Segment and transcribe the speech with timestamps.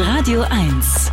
[0.00, 1.10] Radio 1.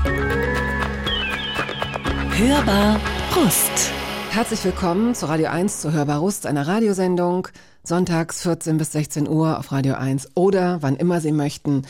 [2.38, 3.02] Hörbar
[3.36, 3.92] Rust.
[4.30, 7.48] Herzlich willkommen zu Radio 1 zu Hörbar Rust, einer Radiosendung.
[7.84, 11.82] Sonntags 14 bis 16 Uhr auf Radio 1 oder wann immer Sie möchten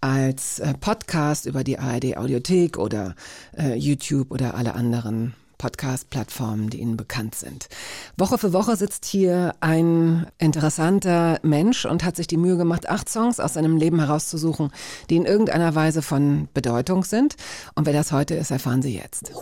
[0.00, 3.14] als äh, Podcast über die ARD Audiothek oder
[3.54, 7.68] äh, YouTube oder alle anderen Podcast-Plattformen, die Ihnen bekannt sind.
[8.16, 13.08] Woche für Woche sitzt hier ein interessanter Mensch und hat sich die Mühe gemacht, acht
[13.08, 14.70] Songs aus seinem Leben herauszusuchen,
[15.10, 17.36] die in irgendeiner Weise von Bedeutung sind.
[17.74, 19.32] Und wer das heute ist, erfahren Sie jetzt.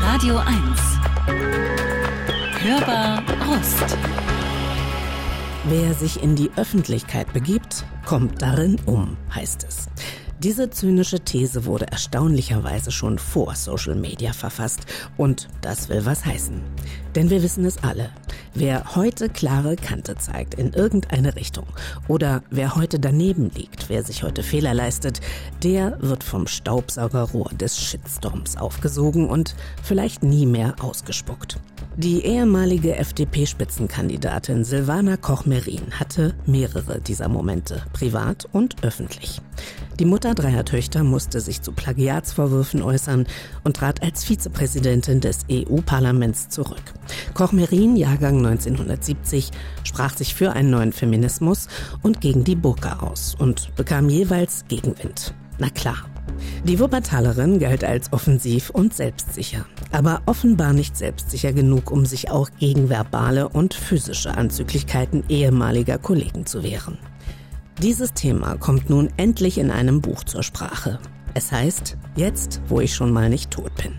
[0.00, 0.48] Radio 1.
[2.62, 3.96] Hörbar Rust.
[5.68, 9.88] Wer sich in die Öffentlichkeit begibt, kommt darin um, heißt es.
[10.40, 16.60] Diese zynische These wurde erstaunlicherweise schon vor Social Media verfasst und das will was heißen.
[17.16, 18.10] Denn wir wissen es alle.
[18.54, 21.66] Wer heute klare Kante zeigt in irgendeine Richtung
[22.06, 25.20] oder wer heute daneben liegt, wer sich heute Fehler leistet,
[25.64, 31.58] der wird vom Staubsaugerrohr des Shitstorms aufgesogen und vielleicht nie mehr ausgespuckt.
[31.98, 39.40] Die ehemalige FDP-Spitzenkandidatin Silvana Koch-Merin hatte mehrere dieser Momente, privat und öffentlich.
[39.98, 43.26] Die Mutter dreier Töchter musste sich zu Plagiatsvorwürfen äußern
[43.64, 46.94] und trat als Vizepräsidentin des EU-Parlaments zurück.
[47.34, 49.50] Koch-Merin, Jahrgang 1970,
[49.82, 51.66] sprach sich für einen neuen Feminismus
[52.04, 55.34] und gegen die Burka aus und bekam jeweils Gegenwind.
[55.58, 56.04] Na klar.
[56.64, 62.50] Die Wuppertalerin galt als offensiv und selbstsicher, aber offenbar nicht selbstsicher genug, um sich auch
[62.58, 66.98] gegen verbale und physische Anzüglichkeiten ehemaliger Kollegen zu wehren.
[67.82, 70.98] Dieses Thema kommt nun endlich in einem Buch zur Sprache.
[71.34, 73.94] Es heißt Jetzt, wo ich schon mal nicht tot bin.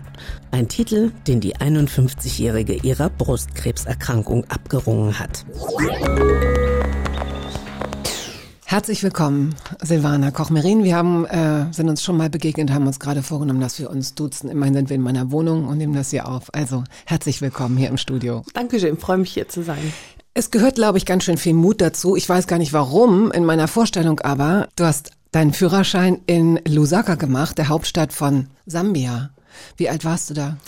[0.50, 5.46] Ein Titel, den die 51-Jährige ihrer Brustkrebserkrankung abgerungen hat.
[8.70, 10.84] Herzlich willkommen, Silvana Koch-Merin.
[10.84, 14.14] Wir haben, äh, sind uns schon mal begegnet, haben uns gerade vorgenommen, dass wir uns
[14.14, 14.48] duzen.
[14.48, 16.54] Immerhin sind wir in meiner Wohnung und nehmen das hier auf.
[16.54, 18.44] Also herzlich willkommen hier im Studio.
[18.54, 19.92] Dankeschön, freue mich hier zu sein.
[20.34, 22.14] Es gehört, glaube ich, ganz schön viel Mut dazu.
[22.14, 27.16] Ich weiß gar nicht warum in meiner Vorstellung, aber du hast deinen Führerschein in Lusaka
[27.16, 29.30] gemacht, der Hauptstadt von Sambia.
[29.78, 30.58] Wie alt warst du da?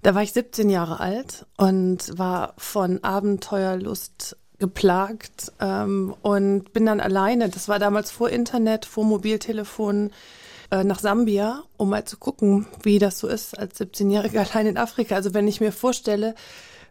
[0.00, 7.00] Da war ich 17 Jahre alt und war von Abenteuerlust geplagt ähm, und bin dann
[7.00, 10.12] alleine, das war damals vor Internet, vor Mobiltelefon,
[10.70, 14.76] äh, nach Sambia, um mal zu gucken, wie das so ist als 17-Jährige allein in
[14.78, 15.16] Afrika.
[15.16, 16.36] Also wenn ich mir vorstelle,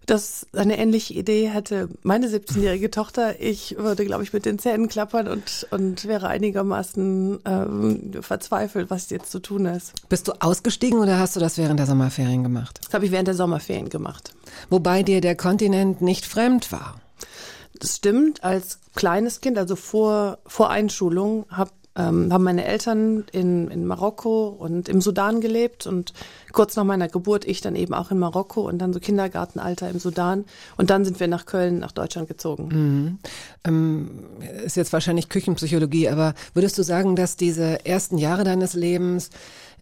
[0.06, 3.40] dass eine ähnliche Idee hätte meine 17-jährige Tochter.
[3.40, 9.10] Ich würde, glaube ich, mit den Zähnen klappern und, und wäre einigermaßen ähm, verzweifelt, was
[9.12, 9.94] jetzt zu tun ist.
[10.10, 12.80] Bist du ausgestiegen oder hast du das während der Sommerferien gemacht?
[12.84, 14.34] Das habe ich während der Sommerferien gemacht.
[14.70, 17.00] Wobei dir der Kontinent nicht fremd war.
[17.82, 18.44] Das stimmt.
[18.44, 24.48] Als kleines Kind, also vor, vor Einschulung, habe ähm, haben meine Eltern in, in Marokko
[24.48, 26.14] und im Sudan gelebt und
[26.54, 30.00] kurz nach meiner Geburt ich dann eben auch in Marokko und dann so Kindergartenalter im
[30.00, 30.46] Sudan
[30.78, 32.70] und dann sind wir nach Köln, nach Deutschland gezogen.
[32.72, 33.20] Mhm.
[33.66, 34.12] Ähm,
[34.64, 39.30] ist jetzt wahrscheinlich Küchenpsychologie, aber würdest du sagen, dass diese ersten Jahre deines Lebens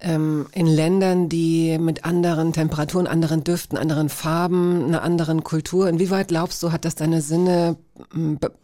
[0.02, 6.30] ähm, in Ländern, die mit anderen Temperaturen, anderen Düften, anderen Farben, einer anderen Kultur, inwieweit
[6.30, 7.78] glaubst du, hat das deine Sinne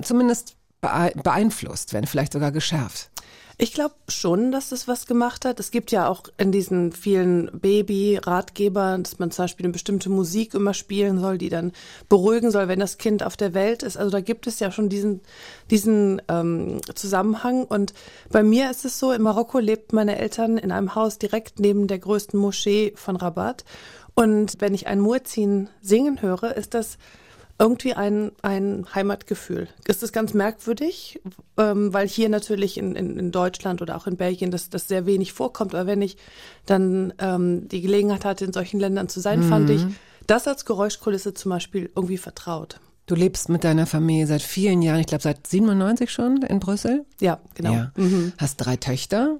[0.01, 3.09] zumindest beeinflusst, wenn vielleicht sogar geschärft?
[3.57, 5.61] Ich glaube schon, dass das was gemacht hat.
[5.61, 10.53] Es gibt ja auch in diesen vielen Baby-Ratgebern, dass man zum Beispiel eine bestimmte Musik
[10.53, 11.71] immer spielen soll, die dann
[12.09, 13.95] beruhigen soll, wenn das Kind auf der Welt ist.
[13.95, 15.21] Also da gibt es ja schon diesen,
[15.71, 17.63] diesen ähm, Zusammenhang.
[17.63, 17.93] Und
[18.29, 21.87] bei mir ist es so, in Marokko lebt meine Eltern in einem Haus direkt neben
[21.87, 23.63] der größten Moschee von Rabat.
[24.15, 26.97] Und wenn ich ein Muezzin singen höre, ist das
[27.57, 29.69] irgendwie ein, ein Heimatgefühl.
[29.87, 31.21] Ist ganz merkwürdig,
[31.57, 35.05] ähm, weil hier natürlich in, in, in Deutschland oder auch in Belgien das, das sehr
[35.05, 35.73] wenig vorkommt.
[35.73, 36.17] Aber wenn ich
[36.65, 39.49] dann ähm, die Gelegenheit hatte, in solchen Ländern zu sein, mhm.
[39.49, 39.85] fand ich
[40.27, 42.79] das als Geräuschkulisse zum Beispiel irgendwie vertraut.
[43.05, 47.05] Du lebst mit deiner Familie seit vielen Jahren, ich glaube seit 97 schon in Brüssel.
[47.21, 47.73] Ja, genau.
[47.73, 47.91] Ja.
[47.95, 48.33] Mhm.
[48.37, 49.37] Hast drei Töchter,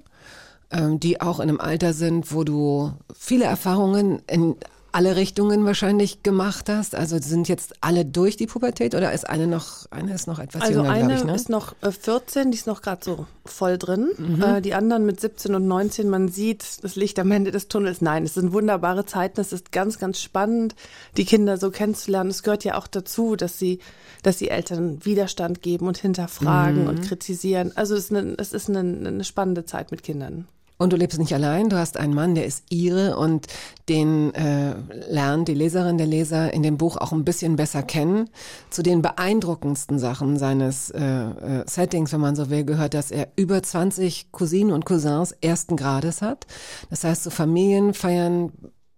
[0.70, 4.56] ähm, die auch in einem Alter sind, wo du viele Erfahrungen in
[4.96, 6.94] alle Richtungen wahrscheinlich gemacht hast?
[6.94, 10.62] Also sind jetzt alle durch die Pubertät oder ist eine noch, eine ist noch etwas
[10.62, 11.34] also jünger, eine ich, ne?
[11.34, 14.08] ist noch 14, äh, die ist noch gerade so voll drin.
[14.16, 14.42] Mhm.
[14.42, 18.00] Äh, die anderen mit 17 und 19, man sieht das Licht am Ende des Tunnels.
[18.00, 20.74] Nein, es sind wunderbare Zeiten, es ist ganz, ganz spannend,
[21.18, 22.30] die Kinder so kennenzulernen.
[22.30, 23.80] Es gehört ja auch dazu, dass sie,
[24.22, 26.88] dass die Eltern Widerstand geben und hinterfragen mhm.
[26.88, 27.72] und kritisieren.
[27.74, 30.48] Also es ist, eine, es ist eine, eine spannende Zeit mit Kindern.
[30.78, 33.46] Und du lebst nicht allein, du hast einen Mann, der ist Ire und
[33.88, 34.74] den äh,
[35.08, 38.28] lernt die Leserin, der Leser in dem Buch auch ein bisschen besser kennen.
[38.68, 43.28] Zu den beeindruckendsten Sachen seines äh, äh, Settings, wenn man so will, gehört, dass er
[43.36, 46.46] über 20 Cousinen und Cousins ersten Grades hat.
[46.90, 48.52] Das heißt, so Familienfeiern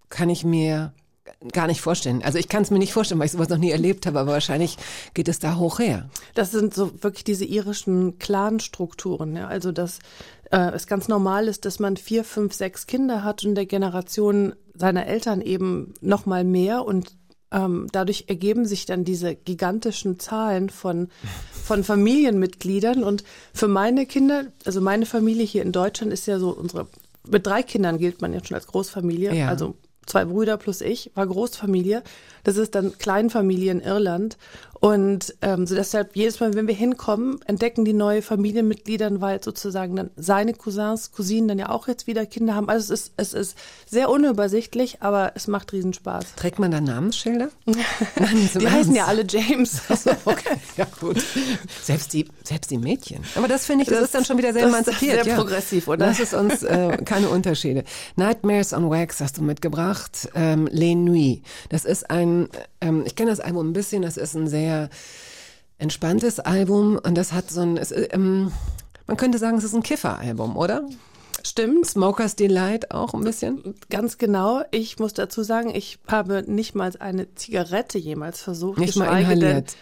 [0.09, 0.93] kann ich mir
[1.53, 2.23] gar nicht vorstellen.
[2.23, 4.33] Also ich kann es mir nicht vorstellen, weil ich sowas noch nie erlebt habe, aber
[4.33, 4.77] wahrscheinlich
[5.15, 6.11] geht es da hoch her.
[6.35, 9.37] Das sind so wirklich diese irischen Clan-Strukturen.
[9.37, 9.47] Ja?
[9.47, 10.01] Also dass
[10.51, 14.55] äh, es ganz normal ist, dass man vier, fünf, sechs Kinder hat und der Generation
[14.75, 17.13] seiner Eltern eben noch mal mehr und
[17.51, 21.09] ähm, dadurch ergeben sich dann diese gigantischen Zahlen von,
[21.65, 23.03] von Familienmitgliedern.
[23.03, 23.25] Und
[23.55, 26.89] für meine Kinder, also meine Familie hier in Deutschland ist ja so unsere,
[27.27, 29.35] mit drei Kindern gilt man jetzt schon als Großfamilie.
[29.35, 29.49] Ja.
[29.49, 29.77] Also
[30.09, 32.03] zwei Brüder plus ich, war Großfamilie.
[32.45, 34.39] Das ist dann Kleinfamilie in Irland.
[34.81, 39.97] Und ähm, so deshalb jedes Mal, wenn wir hinkommen, entdecken die neue Familienmitglieder, weil sozusagen
[39.97, 42.69] dann seine Cousins, Cousinen dann ja auch jetzt wieder Kinder haben.
[42.69, 46.37] Also es ist, es ist sehr unübersichtlich, aber es macht Riesenspaß.
[46.37, 47.49] Trägt man da Namensschilder?
[47.67, 49.83] Nein, die heißen ja alle James.
[49.89, 51.23] Also, okay, ja gut.
[51.83, 53.23] Selbst die, selbst die Mädchen.
[53.35, 55.25] Aber das finde ich, das, das, ist dann schon wieder sehr emanzipiert.
[55.25, 55.37] Sehr ja.
[55.37, 56.07] progressiv, oder?
[56.07, 57.85] Das ist uns äh, keine Unterschiede.
[58.17, 60.29] Nightmares on Wax hast du mitgebracht.
[60.35, 61.43] Ähm, Les Nuits.
[61.69, 62.49] Das ist ein,
[62.81, 64.68] ähm, ich kenne das Album ein bisschen, das ist ein sehr
[65.79, 68.53] entspanntes Album und das hat so ein, es, ähm,
[69.07, 70.83] man könnte sagen, es ist ein Kiffer-Album, oder?
[71.45, 71.87] Stimmt.
[71.87, 73.75] Smokers Delight auch ein bisschen?
[73.91, 74.63] Ganz genau.
[74.71, 78.79] Ich muss dazu sagen, ich habe nicht mal eine Zigarette jemals versucht.
[78.79, 79.67] Nicht mal inhaliert.
[79.67, 79.79] Nee,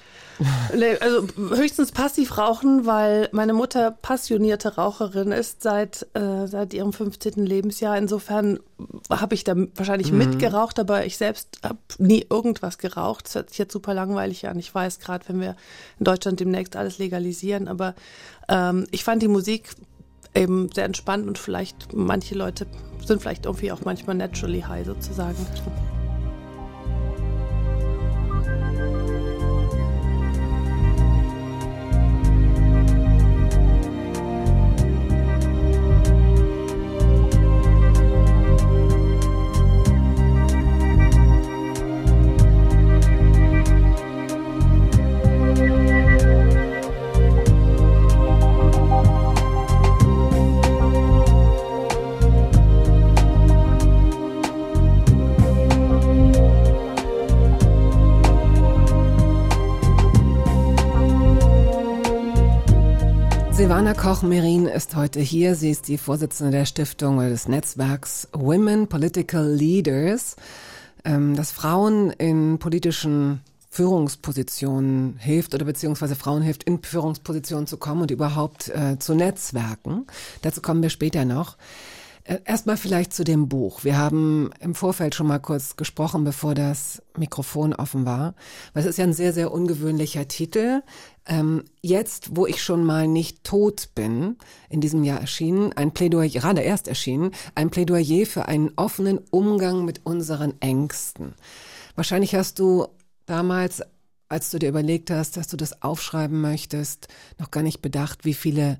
[1.00, 7.44] also höchstens passiv rauchen, weil meine Mutter passionierte Raucherin ist seit, äh, seit ihrem 15.
[7.44, 7.96] Lebensjahr.
[7.96, 8.60] Insofern
[9.10, 10.18] habe ich da wahrscheinlich mhm.
[10.18, 13.26] mitgeraucht, aber ich selbst habe nie irgendwas geraucht.
[13.26, 14.58] Das hört sich jetzt super langweilig an.
[14.58, 15.56] Ich weiß gerade, wenn wir
[15.98, 17.94] in Deutschland demnächst alles legalisieren, aber
[18.48, 19.70] ähm, ich fand die Musik
[20.34, 22.66] eben sehr entspannt und vielleicht manche Leute
[23.04, 25.46] sind vielleicht irgendwie auch manchmal naturally high sozusagen.
[63.76, 65.54] Silvana Koch-Merin ist heute hier.
[65.54, 70.36] Sie ist die Vorsitzende der Stiftung oder des Netzwerks Women Political Leaders,
[71.04, 78.00] ähm, das Frauen in politischen Führungspositionen hilft oder beziehungsweise Frauen hilft, in Führungspositionen zu kommen
[78.00, 80.06] und überhaupt äh, zu Netzwerken.
[80.40, 81.58] Dazu kommen wir später noch.
[82.26, 83.84] Äh, erstmal vielleicht zu dem Buch.
[83.84, 88.34] Wir haben im Vorfeld schon mal kurz gesprochen, bevor das Mikrofon offen war.
[88.72, 90.82] Weil es ist ja ein sehr, sehr ungewöhnlicher Titel.
[91.26, 94.36] Ähm, jetzt, wo ich schon mal nicht tot bin,
[94.68, 99.84] in diesem Jahr erschienen, ein Plädoyer, gerade erst erschienen, ein Plädoyer für einen offenen Umgang
[99.84, 101.34] mit unseren Ängsten.
[101.94, 102.88] Wahrscheinlich hast du
[103.26, 103.82] damals,
[104.28, 107.06] als du dir überlegt hast, dass du das aufschreiben möchtest,
[107.38, 108.78] noch gar nicht bedacht, wie viele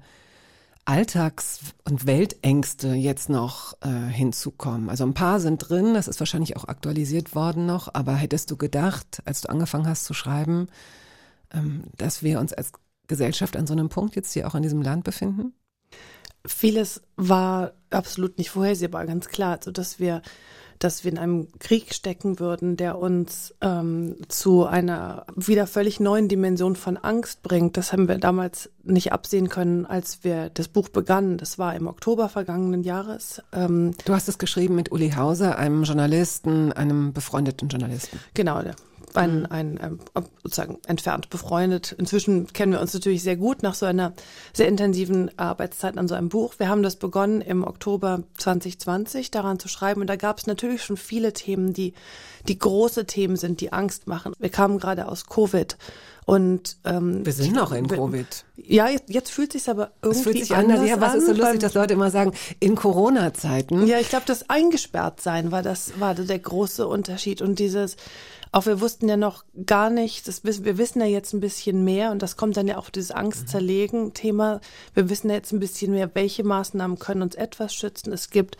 [0.86, 4.88] Alltags- und Weltängste jetzt noch äh, hinzukommen.
[4.88, 8.56] Also ein paar sind drin, das ist wahrscheinlich auch aktualisiert worden noch, aber hättest du
[8.56, 10.68] gedacht, als du angefangen hast zu schreiben,
[11.52, 12.72] ähm, dass wir uns als
[13.08, 15.54] Gesellschaft an so einem Punkt jetzt hier auch in diesem Land befinden?
[16.46, 19.56] Vieles war absolut nicht vorhersehbar, ganz klar.
[19.56, 20.22] Also dass wir
[20.78, 26.28] dass wir in einem Krieg stecken würden, der uns ähm, zu einer wieder völlig neuen
[26.28, 27.76] Dimension von Angst bringt.
[27.76, 31.38] Das haben wir damals nicht absehen können, als wir das Buch begannen.
[31.38, 33.42] Das war im Oktober vergangenen Jahres.
[33.52, 38.20] Ähm, du hast es geschrieben mit Uli Hauser, einem Journalisten, einem befreundeten Journalisten.
[38.34, 38.62] Genau,
[39.16, 39.46] ein, mhm.
[39.50, 39.98] ein, ähm,
[40.42, 41.92] sozusagen entfernt befreundet.
[41.98, 44.12] Inzwischen kennen wir uns natürlich sehr gut nach so einer
[44.52, 46.54] sehr intensiven Arbeitszeit an so einem Buch.
[46.58, 50.82] Wir haben das begonnen im Oktober 2020 daran zu schreiben und da gab es natürlich
[50.82, 51.94] schon viele Themen, die
[52.48, 54.32] die große Themen sind, die Angst machen.
[54.38, 55.76] Wir kamen gerade aus Covid
[56.26, 58.26] und ähm, wir sind noch in Covid.
[58.56, 61.26] Ja, jetzt, jetzt fühlt sich aber irgendwie es fühlt sich anders, anders Ja, was ist
[61.26, 63.86] so lustig, dass Leute immer sagen in Corona-Zeiten.
[63.86, 67.96] Ja, ich glaube, das eingesperrt sein war das war der große Unterschied und dieses
[68.56, 72.10] auch wir wussten ja noch gar nicht, das, wir wissen ja jetzt ein bisschen mehr
[72.10, 74.62] und das kommt dann ja auch dieses Angst-Zerlegen-Thema.
[74.94, 78.14] Wir wissen ja jetzt ein bisschen mehr, welche Maßnahmen können uns etwas schützen.
[78.14, 78.56] Es gibt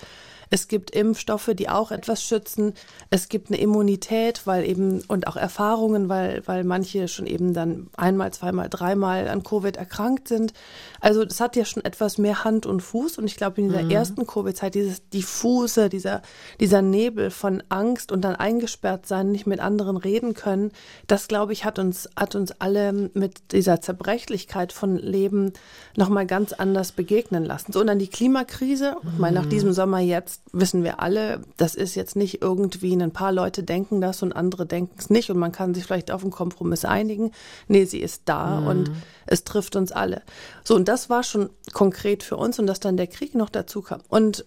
[0.50, 2.74] Es gibt Impfstoffe, die auch etwas schützen.
[3.10, 7.88] Es gibt eine Immunität, weil eben und auch Erfahrungen, weil, weil manche schon eben dann
[7.96, 10.52] einmal, zweimal, dreimal an Covid erkrankt sind.
[11.00, 13.18] Also das hat ja schon etwas mehr Hand und Fuß.
[13.18, 13.90] Und ich glaube, in dieser mhm.
[13.90, 16.22] ersten Covid-Zeit, dieses diffuse, dieser,
[16.60, 20.70] dieser Nebel von Angst und dann eingesperrt sein, nicht mit anderen reden können,
[21.06, 25.52] das glaube ich, hat uns, hat uns alle mit dieser Zerbrechlichkeit von Leben
[25.96, 27.72] nochmal ganz anders begegnen lassen.
[27.72, 28.96] So, und dann die Klimakrise.
[29.12, 33.12] Ich meine, nach diesem Sommer jetzt wissen wir alle, das ist jetzt nicht irgendwie, ein
[33.12, 36.22] paar Leute denken das und andere denken es nicht und man kann sich vielleicht auf
[36.22, 37.32] einen Kompromiss einigen.
[37.68, 38.66] Nee, sie ist da mhm.
[38.66, 38.90] und
[39.26, 40.22] es trifft uns alle.
[40.64, 43.82] So, und das war schon konkret für uns und dass dann der Krieg noch dazu
[43.82, 44.00] kam.
[44.08, 44.44] Und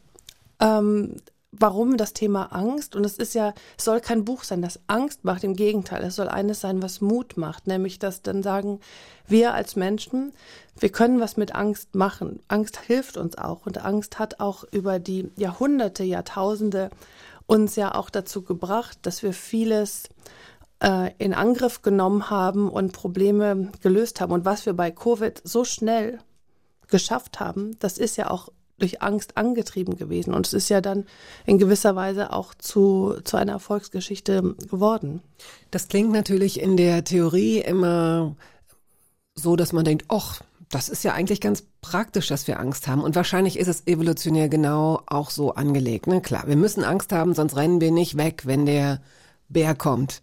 [0.60, 1.16] ähm,
[1.52, 2.96] warum das Thema Angst?
[2.96, 5.44] Und es ist ja, es soll kein Buch sein, das Angst macht.
[5.44, 8.80] Im Gegenteil, es soll eines sein, was Mut macht, nämlich dass dann sagen,
[9.28, 10.34] wir als Menschen,
[10.80, 12.42] wir können was mit Angst machen.
[12.48, 16.90] Angst hilft uns auch und Angst hat auch über die Jahrhunderte, Jahrtausende
[17.48, 20.04] uns ja auch dazu gebracht, dass wir vieles
[20.84, 24.34] äh, in Angriff genommen haben und Probleme gelöst haben.
[24.34, 26.20] Und was wir bei Covid so schnell
[26.88, 28.50] geschafft haben, das ist ja auch
[28.80, 30.34] durch Angst angetrieben gewesen.
[30.34, 31.06] Und es ist ja dann
[31.46, 35.22] in gewisser Weise auch zu, zu einer Erfolgsgeschichte geworden.
[35.72, 38.36] Das klingt natürlich in der Theorie immer
[39.36, 43.02] so, dass man denkt, ach, das ist ja eigentlich ganz praktisch, dass wir Angst haben.
[43.02, 46.08] Und wahrscheinlich ist es evolutionär genau auch so angelegt.
[46.08, 46.22] Ne?
[46.22, 49.02] Klar, wir müssen Angst haben, sonst rennen wir nicht weg, wenn der
[49.48, 50.22] Bär kommt.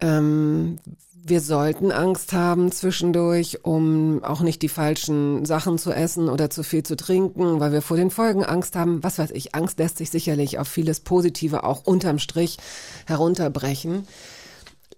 [0.00, 0.78] Ähm,
[1.22, 6.62] wir sollten Angst haben zwischendurch, um auch nicht die falschen Sachen zu essen oder zu
[6.62, 9.02] viel zu trinken, weil wir vor den Folgen Angst haben.
[9.02, 12.58] Was weiß ich, Angst lässt sich sicherlich auf vieles Positive auch unterm Strich
[13.06, 14.06] herunterbrechen.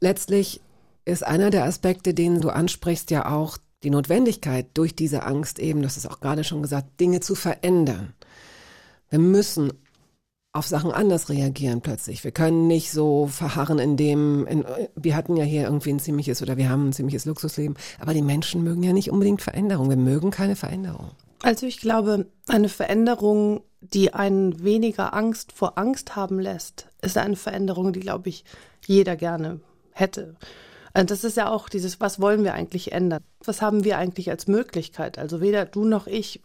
[0.00, 0.60] Letztlich
[1.04, 5.82] ist einer der Aspekte, den du ansprichst, ja auch die Notwendigkeit durch diese Angst eben,
[5.82, 8.14] das ist auch gerade schon gesagt, Dinge zu verändern.
[9.10, 9.72] Wir müssen
[10.52, 12.24] auf Sachen anders reagieren plötzlich.
[12.24, 16.42] Wir können nicht so verharren in dem, in, wir hatten ja hier irgendwie ein ziemliches
[16.42, 19.88] oder wir haben ein ziemliches Luxusleben, aber die Menschen mögen ja nicht unbedingt Veränderung.
[19.88, 21.10] Wir mögen keine Veränderung.
[21.42, 27.36] Also ich glaube, eine Veränderung, die einen weniger Angst vor Angst haben lässt, ist eine
[27.36, 28.44] Veränderung, die, glaube ich,
[28.86, 29.60] jeder gerne
[29.92, 30.36] hätte.
[30.92, 33.22] Also das ist ja auch dieses, was wollen wir eigentlich ändern?
[33.44, 35.18] Was haben wir eigentlich als Möglichkeit?
[35.18, 36.42] Also weder du noch ich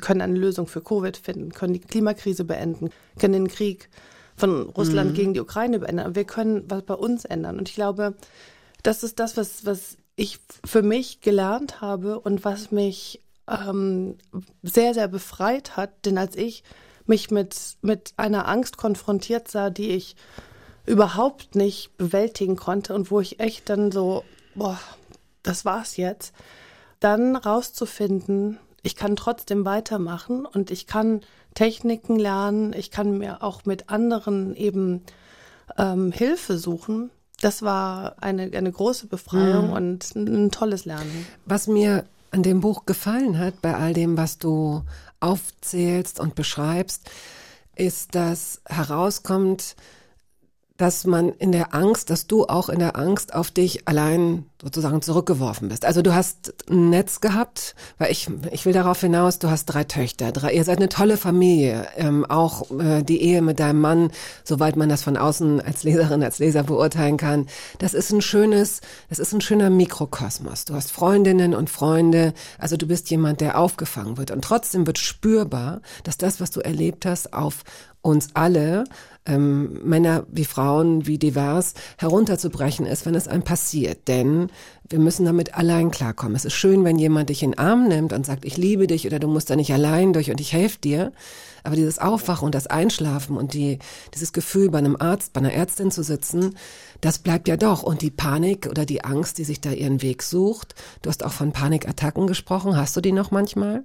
[0.00, 3.88] können eine Lösung für Covid finden, können die Klimakrise beenden, können den Krieg
[4.36, 5.14] von Russland mhm.
[5.14, 6.14] gegen die Ukraine beenden.
[6.14, 7.58] Wir können was bei uns ändern.
[7.58, 8.14] Und ich glaube,
[8.82, 14.16] das ist das, was, was ich für mich gelernt habe und was mich ähm,
[14.62, 16.04] sehr, sehr befreit hat.
[16.04, 16.64] Denn als ich
[17.06, 20.16] mich mit, mit einer Angst konfrontiert sah, die ich
[20.86, 24.24] überhaupt nicht bewältigen konnte und wo ich echt dann so,
[24.54, 24.78] boah,
[25.42, 26.34] das war's jetzt,
[27.00, 31.22] dann rauszufinden, ich kann trotzdem weitermachen und ich kann
[31.54, 35.02] Techniken lernen, ich kann mir auch mit anderen eben
[35.78, 37.10] ähm, Hilfe suchen.
[37.40, 39.72] Das war eine, eine große Befreiung mhm.
[39.72, 41.26] und ein tolles Lernen.
[41.46, 44.82] Was mir an dem Buch gefallen hat, bei all dem, was du
[45.18, 47.10] aufzählst und beschreibst,
[47.76, 49.76] ist, dass herauskommt,
[50.76, 55.02] dass man in der Angst, dass du auch in der Angst auf dich allein sozusagen
[55.02, 55.84] zurückgeworfen bist.
[55.84, 59.84] Also du hast ein Netz gehabt, weil ich, ich will darauf hinaus, du hast drei
[59.84, 64.10] Töchter, drei, ihr seid eine tolle Familie, ähm, auch äh, die Ehe mit deinem Mann,
[64.42, 67.46] soweit man das von außen als Leserin, als Leser beurteilen kann.
[67.78, 70.64] Das ist ein schönes, das ist ein schöner Mikrokosmos.
[70.64, 74.98] Du hast Freundinnen und Freunde, also du bist jemand, der aufgefangen wird und trotzdem wird
[74.98, 77.62] spürbar, dass das, was du erlebt hast, auf
[78.04, 78.84] uns alle
[79.26, 84.08] ähm, Männer wie Frauen, wie divers herunterzubrechen ist, wenn es einem passiert.
[84.08, 84.50] Denn
[84.88, 86.36] wir müssen damit allein klarkommen.
[86.36, 89.06] Es ist schön, wenn jemand dich in den Arm nimmt und sagt, ich liebe dich
[89.06, 91.12] oder du musst da nicht allein durch und ich helfe dir.
[91.62, 93.78] Aber dieses Aufwachen und das Einschlafen und die,
[94.14, 96.56] dieses Gefühl, bei einem Arzt, bei einer Ärztin zu sitzen,
[97.00, 97.82] das bleibt ja doch.
[97.82, 100.74] Und die Panik oder die Angst, die sich da ihren Weg sucht.
[101.00, 102.76] Du hast auch von Panikattacken gesprochen.
[102.76, 103.84] Hast du die noch manchmal?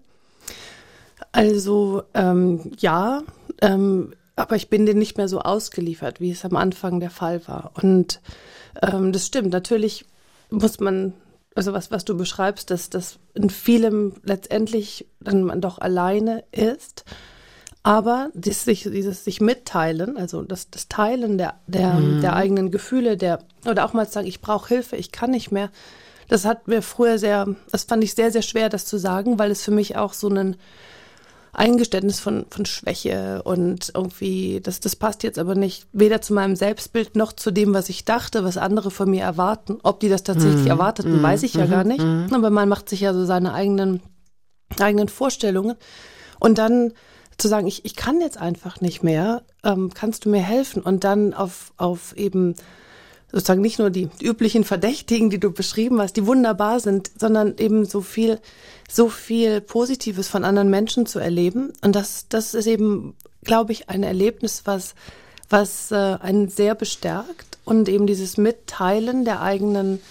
[1.32, 3.22] Also ähm, ja,
[3.62, 7.48] ähm, aber ich bin denen nicht mehr so ausgeliefert, wie es am Anfang der Fall
[7.48, 7.72] war.
[7.82, 8.22] Und
[8.82, 9.52] ähm, das stimmt.
[9.52, 10.06] Natürlich
[10.50, 11.14] muss man,
[11.56, 17.06] also was, was du beschreibst, dass das in vielem letztendlich dann man doch alleine ist.
[17.84, 22.22] Aber dieses sich, dieses sich mitteilen, also das, das Teilen der, der, mhm.
[22.22, 25.70] der eigenen Gefühle, der, oder auch mal sagen, ich brauche Hilfe, ich kann nicht mehr,
[26.28, 29.50] das hat mir früher sehr, das fand ich sehr, sehr schwer, das zu sagen, weil
[29.50, 30.58] es für mich auch so einen
[31.54, 36.56] Eingeständnis von, von Schwäche und irgendwie, das, das passt jetzt aber nicht weder zu meinem
[36.56, 39.80] Selbstbild noch zu dem, was ich dachte, was andere von mir erwarten.
[39.84, 40.72] Ob die das tatsächlich mhm.
[40.72, 41.24] erwarteten, mhm.
[41.24, 41.72] weiß ich ja mhm.
[41.72, 42.02] gar nicht.
[42.02, 42.28] Mhm.
[42.32, 44.02] Aber man macht sich ja so seine eigenen,
[44.80, 45.76] eigenen Vorstellungen.
[46.40, 46.94] Und dann
[47.38, 50.82] zu sagen, ich, ich kann jetzt einfach nicht mehr, ähm, kannst du mir helfen?
[50.84, 52.56] Und dann auf, auf eben
[53.32, 57.86] sozusagen nicht nur die üblichen Verdächtigen, die du beschrieben hast, die wunderbar sind, sondern eben
[57.86, 58.40] so viel,
[58.90, 61.74] so viel Positives von anderen Menschen zu erleben.
[61.82, 64.96] Und das, das ist eben, glaube ich, ein Erlebnis, was,
[65.50, 70.02] was äh, einen sehr bestärkt und eben dieses Mitteilen der eigenen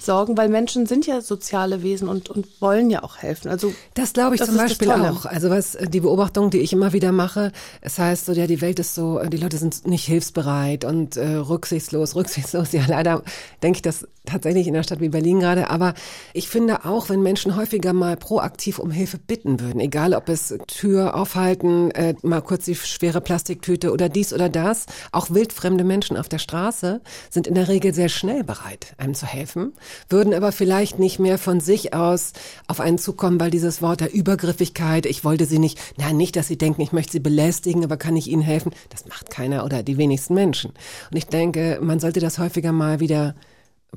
[0.00, 3.48] Sorgen, weil Menschen sind ja soziale Wesen und, und wollen ja auch helfen.
[3.48, 5.26] Also das glaube ich das zum Beispiel auch.
[5.26, 8.78] Also was die Beobachtung, die ich immer wieder mache, es heißt so, ja, die Welt
[8.78, 12.72] ist so, die Leute sind nicht hilfsbereit und äh, rücksichtslos, rücksichtslos.
[12.72, 13.22] Ja, leider
[13.62, 15.70] denke ich das tatsächlich in einer Stadt wie Berlin gerade.
[15.70, 15.94] Aber
[16.32, 20.54] ich finde auch, wenn Menschen häufiger mal proaktiv um Hilfe bitten würden, egal ob es
[20.66, 26.16] Tür aufhalten, äh, mal kurz die schwere Plastiktüte oder dies oder das, auch wildfremde Menschen
[26.16, 29.72] auf der Straße sind in der Regel sehr schnell bereit, einem zu helfen,
[30.08, 32.32] würden aber vielleicht nicht mehr von sich aus
[32.66, 36.48] auf einen zukommen, weil dieses Wort der Übergriffigkeit, ich wollte sie nicht, nein, nicht, dass
[36.48, 38.72] sie denken, ich möchte sie belästigen, aber kann ich ihnen helfen?
[38.88, 40.72] Das macht keiner oder die wenigsten Menschen.
[41.10, 43.34] Und ich denke, man sollte das häufiger mal wieder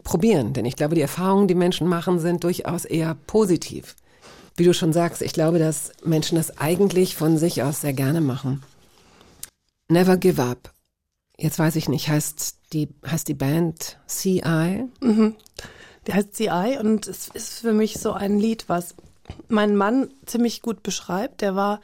[0.04, 3.96] probieren, denn ich glaube, die Erfahrungen, die Menschen machen, sind durchaus eher positiv.
[4.56, 8.22] Wie du schon sagst, ich glaube, dass Menschen das eigentlich von sich aus sehr gerne
[8.22, 8.64] machen.
[9.90, 10.72] Never Give Up.
[11.38, 14.86] Jetzt weiß ich nicht, heißt die, heißt die Band CI?
[15.02, 15.36] Mhm.
[16.08, 18.96] Die heißt CI und es ist für mich so ein Lied, was
[19.48, 21.42] mein Mann ziemlich gut beschreibt.
[21.42, 21.80] Der war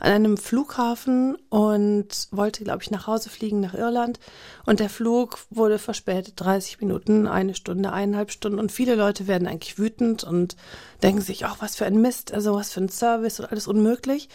[0.00, 4.20] an einem Flughafen und wollte, glaube ich, nach Hause fliegen nach Irland.
[4.64, 8.60] Und der Flug wurde verspätet, 30 Minuten, eine Stunde, eineinhalb Stunden.
[8.60, 10.56] Und viele Leute werden eigentlich wütend und
[11.02, 14.28] denken sich, ach, was für ein Mist, also was für ein Service und alles unmöglich.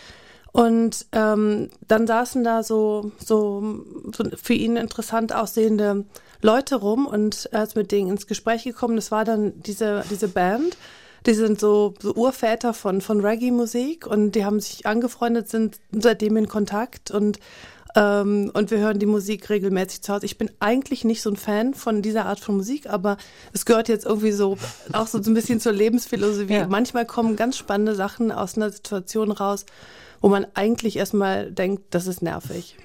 [0.51, 3.83] Und ähm, dann saßen da so, so,
[4.15, 6.05] so für ihn interessant aussehende
[6.43, 8.95] Leute rum und er ist mit denen ins Gespräch gekommen.
[8.97, 10.77] Das war dann diese, diese Band.
[11.25, 16.35] Die sind so, so Urväter von, von Reggae-Musik und die haben sich angefreundet, sind seitdem
[16.35, 17.39] in Kontakt und
[17.95, 20.25] ähm, und wir hören die Musik regelmäßig zu Hause.
[20.25, 23.17] Ich bin eigentlich nicht so ein Fan von dieser Art von Musik, aber
[23.53, 24.57] es gehört jetzt irgendwie so
[24.93, 26.53] auch so ein bisschen zur Lebensphilosophie.
[26.53, 26.67] Ja.
[26.67, 29.65] Manchmal kommen ganz spannende Sachen aus einer Situation raus,
[30.21, 32.75] wo man eigentlich erstmal denkt, das ist nervig.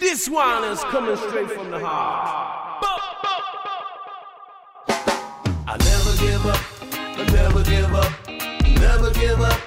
[0.00, 2.69] This one is coming straight from the heart.
[5.66, 6.60] I never give up.
[7.32, 8.12] never give up,
[8.80, 9.60] never give up.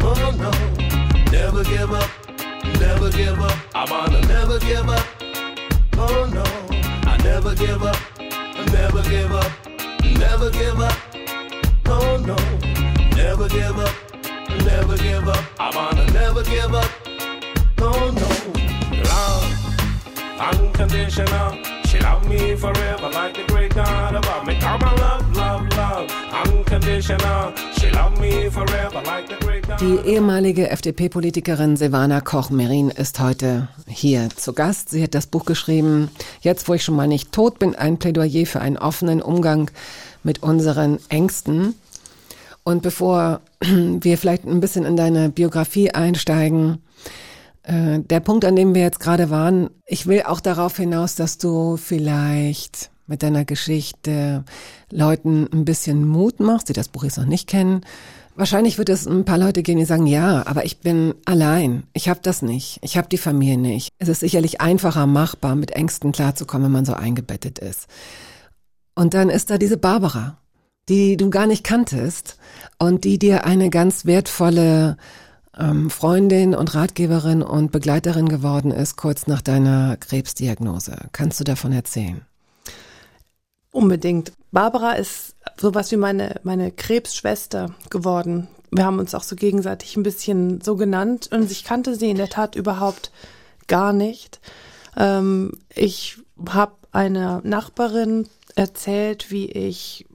[0.00, 0.50] Oh no,
[1.30, 2.10] never give up,
[2.80, 3.58] never give up.
[3.74, 5.06] I wanna never give up.
[5.96, 6.44] Oh no,
[7.10, 7.96] I never give up,
[8.72, 9.52] never give up,
[10.18, 10.96] never give up.
[11.86, 12.36] Oh no,
[13.16, 13.94] never give up,
[14.64, 15.44] never give up.
[15.60, 16.90] I wanna never give up.
[17.80, 18.28] Oh no,
[19.10, 19.46] love,
[20.40, 21.73] unconditional.
[22.04, 24.54] Love me forever like the great God above me.
[24.60, 26.10] Come on, love, love, love,
[26.44, 27.52] unconditional.
[27.78, 33.68] She love me forever like the great God Die ehemalige FDP-Politikerin Silvana Koch-Merin ist heute
[33.86, 34.90] hier zu Gast.
[34.90, 36.10] Sie hat das Buch geschrieben,
[36.42, 39.70] Jetzt, wo ich schon mal nicht tot bin, ein Plädoyer für einen offenen Umgang
[40.22, 41.74] mit unseren Ängsten.
[42.64, 46.82] Und bevor wir vielleicht ein bisschen in deine Biografie einsteigen,
[47.64, 51.38] äh, der Punkt, an dem wir jetzt gerade waren, ich will auch darauf hinaus, dass
[51.38, 54.44] du vielleicht mit deiner Geschichte
[54.90, 57.82] Leuten ein bisschen Mut machst, die das Buch jetzt noch nicht kennen.
[58.36, 61.84] Wahrscheinlich wird es ein paar Leute gehen, die sagen, ja, aber ich bin allein.
[61.92, 62.78] Ich habe das nicht.
[62.82, 63.90] Ich habe die Familie nicht.
[63.98, 67.86] Es ist sicherlich einfacher machbar, mit Ängsten klarzukommen, wenn man so eingebettet ist.
[68.96, 70.38] Und dann ist da diese Barbara,
[70.88, 72.38] die du gar nicht kanntest
[72.78, 74.96] und die dir eine ganz wertvolle
[75.58, 80.96] ähm, Freundin und Ratgeberin und Begleiterin geworden ist, kurz nach deiner Krebsdiagnose.
[81.12, 82.22] Kannst du davon erzählen?
[83.70, 84.32] Unbedingt.
[84.52, 88.48] Barbara ist sowas wie meine, meine Krebsschwester geworden.
[88.70, 92.16] Wir haben uns auch so gegenseitig ein bisschen so genannt und ich kannte sie in
[92.16, 93.10] der Tat überhaupt
[93.66, 94.40] gar nicht.
[94.96, 100.06] Ähm, ich habe einer Nachbarin erzählt, wie ich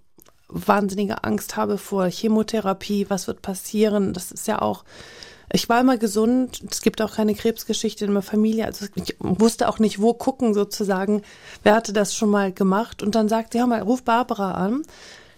[0.47, 4.13] wahnsinnige Angst habe vor Chemotherapie, was wird passieren.
[4.13, 4.84] Das ist ja auch
[5.52, 6.62] ich war immer gesund.
[6.70, 8.66] Es gibt auch keine Krebsgeschichte in meiner Familie.
[8.66, 11.24] Also ich wusste auch nicht, wo gucken sozusagen.
[11.64, 13.02] Wer hatte das schon mal gemacht?
[13.02, 14.84] Und dann sagt sie, hör mal, ruf Barbara an.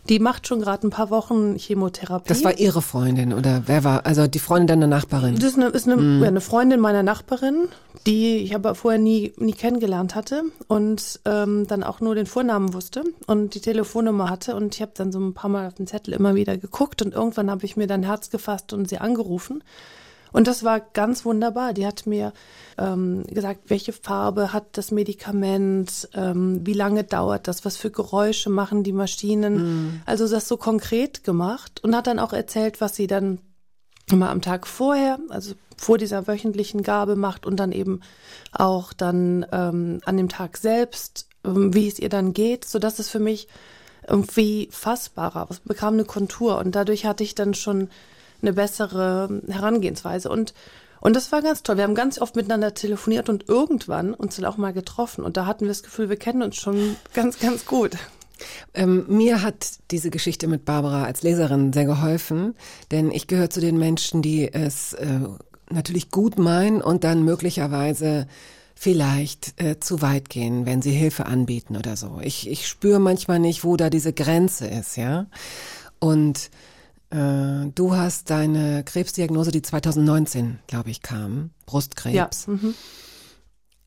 [0.09, 2.27] Die macht schon gerade ein paar Wochen Chemotherapie.
[2.27, 4.05] Das war ihre Freundin oder wer war?
[4.05, 5.35] Also die Freundin deiner Nachbarin?
[5.35, 6.23] Das ist eine, ist eine, mm.
[6.23, 7.67] eine Freundin meiner Nachbarin,
[8.07, 12.73] die ich aber vorher nie, nie kennengelernt hatte und ähm, dann auch nur den Vornamen
[12.73, 14.55] wusste und die Telefonnummer hatte.
[14.55, 17.13] Und ich habe dann so ein paar Mal auf den Zettel immer wieder geguckt und
[17.13, 19.63] irgendwann habe ich mir dann Herz gefasst und sie angerufen.
[20.31, 21.73] Und das war ganz wunderbar.
[21.73, 22.33] Die hat mir
[22.77, 28.49] ähm, gesagt, welche Farbe hat das Medikament, ähm, wie lange dauert das, was für Geräusche
[28.49, 29.55] machen die Maschinen.
[29.55, 30.01] Mhm.
[30.05, 33.39] Also das so konkret gemacht und hat dann auch erzählt, was sie dann
[34.09, 38.01] immer am Tag vorher, also vor dieser wöchentlichen Gabe macht und dann eben
[38.51, 42.99] auch dann ähm, an dem Tag selbst, ähm, wie es ihr dann geht, so dass
[42.99, 43.47] es für mich
[44.07, 47.89] irgendwie fassbarer, es bekam eine Kontur und dadurch hatte ich dann schon
[48.41, 50.53] eine bessere Herangehensweise und
[51.03, 51.77] und das war ganz toll.
[51.77, 55.25] Wir haben ganz oft miteinander telefoniert und irgendwann uns dann auch mal getroffen.
[55.25, 57.97] Und da hatten wir das Gefühl, wir kennen uns schon ganz, ganz gut.
[58.75, 62.55] Ähm, mir hat diese Geschichte mit Barbara als Leserin sehr geholfen,
[62.91, 65.21] denn ich gehöre zu den Menschen, die es äh,
[65.71, 68.27] natürlich gut meinen und dann möglicherweise
[68.75, 72.19] vielleicht äh, zu weit gehen, wenn sie Hilfe anbieten oder so.
[72.21, 75.27] Ich, ich spüre manchmal nicht, wo da diese Grenze ist, ja.
[75.99, 76.49] Und
[77.11, 82.45] äh, du hast deine Krebsdiagnose, die 2019, glaube ich, kam, Brustkrebs.
[82.47, 82.53] Ja.
[82.53, 82.73] Mhm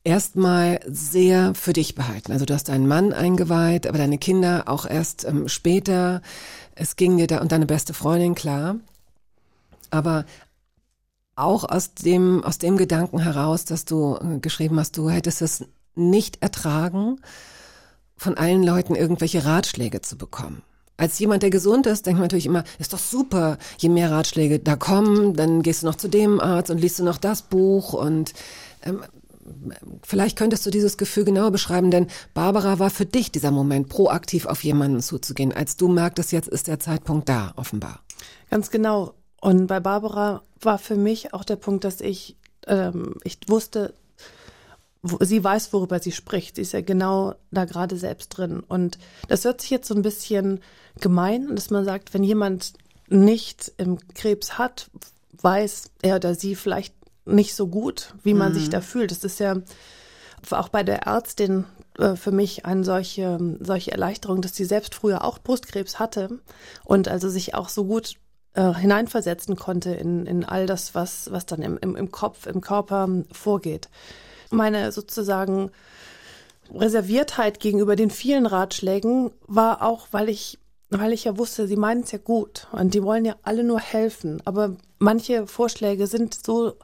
[0.05, 2.31] erstmal sehr für dich behalten.
[2.31, 6.21] Also du hast deinen Mann eingeweiht, aber deine Kinder auch erst ähm, später.
[6.75, 8.77] Es ging dir da und deine beste Freundin, klar.
[9.89, 10.25] Aber
[11.35, 15.65] auch aus dem, aus dem Gedanken heraus, dass du äh, geschrieben hast, du hättest es
[15.95, 17.19] nicht ertragen,
[18.15, 20.61] von allen Leuten irgendwelche Ratschläge zu bekommen.
[20.97, 24.59] Als jemand, der gesund ist, denkt man natürlich immer, ist doch super, je mehr Ratschläge
[24.59, 27.93] da kommen, dann gehst du noch zu dem Arzt und liest du noch das Buch
[27.93, 28.33] und
[28.83, 29.03] ähm,
[30.03, 34.45] vielleicht könntest du dieses Gefühl genauer beschreiben, denn Barbara war für dich dieser Moment, proaktiv
[34.45, 37.99] auf jemanden zuzugehen, als du merktest, jetzt ist der Zeitpunkt da, offenbar.
[38.49, 39.13] Ganz genau.
[39.41, 43.93] Und bei Barbara war für mich auch der Punkt, dass ich, ähm, ich wusste,
[45.19, 46.55] sie weiß, worüber sie spricht.
[46.55, 48.61] Sie ist ja genau da gerade selbst drin.
[48.61, 50.59] Und das hört sich jetzt so ein bisschen
[50.99, 52.73] gemein, dass man sagt, wenn jemand
[53.07, 54.89] nicht im Krebs hat,
[55.41, 58.59] weiß er oder sie vielleicht nicht so gut, wie man mhm.
[58.59, 59.11] sich da fühlt.
[59.11, 59.57] Das ist ja
[60.51, 61.65] auch bei der Ärztin
[61.97, 66.39] äh, für mich eine solche, solche Erleichterung, dass sie selbst früher auch Brustkrebs hatte
[66.83, 68.15] und also sich auch so gut
[68.53, 72.61] äh, hineinversetzen konnte in, in all das, was, was dann im, im, im Kopf, im
[72.61, 73.89] Körper vorgeht.
[74.49, 75.71] Meine sozusagen
[76.73, 80.59] Reserviertheit gegenüber den vielen Ratschlägen war auch, weil ich
[80.91, 83.79] weil ich ja wusste, sie meinen es ja gut und die wollen ja alle nur
[83.79, 84.41] helfen.
[84.45, 86.75] Aber manche Vorschläge sind so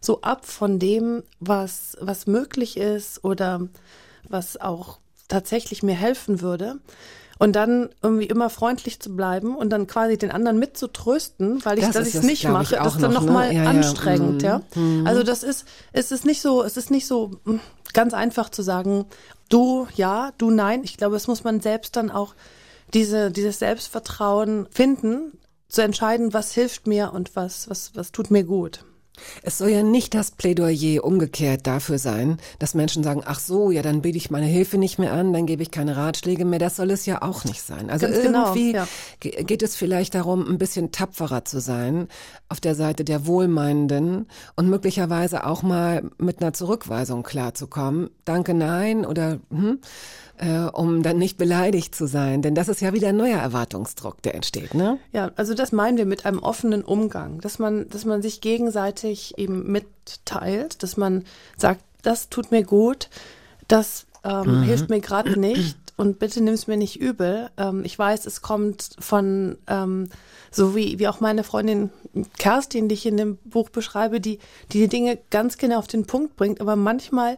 [0.00, 3.68] so ab von dem, was, was möglich ist oder
[4.28, 6.78] was auch tatsächlich mir helfen würde.
[7.38, 11.84] Und dann irgendwie immer freundlich zu bleiben und dann quasi den anderen mitzutrösten, weil ich,
[11.84, 13.64] das dass ich es nicht mache, das ist dann nochmal noch, ne?
[13.64, 14.62] ja, anstrengend, ja.
[14.74, 14.80] ja.
[14.80, 15.06] Mhm.
[15.06, 17.60] Also das ist, es ist nicht so, es ist nicht so hm,
[17.92, 19.06] ganz einfach zu sagen,
[19.48, 20.82] du ja, du nein.
[20.82, 22.34] Ich glaube, es muss man selbst dann auch
[22.92, 25.32] diese, dieses Selbstvertrauen finden,
[25.68, 28.84] zu entscheiden, was hilft mir und was, was, was tut mir gut.
[29.42, 33.82] Es soll ja nicht das Plädoyer umgekehrt dafür sein, dass Menschen sagen, ach so, ja,
[33.82, 36.58] dann biete ich meine Hilfe nicht mehr an, dann gebe ich keine Ratschläge mehr.
[36.58, 37.90] Das soll es ja auch nicht sein.
[37.90, 38.86] Also Ganz genau, irgendwie genau,
[39.24, 39.42] ja.
[39.42, 42.08] geht es vielleicht darum, ein bisschen tapferer zu sein
[42.48, 44.26] auf der Seite der Wohlmeinenden
[44.56, 48.10] und möglicherweise auch mal mit einer Zurückweisung klarzukommen.
[48.24, 49.78] Danke, nein oder hm,
[50.38, 52.42] äh, um dann nicht beleidigt zu sein.
[52.42, 54.98] Denn das ist ja wieder ein neuer Erwartungsdruck, der entsteht, ne?
[55.12, 59.36] Ja, also das meinen wir mit einem offenen Umgang, dass man, dass man sich gegenseitig
[59.38, 61.24] eben mitteilt, dass man
[61.56, 63.10] sagt, das tut mir gut,
[63.66, 64.62] das ähm, mhm.
[64.62, 67.50] hilft mir gerade nicht und bitte nimm es mir nicht übel.
[67.56, 70.08] Ähm, ich weiß, es kommt von ähm,
[70.50, 71.90] so wie, wie auch meine Freundin
[72.38, 74.38] Kerstin, die ich in dem Buch beschreibe, die,
[74.72, 77.36] die die Dinge ganz genau auf den Punkt bringt, aber manchmal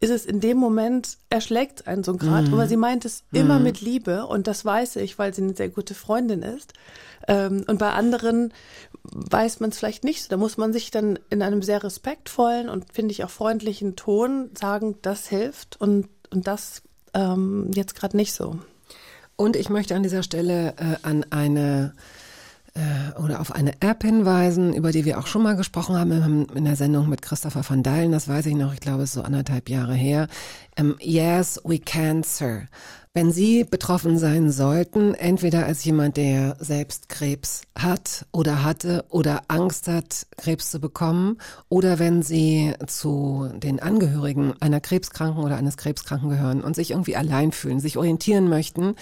[0.00, 2.48] ist es in dem Moment, erschlägt einen so gerade.
[2.48, 2.54] Mhm.
[2.54, 3.64] Aber sie meint es immer mhm.
[3.64, 6.74] mit Liebe und das weiß ich, weil sie eine sehr gute Freundin ist.
[7.28, 8.52] Ähm, und bei anderen
[9.04, 10.28] weiß man es vielleicht nicht so.
[10.28, 14.50] Da muss man sich dann in einem sehr respektvollen und finde ich auch freundlichen Ton
[14.54, 16.82] sagen, das hilft und, und das
[17.14, 18.58] ähm, jetzt gerade nicht so.
[19.36, 21.94] Und ich möchte an dieser Stelle äh, an eine
[22.76, 26.64] äh, oder auf eine App hinweisen, über die wir auch schon mal gesprochen haben in
[26.64, 29.22] der Sendung mit Christopher van Dalen, das weiß ich noch, ich glaube, es ist so
[29.22, 30.28] anderthalb Jahre her.
[30.76, 32.68] Ähm, yes, we can, sir.
[33.16, 39.44] Wenn Sie betroffen sein sollten, entweder als jemand, der selbst Krebs hat oder hatte oder
[39.48, 41.38] Angst hat, Krebs zu bekommen,
[41.70, 47.16] oder wenn Sie zu den Angehörigen einer Krebskranken oder eines Krebskranken gehören und sich irgendwie
[47.16, 48.96] allein fühlen, sich orientieren möchten,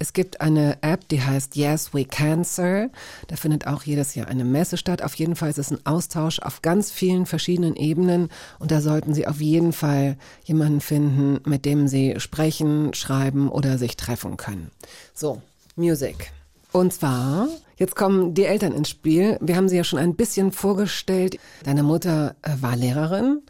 [0.00, 2.88] es gibt eine App, die heißt Yes We Cancer.
[3.28, 5.02] Da findet auch jedes Jahr eine Messe statt.
[5.02, 9.12] Auf jeden Fall ist es ein Austausch auf ganz vielen verschiedenen Ebenen und da sollten
[9.12, 14.70] Sie auf jeden Fall jemanden finden, mit dem Sie sprechen, schreiben oder sich treffen können.
[15.12, 15.42] So,
[15.76, 16.32] Music.
[16.72, 19.36] Und zwar, jetzt kommen die Eltern ins Spiel.
[19.42, 21.36] Wir haben sie ja schon ein bisschen vorgestellt.
[21.64, 23.42] Deine Mutter äh, war Lehrerin.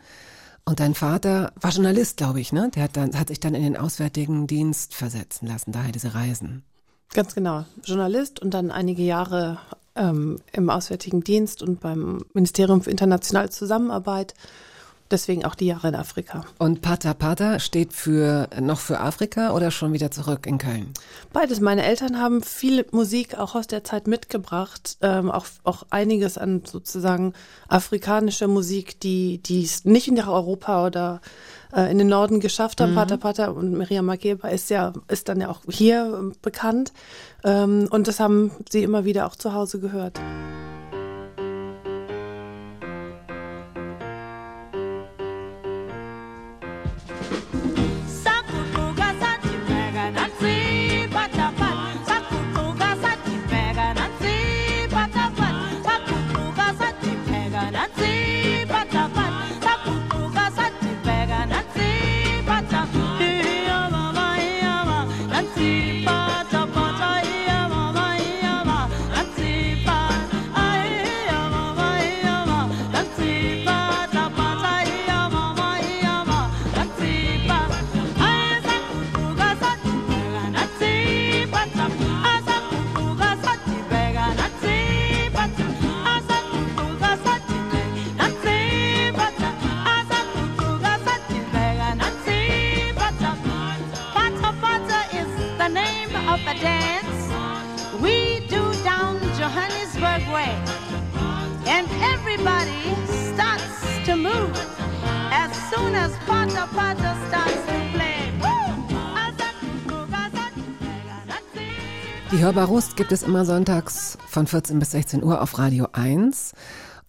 [0.71, 2.71] Und dein Vater war Journalist, glaube ich, ne?
[2.73, 6.63] Der hat, dann, hat sich dann in den Auswärtigen Dienst versetzen lassen, daher diese Reisen.
[7.13, 7.65] Ganz genau.
[7.83, 9.59] Journalist und dann einige Jahre
[9.97, 14.35] ähm, im Auswärtigen Dienst und beim Ministerium für internationale Zusammenarbeit.
[15.11, 16.45] Deswegen auch die Jahre in Afrika.
[16.59, 20.95] Und Pata Pata steht für noch für Afrika oder schon wieder zurück in Köln?
[21.33, 21.61] Beides.
[21.61, 26.63] Meine Eltern haben viel Musik auch aus der Zeit mitgebracht, ähm, auch, auch einiges an
[26.65, 27.33] sozusagen
[27.69, 31.21] afrikanischer Musik, die die es nicht in Europa oder
[31.75, 32.93] äh, in den Norden geschafft haben.
[32.93, 32.97] Mhm.
[32.97, 36.93] Pata Pata und Miriam Makeba ist ja ist dann ja auch hier äh, bekannt
[37.43, 40.21] ähm, und das haben sie immer wieder auch zu Hause gehört.
[112.33, 116.53] Die Hörbar Rust gibt es immer sonntags von 14 bis 16 Uhr auf Radio 1.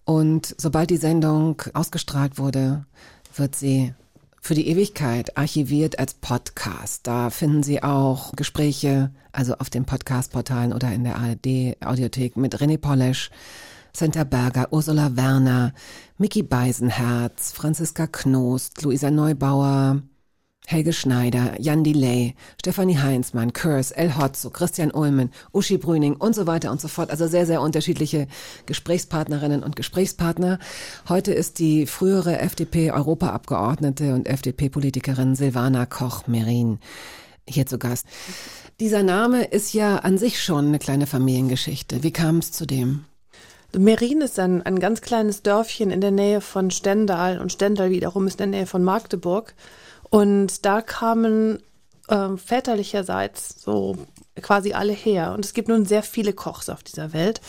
[0.04, 2.84] Und sobald die Sendung ausgestrahlt wurde,
[3.36, 3.94] wird sie
[4.40, 7.06] für die Ewigkeit archiviert als Podcast.
[7.06, 12.76] Da finden Sie auch Gespräche, also auf den Podcast-Portalen oder in der ARD-Audiothek mit René
[12.76, 13.30] Polesch,
[13.94, 15.72] Senta Berger, Ursula Werner,
[16.18, 20.02] Mickey Beisenherz, Franziska Knost, Luisa Neubauer,
[20.66, 26.46] Helge Schneider, Jan Delay, Stefanie Heinzmann, Kurs, El Hotzo, Christian Ulmen, Uschi Brüning und so
[26.46, 27.10] weiter und so fort.
[27.10, 28.28] Also sehr, sehr unterschiedliche
[28.66, 30.58] Gesprächspartnerinnen und Gesprächspartner.
[31.08, 36.78] Heute ist die frühere FDP-Europaabgeordnete und FDP-Politikerin Silvana Koch-Merin
[37.46, 38.06] hier zu Gast.
[38.80, 42.02] Dieser Name ist ja an sich schon eine kleine Familiengeschichte.
[42.02, 43.04] Wie kam es zu dem?
[43.76, 48.26] Merin ist ein, ein ganz kleines Dörfchen in der Nähe von Stendal und Stendal wiederum
[48.26, 49.54] ist in der Nähe von Magdeburg.
[50.10, 51.62] Und da kamen
[52.08, 53.96] äh, väterlicherseits so
[54.40, 55.32] quasi alle her.
[55.32, 57.40] Und es gibt nun sehr viele Kochs auf dieser Welt.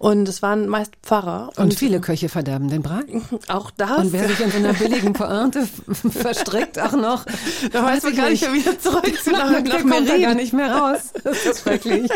[0.00, 1.50] Und es waren meist Pfarrer.
[1.56, 3.02] Und, und viele Köche verderben den Brei.
[3.48, 3.98] Auch das.
[3.98, 5.68] Und wer sich in so einer billigen Pointe
[6.10, 7.26] verstrickt, auch noch.
[7.70, 10.34] Da weiß man gar nicht mehr wieder zurück zu nach, nach, nach kommt da gar
[10.34, 11.12] nicht mehr raus.
[11.22, 12.10] Das ist schrecklich.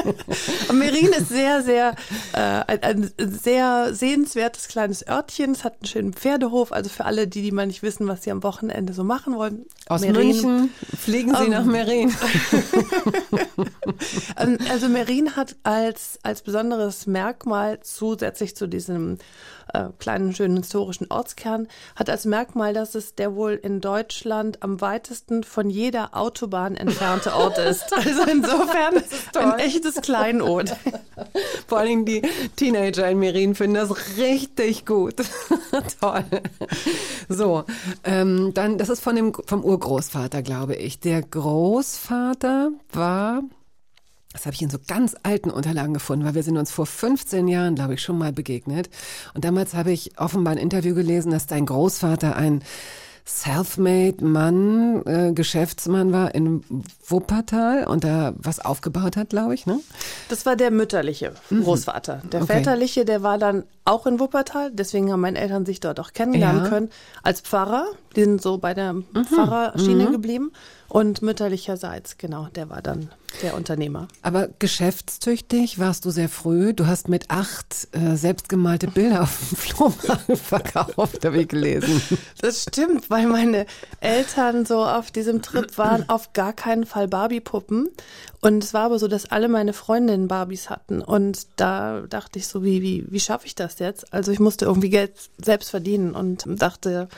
[0.73, 1.95] Merin ist sehr, sehr,
[2.33, 5.51] äh, ein, ein, sehr sehenswertes kleines Örtchen.
[5.51, 6.73] Es hat einen schönen Pferdehof.
[6.73, 9.67] Also für alle, die, die mal nicht wissen, was sie am Wochenende so machen wollen.
[9.89, 10.29] Aus Merin.
[10.29, 12.15] München fliegen sie um, nach Merin.
[14.39, 19.19] Ähm, also Merin hat als, als besonderes Merkmal zusätzlich zu diesem
[19.73, 24.81] äh, kleinen, schönen historischen Ortskern, hat als Merkmal, dass es der wohl in Deutschland am
[24.81, 27.85] weitesten von jeder Autobahn entfernte Ort ist.
[28.05, 29.03] Also insofern
[29.35, 30.77] ein echtes Kleinod.
[31.67, 32.23] Vor allem die
[32.57, 35.15] Teenager in Merin finden das richtig gut.
[36.01, 36.25] Toll.
[37.29, 37.65] So,
[38.05, 41.01] ähm, dann, das ist von dem, vom Urgroßvater, glaube ich.
[41.01, 43.43] Der Großvater war
[44.35, 47.49] das habe ich in so ganz alten Unterlagen gefunden, weil wir sind uns vor 15
[47.49, 48.91] Jahren, glaube ich, schon mal begegnet.
[49.33, 52.63] Und damals habe ich offenbar ein Interview gelesen, dass dein Großvater ein
[53.27, 56.63] self-made Mann, äh, Geschäftsmann war in
[57.07, 59.81] Wuppertal und da was aufgebaut hat, glaube ich, ne?
[60.29, 61.63] Das war der mütterliche mhm.
[61.63, 62.21] Großvater.
[62.31, 62.57] Der okay.
[62.57, 66.65] väterliche, der war dann auch in Wuppertal, deswegen haben meine Eltern sich dort auch kennenlernen
[66.65, 66.69] ja.
[66.69, 66.91] können,
[67.23, 67.87] als Pfarrer.
[68.15, 69.07] Die sind so bei der mhm.
[69.25, 70.13] Pfarrerschiene mhm.
[70.13, 70.53] geblieben.
[70.95, 73.11] Und mütterlicherseits, genau, der war dann
[73.43, 74.07] der Unternehmer.
[74.23, 76.73] Aber geschäftstüchtig warst du sehr früh.
[76.73, 82.01] Du hast mit acht äh, selbstgemalte Bilder auf dem Flohmarkt verkauft, habe ich gelesen.
[82.41, 83.67] Das stimmt, weil meine
[83.99, 87.89] Eltern so auf diesem Trip waren, auf gar keinen Fall Barbie-Puppen.
[88.41, 91.03] Und es war aber so, dass alle meine Freundinnen Barbies hatten.
[91.03, 94.15] Und da dachte ich so, wie, wie, wie schaffe ich das jetzt?
[94.15, 97.09] Also ich musste irgendwie Geld selbst verdienen und dachte,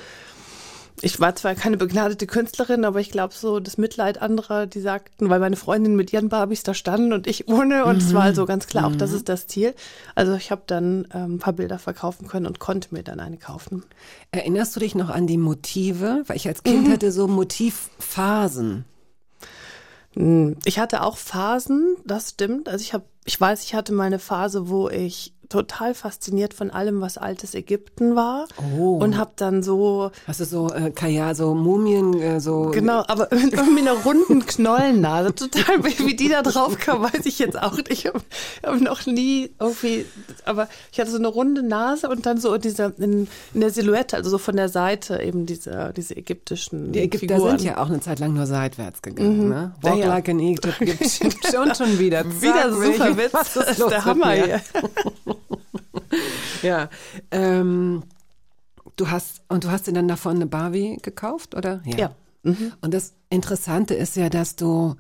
[1.02, 5.28] ich war zwar keine begnadete Künstlerin, aber ich glaube so das Mitleid anderer, die sagten,
[5.28, 8.46] weil meine Freundin mit ihren Barbies da standen und ich ohne und es war also
[8.46, 9.16] ganz klar, auch das mhm.
[9.16, 9.74] ist das Ziel.
[10.14, 13.36] Also ich habe dann ähm, ein paar Bilder verkaufen können und konnte mir dann eine
[13.36, 13.84] kaufen.
[14.30, 16.22] Erinnerst du dich noch an die Motive?
[16.26, 16.92] Weil ich als Kind mhm.
[16.92, 18.86] hatte so Motivphasen.
[20.14, 22.70] Hm, ich hatte auch Phasen, das stimmt.
[22.70, 26.70] Also ich habe ich weiß, ich hatte mal eine Phase, wo ich total fasziniert von
[26.70, 28.96] allem, was altes Ägypten war Oh.
[28.98, 33.28] und habe dann so Hast du so äh, Kajal, so Mumien, äh, so Genau, aber
[33.34, 35.34] mit irgendwie einer runden Knollennase.
[35.34, 37.90] Total, wie die da drauf kam, weiß ich jetzt auch nicht.
[37.92, 38.20] Ich habe
[38.64, 40.06] hab noch nie irgendwie,
[40.44, 43.70] aber ich hatte so eine runde Nase und dann so in dieser, in, in der
[43.70, 47.58] Silhouette, also so von der Seite eben diese, diese ägyptischen Die Ägypter Figuren.
[47.58, 49.72] sind ja auch eine Zeit lang nur seitwärts gegangen, ne?
[49.82, 50.06] Ja, Walk ja.
[50.08, 52.22] like an Egypt gibt schon schon wieder.
[52.22, 53.32] Zack, Wieder super Witz.
[53.32, 54.60] was Das ist los der Hammer hier.
[56.62, 56.88] Ja.
[57.30, 58.02] Ähm,
[58.96, 61.82] du hast und du hast dir dann davon eine Barbie gekauft, oder?
[61.84, 62.14] Ja.
[62.42, 64.94] Und das Interessante ist ja, dass du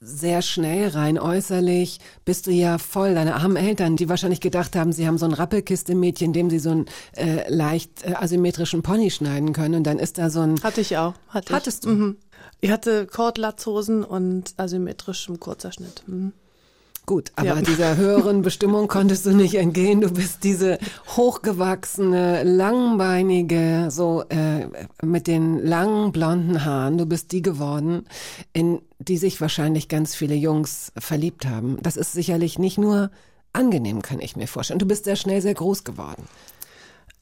[0.00, 3.14] sehr schnell rein äußerlich bist du ja voll.
[3.14, 6.70] Deine armen Eltern, die wahrscheinlich gedacht haben, sie haben so ein Rappelkiste-Mädchen, dem sie so
[6.70, 9.74] einen äh, leicht äh, asymmetrischen Pony schneiden können.
[9.74, 11.14] Und dann ist da so ein Hatte ich auch.
[11.28, 11.90] Hatte Hattest ich.
[11.90, 11.96] du?
[11.96, 12.16] Mhm.
[12.62, 16.02] Ich hatte Kordlatzhosen und asymmetrischem Kurzerschnitt.
[16.06, 16.32] Mhm.
[17.06, 17.62] Gut, aber Ja.
[17.62, 20.00] dieser höheren Bestimmung konntest du nicht entgehen.
[20.00, 20.78] Du bist diese
[21.16, 24.68] hochgewachsene, langbeinige, so äh,
[25.02, 26.98] mit den langen blonden Haaren.
[26.98, 28.04] Du bist die geworden,
[28.52, 31.78] in die sich wahrscheinlich ganz viele Jungs verliebt haben.
[31.82, 33.10] Das ist sicherlich nicht nur
[33.52, 34.78] angenehm, kann ich mir vorstellen.
[34.78, 36.24] Du bist sehr schnell sehr groß geworden.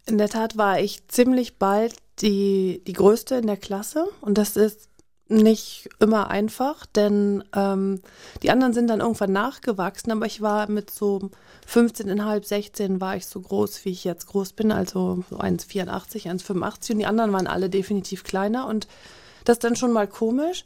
[0.06, 4.56] In der Tat war ich ziemlich bald die, die Größte in der Klasse und das
[4.56, 4.88] ist
[5.28, 8.00] nicht immer einfach, denn ähm,
[8.42, 11.30] die anderen sind dann irgendwann nachgewachsen, aber ich war mit so
[11.70, 16.92] 15,5, 16 war ich so groß, wie ich jetzt groß bin, also so 1,84, 1,85
[16.92, 18.88] und die anderen waren alle definitiv kleiner und
[19.44, 20.64] das ist dann schon mal komisch,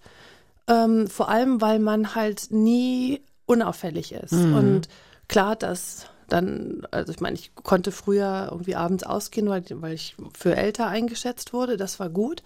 [0.69, 4.33] ähm, vor allem, weil man halt nie unauffällig ist.
[4.33, 4.89] Und
[5.29, 10.17] klar, dass dann, also ich meine, ich konnte früher irgendwie abends ausgehen, weil, weil ich
[10.37, 12.43] für älter eingeschätzt wurde, das war gut.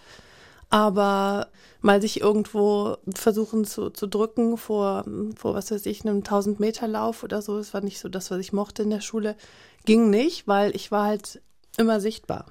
[0.69, 1.49] Aber
[1.81, 5.05] mal sich irgendwo versuchen zu, zu drücken vor,
[5.37, 8.31] vor, was weiß ich, einem 1000 Meter Lauf oder so, das war nicht so das,
[8.31, 9.37] was ich mochte in der Schule,
[9.85, 11.41] ging nicht, weil ich war halt
[11.77, 12.47] immer sichtbar.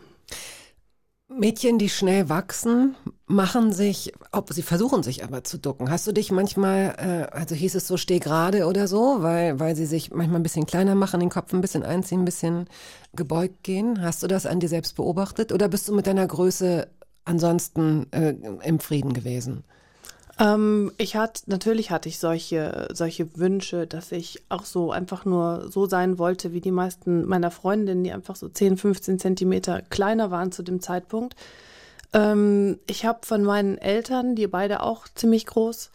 [1.28, 5.89] Mädchen, die schnell wachsen, machen sich, ob sie versuchen sich aber zu ducken.
[5.89, 6.95] Hast du dich manchmal,
[7.32, 10.43] äh, also hieß es so, steh gerade oder so, weil, weil sie sich manchmal ein
[10.43, 12.67] bisschen kleiner machen, den Kopf ein bisschen einziehen, ein bisschen
[13.15, 14.04] gebeugt gehen?
[14.04, 16.88] Hast du das an dir selbst beobachtet oder bist du mit deiner Größe
[17.26, 19.64] ansonsten äh, im Frieden gewesen?
[20.38, 25.72] Ähm, ich hatte, natürlich hatte ich solche, solche Wünsche, dass ich auch so einfach nur
[25.72, 30.32] so sein wollte wie die meisten meiner Freundinnen, die einfach so 10, 15 Zentimeter kleiner
[30.32, 31.36] waren zu dem Zeitpunkt.
[32.14, 35.92] Ähm, ich habe von meinen Eltern, die beide auch ziemlich groß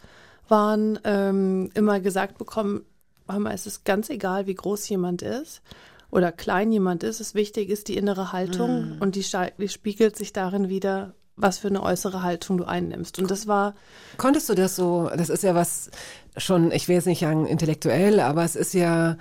[0.47, 2.83] waren, ähm, immer gesagt bekommen,
[3.27, 5.61] hör mal, es ist ganz egal, wie groß jemand ist
[6.09, 7.21] oder klein jemand ist.
[7.21, 9.25] Es wichtig ist die innere Haltung und die,
[9.57, 13.19] die spiegelt sich darin wieder, was für eine äußere Haltung du einnimmst.
[13.19, 13.73] Und das war
[14.17, 15.89] Konntest du das so, das ist ja was
[16.37, 19.17] schon, ich will jetzt nicht sagen intellektuell, aber es ist ja,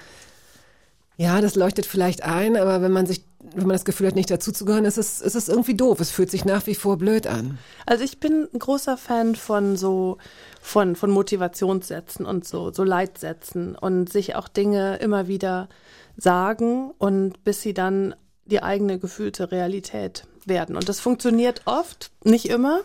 [1.16, 4.30] ja, das leuchtet vielleicht ein, aber wenn man sich, wenn man das Gefühl hat, nicht
[4.30, 6.00] dazuzugehören, ist es, ist es irgendwie doof.
[6.00, 7.58] Es fühlt sich nach wie vor blöd an.
[7.86, 10.18] Also ich bin ein großer Fan von so
[10.60, 15.68] von von Motivationssätzen und so so Leitsätzen und sich auch Dinge immer wieder
[16.16, 18.14] sagen und bis sie dann
[18.50, 22.80] die eigene gefühlte Realität werden und das funktioniert oft, nicht immer.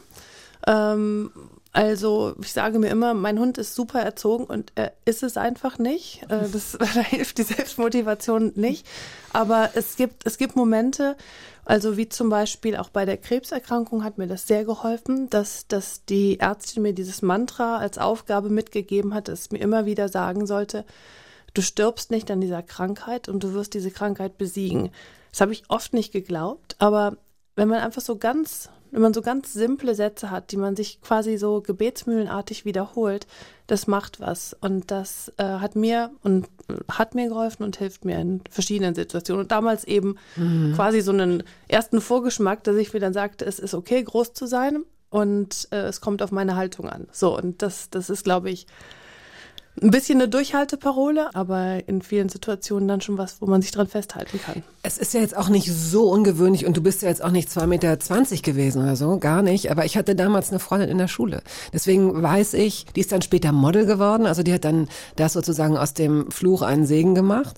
[0.67, 1.31] Ähm,
[1.75, 5.77] also ich sage mir immer, mein Hund ist super erzogen und er ist es einfach
[5.77, 6.23] nicht.
[6.29, 8.87] Äh, das, da hilft die Selbstmotivation nicht.
[9.33, 11.17] Aber es gibt, es gibt Momente,
[11.65, 16.05] also wie zum Beispiel auch bei der Krebserkrankung hat mir das sehr geholfen, dass, dass
[16.05, 20.45] die Ärztin mir dieses Mantra als Aufgabe mitgegeben hat, dass es mir immer wieder sagen
[20.45, 20.85] sollte,
[21.53, 24.91] du stirbst nicht an dieser Krankheit und du wirst diese Krankheit besiegen.
[25.35, 27.17] Das habe ich oft nicht geglaubt, aber
[27.57, 31.01] wenn man einfach so ganz, wenn man so ganz simple Sätze hat, die man sich
[31.01, 33.27] quasi so gebetsmühlenartig wiederholt,
[33.67, 34.55] das macht was.
[34.61, 36.47] Und das äh, hat mir und
[36.89, 39.41] hat mir geholfen und hilft mir in verschiedenen Situationen.
[39.41, 40.15] Und damals eben
[40.73, 44.45] quasi so einen ersten Vorgeschmack, dass ich mir dann sagte, es ist okay, groß zu
[44.45, 47.07] sein und äh, es kommt auf meine Haltung an.
[47.11, 48.67] So, und das, das ist, glaube ich,
[49.81, 53.87] ein bisschen eine Durchhalteparole, aber in vielen Situationen dann schon was, wo man sich dran
[53.87, 54.63] festhalten kann.
[54.83, 57.49] Es ist ja jetzt auch nicht so ungewöhnlich und du bist ja jetzt auch nicht
[57.49, 59.71] zwei Meter zwanzig gewesen oder so, gar nicht.
[59.71, 61.41] Aber ich hatte damals eine Freundin in der Schule.
[61.73, 64.25] Deswegen weiß ich, die ist dann später Model geworden.
[64.25, 67.57] Also die hat dann das sozusagen aus dem Fluch einen Segen gemacht.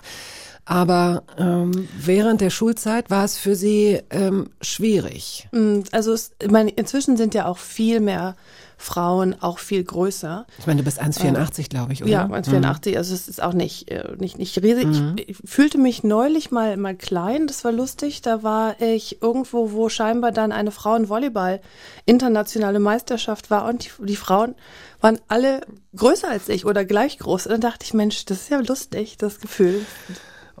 [0.68, 5.48] Aber ähm, während der Schulzeit war es für Sie ähm, schwierig.
[5.50, 8.36] Mm, also es, ich meine, inzwischen sind ja auch viel mehr
[8.76, 10.46] Frauen auch viel größer.
[10.58, 12.12] Ich meine, du bist 1,84, äh, glaube ich, oder?
[12.12, 12.90] Ja, 1,84.
[12.90, 12.96] Mhm.
[12.98, 14.86] Also es ist auch nicht, äh, nicht, nicht riesig.
[14.86, 15.16] Mhm.
[15.18, 18.20] Ich, ich, fühlte mich neulich mal, mal klein, das war lustig.
[18.20, 21.62] Da war ich irgendwo, wo scheinbar dann eine Frauenvolleyball
[22.04, 24.54] internationale Meisterschaft war und die, die Frauen
[25.00, 25.62] waren alle
[25.96, 27.46] größer als ich oder gleich groß.
[27.46, 29.86] Und dann dachte ich, Mensch, das ist ja lustig, das Gefühl.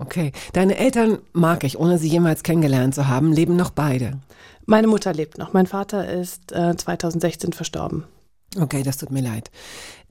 [0.00, 0.32] Okay.
[0.52, 4.18] Deine Eltern mag ich, ohne sie jemals kennengelernt zu haben, leben noch beide.
[4.66, 5.52] Meine Mutter lebt noch.
[5.52, 8.04] Mein Vater ist äh, 2016 verstorben.
[8.60, 9.50] Okay, das tut mir leid.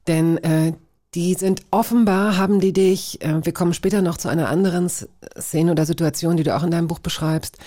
[0.07, 0.73] Denn äh,
[1.13, 5.71] die sind offenbar, haben die dich, äh, wir kommen später noch zu einer anderen Szene
[5.71, 7.57] oder Situation, die du auch in deinem Buch beschreibst,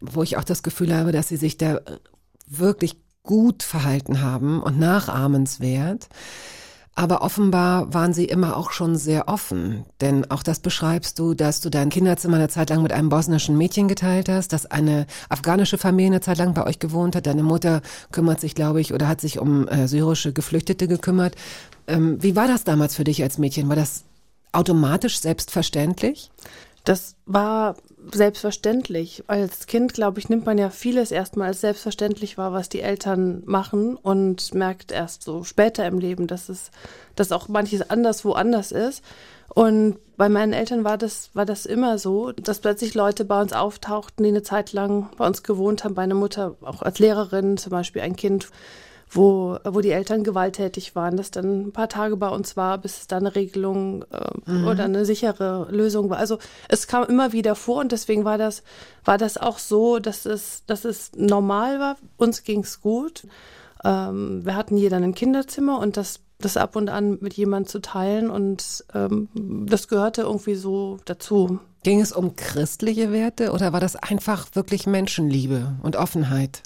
[0.00, 1.80] wo ich auch das Gefühl habe, dass sie sich da
[2.46, 6.08] wirklich gut verhalten haben und nachahmenswert.
[6.94, 9.84] Aber offenbar waren sie immer auch schon sehr offen.
[10.00, 13.56] Denn auch das beschreibst du, dass du dein Kinderzimmer eine Zeit lang mit einem bosnischen
[13.56, 17.26] Mädchen geteilt hast, dass eine afghanische Familie eine Zeit lang bei euch gewohnt hat.
[17.26, 17.80] Deine Mutter
[18.12, 21.36] kümmert sich, glaube ich, oder hat sich um äh, syrische Geflüchtete gekümmert.
[21.86, 23.68] Ähm, wie war das damals für dich als Mädchen?
[23.68, 24.04] War das
[24.52, 26.30] automatisch selbstverständlich?
[26.84, 27.76] Das war
[28.12, 29.24] selbstverständlich.
[29.26, 33.42] Als Kind, glaube ich, nimmt man ja vieles erstmal als selbstverständlich wahr, was die Eltern
[33.46, 36.70] machen und merkt erst so später im Leben, dass es,
[37.16, 39.02] dass auch manches anders woanders ist.
[39.52, 43.52] Und bei meinen Eltern war das, war das immer so, dass plötzlich Leute bei uns
[43.52, 45.94] auftauchten, die eine Zeit lang bei uns gewohnt haben.
[45.94, 48.48] Meine Mutter auch als Lehrerin, zum Beispiel ein Kind,
[49.10, 53.00] wo, wo die Eltern gewalttätig waren, das dann ein paar Tage bei uns war, bis
[53.00, 54.66] es da eine Regelung äh, mhm.
[54.66, 56.18] oder eine sichere Lösung war.
[56.18, 56.38] Also
[56.68, 58.62] es kam immer wieder vor und deswegen war das,
[59.04, 61.96] war das auch so, dass es, dass es normal war.
[62.16, 63.26] Uns ging's gut.
[63.84, 67.80] Ähm, wir hatten jeder ein Kinderzimmer und das das ab und an mit jemand zu
[67.80, 69.28] teilen und ähm,
[69.68, 71.60] das gehörte irgendwie so dazu.
[71.82, 76.62] Ging es um christliche Werte oder war das einfach wirklich Menschenliebe und Offenheit?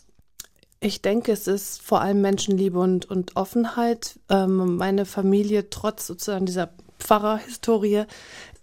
[0.85, 4.19] Ich denke, es ist vor allem Menschenliebe und, und Offenheit.
[4.29, 6.69] Ähm, meine Familie, trotz sozusagen dieser
[6.99, 8.05] Pfarrerhistorie,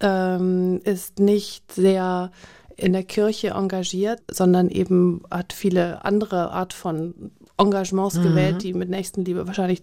[0.01, 2.31] ähm, ist nicht sehr
[2.77, 8.23] in der Kirche engagiert, sondern eben hat viele andere Art von Engagements mhm.
[8.23, 9.81] gewählt, die mit Nächstenliebe wahrscheinlich,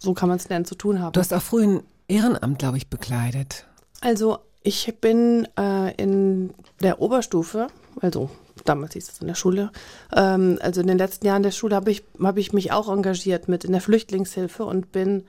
[0.00, 1.12] so kann man es nennen, zu tun haben.
[1.12, 3.66] Du hast auch früh ein Ehrenamt, glaube ich, bekleidet.
[4.00, 6.52] Also ich bin äh, in
[6.82, 7.68] der Oberstufe,
[8.00, 8.30] also
[8.68, 9.70] damals hieß es in der Schule.
[10.14, 13.48] Ähm, also in den letzten Jahren der Schule habe ich, hab ich mich auch engagiert
[13.48, 15.24] mit in der Flüchtlingshilfe und bin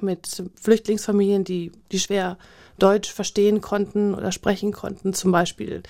[0.00, 2.36] mit Flüchtlingsfamilien, die, die schwer
[2.78, 5.82] Deutsch verstehen konnten oder sprechen konnten, zum Beispiel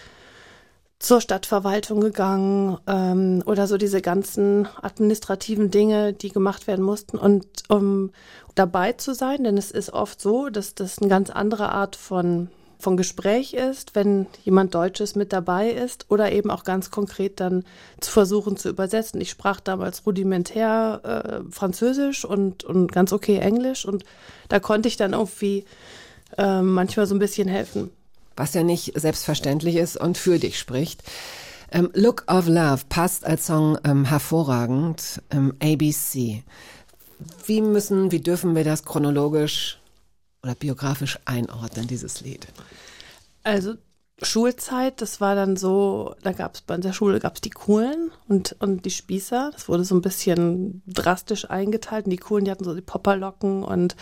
[0.98, 7.46] zur Stadtverwaltung gegangen ähm, oder so diese ganzen administrativen Dinge, die gemacht werden mussten und
[7.68, 8.10] um
[8.54, 12.48] dabei zu sein, denn es ist oft so, dass das eine ganz andere Art von
[12.78, 17.64] von Gespräch ist, wenn jemand Deutsches mit dabei ist oder eben auch ganz konkret dann
[18.00, 19.20] zu versuchen zu übersetzen.
[19.20, 24.04] Ich sprach damals rudimentär äh, Französisch und, und ganz okay Englisch und
[24.48, 25.64] da konnte ich dann irgendwie
[26.36, 27.90] äh, manchmal so ein bisschen helfen.
[28.36, 31.02] Was ja nicht selbstverständlich ist und für dich spricht.
[31.72, 35.22] Ähm, Look of Love passt als Song ähm, hervorragend.
[35.30, 36.42] Ähm, ABC.
[37.46, 39.78] Wie müssen, wie dürfen wir das chronologisch
[40.46, 42.46] oder biografisch einordnen, dieses Lied?
[43.42, 43.74] Also
[44.22, 48.10] Schulzeit, das war dann so, da gab es bei der Schule gab es die Coolen
[48.28, 49.50] und, und die Spießer.
[49.52, 52.06] Das wurde so ein bisschen drastisch eingeteilt.
[52.06, 53.94] Und die Coolen, die hatten so die Popperlocken und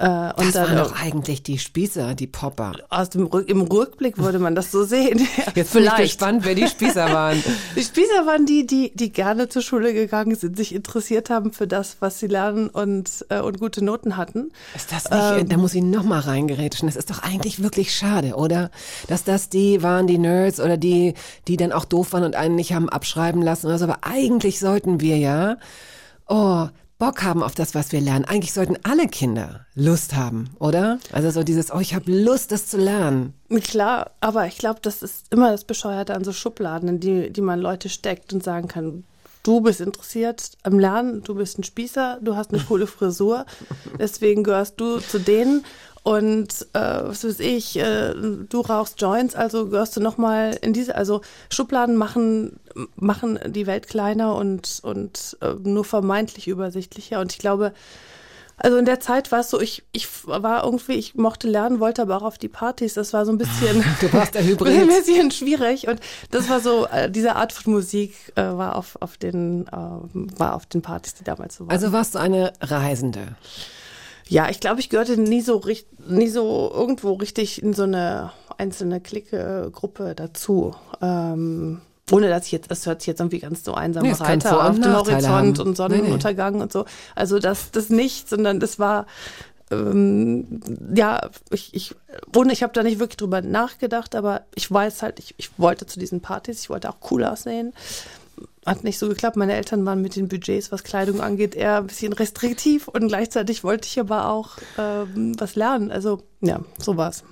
[0.00, 2.72] äh, und das dann, waren doch eigentlich die Spießer, die Popper.
[2.88, 5.26] Aus dem Rück, Im Rückblick würde man das so sehen.
[5.56, 7.42] Jetzt bin ich gespannt, wer die Spießer waren.
[7.76, 11.66] die Spießer waren die, die, die gerne zur Schule gegangen sind, sich interessiert haben für
[11.66, 14.52] das, was sie lernen und, äh, und gute Noten hatten.
[14.76, 16.86] Ist das nicht, ähm, da muss ich noch mal reingerätschen.
[16.86, 18.70] Das ist doch eigentlich wirklich schade, oder?
[19.08, 21.14] Dass das die waren, die Nerds oder die,
[21.48, 23.84] die dann auch doof waren und einen nicht haben abschreiben lassen oder so.
[23.84, 25.56] Aber eigentlich sollten wir ja,
[26.28, 26.68] oh,
[26.98, 28.24] Bock haben auf das, was wir lernen.
[28.24, 30.98] Eigentlich sollten alle Kinder Lust haben, oder?
[31.12, 33.34] Also so dieses, oh, ich habe Lust, das zu lernen.
[33.62, 37.40] Klar, aber ich glaube, das ist immer das Bescheuerte an so Schubladen, in die, die
[37.40, 39.04] man Leute steckt und sagen kann,
[39.44, 43.46] du bist interessiert am Lernen, du bist ein Spießer, du hast eine coole Frisur,
[43.98, 45.64] deswegen gehörst du zu denen
[46.02, 50.94] und äh, was weiß ich, äh, du rauchst Joints, also gehörst du nochmal in diese,
[50.94, 51.20] also
[51.50, 52.60] Schubladen machen,
[52.96, 57.20] machen die Welt kleiner und, und äh, nur vermeintlich übersichtlicher.
[57.20, 57.72] Und ich glaube,
[58.60, 62.02] also in der Zeit war es so, ich, ich war irgendwie, ich mochte lernen, wollte
[62.02, 62.94] aber auch auf die Partys.
[62.94, 64.76] Das war so ein bisschen, du warst der Hybrid.
[64.76, 65.88] ein bisschen schwierig.
[65.88, 69.70] Und das war so, äh, diese Art von Musik äh, war auf, auf den, äh,
[69.72, 71.70] war auf den Partys, die damals so waren.
[71.72, 73.36] Also warst du eine Reisende?
[74.28, 75.62] Ja, ich glaube, ich gehörte nie so
[76.08, 80.74] nie so irgendwo richtig in so eine einzelne Clique, Gruppe dazu.
[81.00, 84.68] Ähm, ohne dass ich jetzt, es hört sich jetzt irgendwie ganz so einsam nee, Reiter
[84.68, 86.62] auf dem Horizont und Sonnenuntergang nee, nee.
[86.62, 86.84] und so.
[87.14, 89.06] Also das, das nicht, sondern das war
[89.70, 90.60] ähm,
[90.94, 91.20] ja,
[91.50, 91.94] ich, ich,
[92.34, 95.86] ohne, ich habe da nicht wirklich drüber nachgedacht, aber ich weiß halt, ich, ich wollte
[95.86, 97.74] zu diesen Partys, ich wollte auch cool aussehen.
[98.66, 99.36] Hat nicht so geklappt.
[99.36, 103.64] Meine Eltern waren mit den Budgets, was Kleidung angeht, eher ein bisschen restriktiv und gleichzeitig
[103.64, 105.90] wollte ich aber auch ähm, was lernen.
[105.90, 107.24] Also ja, so war's.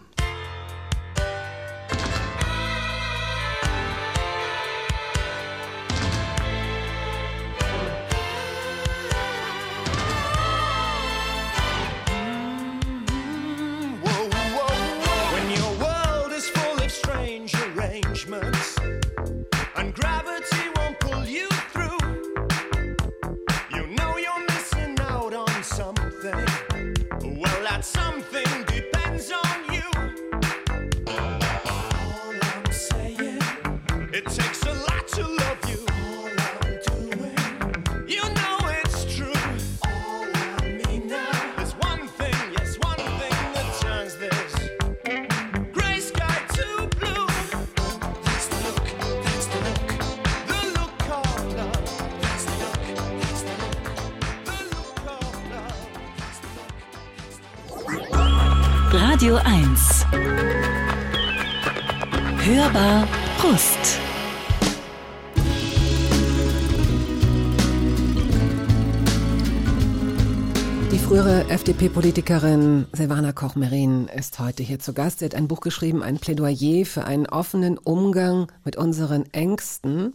[71.66, 75.18] FDP-Politikerin Silvana Koch-Merin ist heute hier zu Gast.
[75.18, 80.14] Sie hat ein Buch geschrieben, ein Plädoyer für einen offenen Umgang mit unseren Ängsten.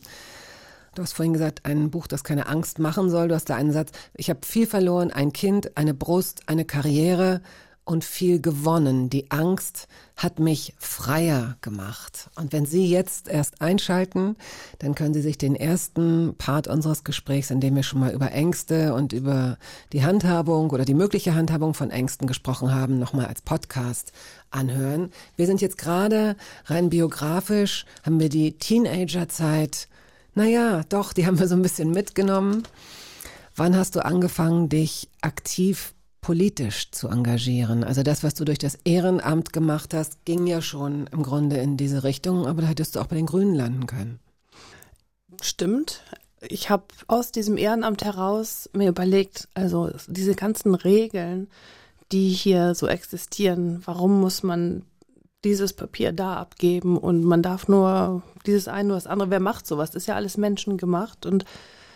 [0.95, 3.27] Du hast vorhin gesagt, ein Buch, das keine Angst machen soll.
[3.27, 7.41] Du hast da einen Satz, ich habe viel verloren, ein Kind, eine Brust, eine Karriere
[7.83, 9.09] und viel gewonnen.
[9.09, 9.89] Die Angst
[10.21, 12.29] hat mich freier gemacht.
[12.35, 14.35] Und wenn Sie jetzt erst einschalten,
[14.79, 18.31] dann können Sie sich den ersten Part unseres Gesprächs, in dem wir schon mal über
[18.31, 19.57] Ängste und über
[19.93, 24.11] die Handhabung oder die mögliche Handhabung von Ängsten gesprochen haben, nochmal als Podcast
[24.51, 25.11] anhören.
[25.35, 29.87] Wir sind jetzt gerade rein biografisch, haben wir die Teenagerzeit.
[30.35, 32.63] Naja, doch, die haben wir so ein bisschen mitgenommen.
[33.55, 37.83] Wann hast du angefangen, dich aktiv politisch zu engagieren.
[37.83, 41.77] Also das, was du durch das Ehrenamt gemacht hast, ging ja schon im Grunde in
[41.77, 44.19] diese Richtung, aber da hättest du auch bei den Grünen landen können.
[45.41, 46.03] Stimmt.
[46.41, 51.47] Ich habe aus diesem Ehrenamt heraus mir überlegt, also diese ganzen Regeln,
[52.11, 54.83] die hier so existieren, warum muss man
[55.43, 59.29] dieses Papier da abgeben und man darf nur dieses eine, nur das andere.
[59.31, 59.91] Wer macht sowas?
[59.91, 61.25] Das ist ja alles menschengemacht.
[61.25, 61.45] Und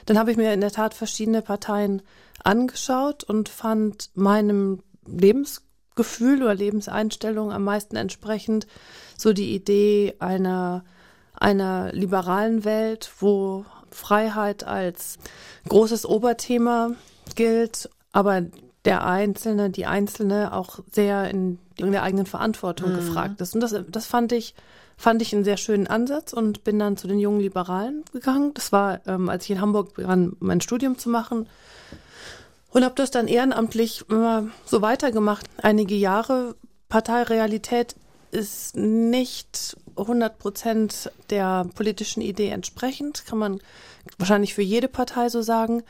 [0.06, 2.01] dann habe ich mir in der Tat verschiedene Parteien
[2.43, 8.68] angeschaut und fand meinem Lebensgefühl oder Lebenseinstellung am meisten entsprechend
[9.18, 10.84] so die Idee einer,
[11.34, 15.18] einer liberalen Welt, wo Freiheit als
[15.70, 16.91] großes Oberthema
[17.36, 18.43] gilt, aber
[18.84, 22.95] der Einzelne, die Einzelne auch sehr in, in der eigenen Verantwortung mhm.
[22.97, 23.56] gefragt ist.
[23.56, 24.53] Und das, das fand ich
[24.98, 28.54] fand ich einen sehr schönen Ansatz und bin dann zu den jungen Liberalen gegangen.
[28.54, 31.48] Das war, ähm, als ich in Hamburg begann, mein Studium zu machen.
[32.70, 35.46] Und habe das dann ehrenamtlich immer so weitergemacht.
[35.62, 36.56] Einige Jahre.
[36.89, 37.96] Parteirealität
[38.32, 43.60] ist nicht 100 Prozent der politischen Idee entsprechend, kann man
[44.18, 45.84] wahrscheinlich für jede Partei so sagen.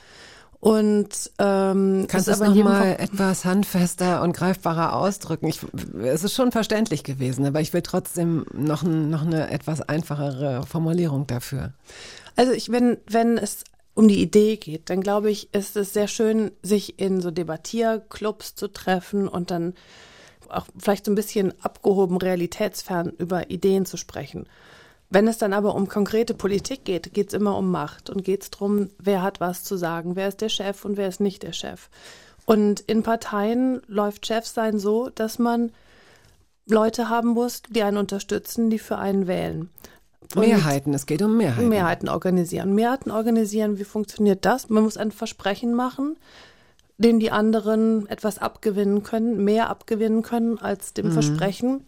[0.65, 5.45] Und ähm, kannst du es nochmal etwas handfester und greifbarer ausdrücken?
[5.45, 5.59] Ich,
[6.01, 11.27] es ist schon verständlich gewesen, aber ich will trotzdem noch, noch eine etwas einfachere Formulierung
[11.27, 11.73] dafür.
[12.35, 13.63] Also ich, wenn, wenn es
[13.93, 18.55] um die Idee geht, dann glaube ich, ist es sehr schön, sich in so Debattierclubs
[18.55, 19.75] zu treffen und dann
[20.49, 24.47] auch vielleicht so ein bisschen abgehoben realitätsfern über Ideen zu sprechen.
[25.09, 28.43] Wenn es dann aber um konkrete Politik geht, geht es immer um Macht und geht
[28.43, 31.43] es darum, wer hat was zu sagen, wer ist der Chef und wer ist nicht
[31.43, 31.89] der Chef.
[32.45, 35.71] Und in Parteien läuft Chefsein so, dass man
[36.67, 39.69] Leute haben muss, die einen unterstützen, die für einen wählen.
[40.33, 41.69] Und Mehrheiten, es geht um Mehrheiten.
[41.69, 42.73] Mehrheiten organisieren.
[42.73, 44.69] Mehrheiten organisieren, wie funktioniert das?
[44.69, 46.17] Man muss ein Versprechen machen,
[46.97, 51.11] dem die anderen etwas abgewinnen können, mehr abgewinnen können als dem mhm.
[51.11, 51.85] Versprechen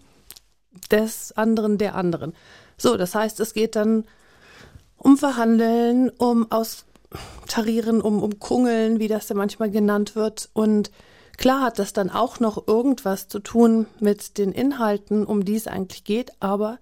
[0.91, 2.34] des anderen, der anderen.
[2.78, 4.05] So, das heißt, es geht dann
[4.97, 10.49] um Verhandeln, um Austarieren, um, um Kungeln, wie das ja manchmal genannt wird.
[10.53, 10.91] Und
[11.38, 15.67] klar hat das dann auch noch irgendwas zu tun mit den Inhalten, um die es
[15.67, 16.80] eigentlich geht, aber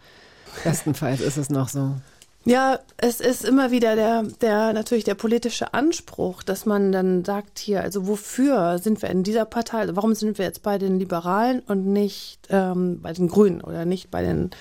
[0.63, 1.91] Bestenfalls ist es noch so.
[2.47, 7.57] Ja, es ist immer wieder der, der, natürlich der politische Anspruch, dass man dann sagt
[7.57, 10.99] hier, also wofür sind wir in dieser Partei, also warum sind wir jetzt bei den
[10.99, 14.51] Liberalen und nicht ähm, bei den Grünen oder nicht bei den,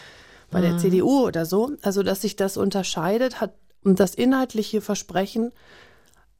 [0.54, 0.78] bei der mhm.
[0.78, 1.72] CDU oder so?
[1.82, 3.52] Also, dass sich das unterscheidet, hat,
[3.84, 5.52] und das inhaltliche Versprechen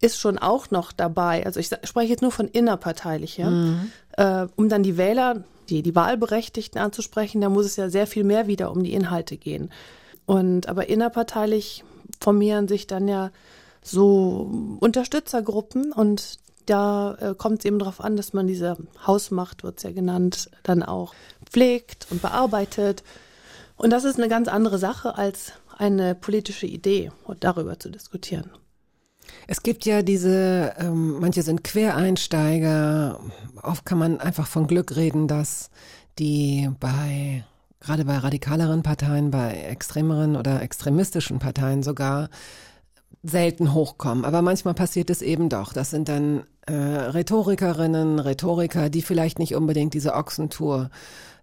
[0.00, 1.44] ist schon auch noch dabei.
[1.46, 3.50] Also ich spreche jetzt nur von innerparteilich, ja.
[3.50, 3.90] Mhm.
[4.16, 8.24] Äh, um dann die Wähler, die, die Wahlberechtigten anzusprechen, da muss es ja sehr viel
[8.24, 9.70] mehr wieder um die Inhalte gehen.
[10.26, 11.84] Und aber innerparteilich
[12.20, 13.30] formieren sich dann ja
[13.82, 19.78] so Unterstützergruppen und da äh, kommt es eben darauf an, dass man diese Hausmacht, wird
[19.78, 23.02] es ja genannt, dann auch pflegt und bearbeitet.
[23.76, 27.10] Und das ist eine ganz andere Sache als eine politische Idee
[27.40, 28.50] darüber zu diskutieren.
[29.46, 33.18] Es gibt ja diese, ähm, manche sind Quereinsteiger.
[33.62, 35.70] Oft kann man einfach von Glück reden, dass
[36.18, 37.44] die bei
[37.80, 42.30] gerade bei radikaleren Parteien, bei extremeren oder extremistischen Parteien sogar
[43.22, 44.24] selten hochkommen.
[44.24, 45.72] Aber manchmal passiert es eben doch.
[45.72, 50.90] Das sind dann äh, Rhetorikerinnen, Rhetoriker, die vielleicht nicht unbedingt diese Ochsentour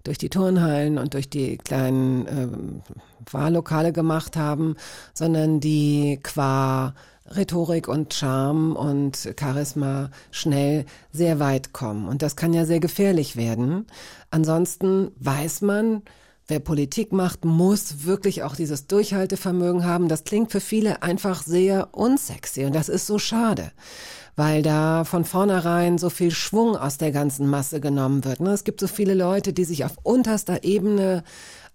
[0.04, 2.48] durch die Turnhallen und durch die kleinen äh,
[3.32, 4.76] Wahllokale gemacht haben,
[5.14, 6.94] sondern die qua
[7.36, 12.08] Rhetorik und Charme und Charisma schnell sehr weit kommen.
[12.08, 13.86] Und das kann ja sehr gefährlich werden.
[14.32, 16.02] Ansonsten weiß man,
[16.48, 20.10] wer Politik macht, muss wirklich auch dieses Durchhaltevermögen haben.
[20.10, 23.72] Das klingt für viele einfach sehr unsexy und das ist so schade,
[24.36, 28.40] weil da von vornherein so viel Schwung aus der ganzen Masse genommen wird.
[28.40, 28.52] Ne?
[28.52, 31.24] Es gibt so viele Leute, die sich auf unterster Ebene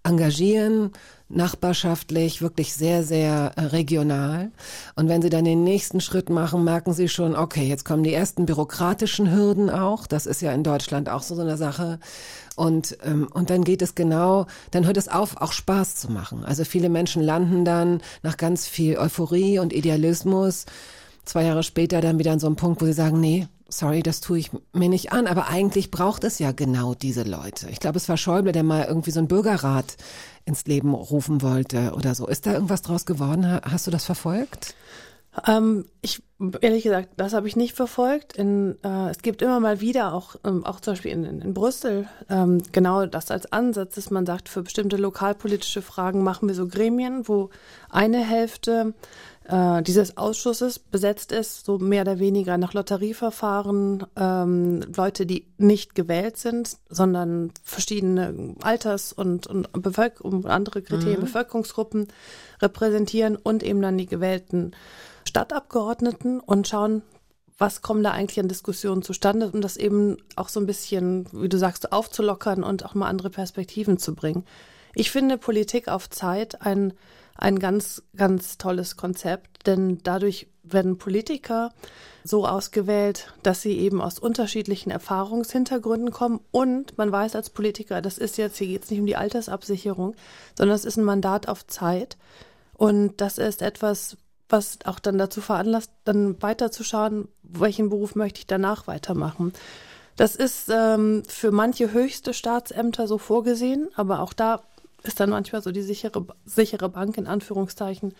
[0.03, 0.91] engagieren,
[1.29, 4.51] nachbarschaftlich, wirklich sehr, sehr äh, regional.
[4.95, 8.13] Und wenn Sie dann den nächsten Schritt machen, merken Sie schon, okay, jetzt kommen die
[8.13, 10.07] ersten bürokratischen Hürden auch.
[10.07, 11.99] Das ist ja in Deutschland auch so eine Sache.
[12.55, 16.45] Und, ähm, und dann geht es genau, dann hört es auf, auch Spaß zu machen.
[16.45, 20.65] Also viele Menschen landen dann nach ganz viel Euphorie und Idealismus
[21.27, 24.21] zwei Jahre später dann wieder an so einem Punkt, wo sie sagen, nee, sorry, das
[24.21, 25.27] tue ich mir nicht an.
[25.27, 27.69] Aber eigentlich braucht es ja genau diese Leute.
[27.69, 29.97] Ich glaube, es war Schäuble, der mal irgendwie so einen Bürgerrat
[30.45, 32.27] ins Leben rufen wollte oder so.
[32.27, 33.59] Ist da irgendwas draus geworden?
[33.63, 34.75] Hast du das verfolgt?
[35.45, 36.23] Ähm, ich
[36.61, 38.35] ehrlich gesagt, das habe ich nicht verfolgt.
[38.35, 42.07] In, äh, es gibt immer mal wieder auch, ähm, auch zum Beispiel in, in, Brüssel
[42.29, 46.67] ähm, genau das als Ansatz, dass man sagt, für bestimmte lokalpolitische Fragen machen wir so
[46.67, 47.49] Gremien, wo
[47.89, 48.93] eine Hälfte
[49.47, 55.95] äh, dieses Ausschusses besetzt ist, so mehr oder weniger nach Lotterieverfahren, ähm, Leute, die nicht
[55.95, 61.25] gewählt sind, sondern verschiedene Alters- und, und, Bevölker und andere Kriterien, mhm.
[61.25, 62.07] Bevölkerungsgruppen
[62.61, 64.71] repräsentieren und eben dann die gewählten
[65.25, 67.01] Stadtabgeordneten und schauen,
[67.57, 71.49] was kommen da eigentlich an Diskussionen zustande, um das eben auch so ein bisschen, wie
[71.49, 74.43] du sagst, aufzulockern und auch mal andere Perspektiven zu bringen.
[74.93, 76.93] Ich finde Politik auf Zeit ein
[77.37, 81.71] ein ganz, ganz tolles Konzept, denn dadurch werden Politiker
[82.23, 88.17] so ausgewählt, dass sie eben aus unterschiedlichen Erfahrungshintergründen kommen und man weiß als Politiker, das
[88.17, 90.15] ist jetzt, hier geht es nicht um die Altersabsicherung,
[90.57, 92.17] sondern es ist ein Mandat auf Zeit
[92.73, 94.17] und das ist etwas,
[94.49, 99.53] was auch dann dazu veranlasst, dann weiterzuschauen, welchen Beruf möchte ich danach weitermachen.
[100.15, 104.63] Das ist ähm, für manche höchste Staatsämter so vorgesehen, aber auch da
[105.07, 108.13] ist dann manchmal so die sichere, sichere Bank in Anführungszeichen,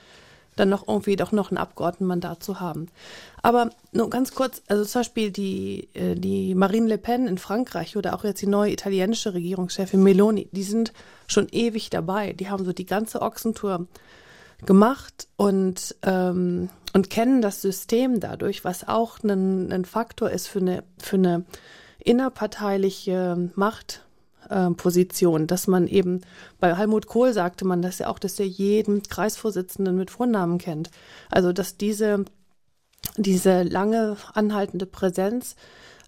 [0.56, 2.88] dann noch irgendwie doch noch ein Abgeordnetenmandat zu haben.
[3.42, 7.96] Aber nur ganz kurz, also zum Beispiel die, äh, die Marine Le Pen in Frankreich
[7.96, 10.94] oder auch jetzt die neue italienische Regierungschefin Meloni, die sind
[11.28, 12.34] schon ewig dabei.
[12.34, 13.88] Die haben so die ganze Ochsentour
[14.66, 20.60] gemacht und, ähm, und kennen das System dadurch, was auch ein, ein Faktor ist für
[20.60, 21.46] eine, für eine
[22.00, 24.07] innerparteiliche Macht
[24.50, 26.22] äh, Position, dass man eben,
[26.60, 30.90] bei Helmut Kohl sagte man das ja auch, dass er jeden Kreisvorsitzenden mit Vornamen kennt.
[31.30, 32.26] Also, dass diese,
[33.18, 35.56] diese lange anhaltende Präsenz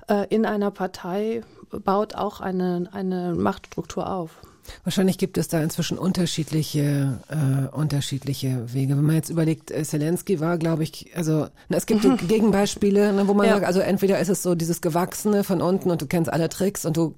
[0.08, 4.42] äh, in einer Partei baut auch eine, eine Machtstruktur auf.
[4.84, 8.98] Wahrscheinlich gibt es da inzwischen unterschiedliche, äh, unterschiedliche Wege.
[8.98, 12.18] Wenn man jetzt überlegt, äh, Zelensky war, glaube ich, also na, es gibt mhm.
[12.28, 13.54] Gegenbeispiele, ne, wo man ja.
[13.54, 16.86] sagt, also entweder ist es so dieses Gewachsene von unten und du kennst alle Tricks
[16.86, 17.14] und du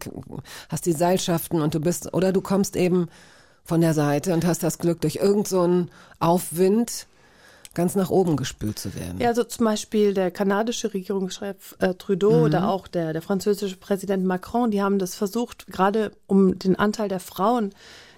[0.70, 3.08] hast die Seilschaften und du bist, oder du kommst eben
[3.64, 7.08] von der Seite und hast das Glück durch irgendeinen so Aufwind
[7.74, 9.20] ganz nach oben gespült zu werden.
[9.20, 12.44] Ja, also zum Beispiel der kanadische Regierungschef äh, Trudeau mhm.
[12.44, 17.08] oder auch der, der französische Präsident Macron, die haben das versucht, gerade um den Anteil
[17.08, 17.74] der Frauen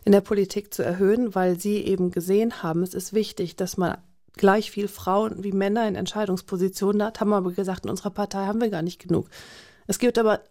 [0.05, 3.97] in der Politik zu erhöhen, weil sie eben gesehen haben, es ist wichtig, dass man
[4.35, 8.59] gleich viel Frauen wie Männer in Entscheidungspositionen hat, haben aber gesagt, in unserer Partei haben
[8.59, 9.29] wir gar nicht genug.
[9.85, 10.41] Es gibt aber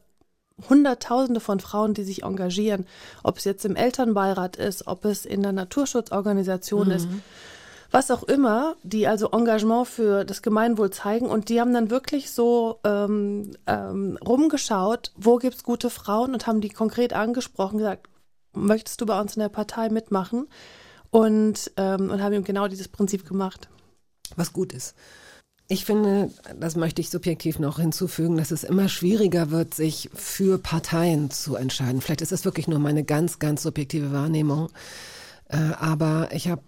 [0.69, 2.87] Hunderttausende von Frauen, die sich engagieren,
[3.25, 6.95] ob es jetzt im Elternbeirat ist, ob es in der Naturschutzorganisation mhm.
[6.95, 7.09] ist
[7.93, 12.31] was auch immer, die also Engagement für das Gemeinwohl zeigen und die haben dann wirklich
[12.31, 18.09] so ähm, ähm, rumgeschaut, wo gibt's gute Frauen und haben die konkret angesprochen, gesagt,
[18.55, 20.49] möchtest du bei uns in der Partei mitmachen?
[21.11, 23.69] Und, ähm, und haben ihm genau dieses Prinzip gemacht.
[24.35, 24.95] Was gut ist.
[25.69, 30.59] Ich finde, das möchte ich subjektiv noch hinzufügen, dass es immer schwieriger wird, sich für
[30.59, 32.01] Parteien zu entscheiden.
[32.01, 34.71] Vielleicht ist es wirklich nur meine ganz, ganz subjektive Wahrnehmung.
[35.49, 36.63] Äh, aber ich habe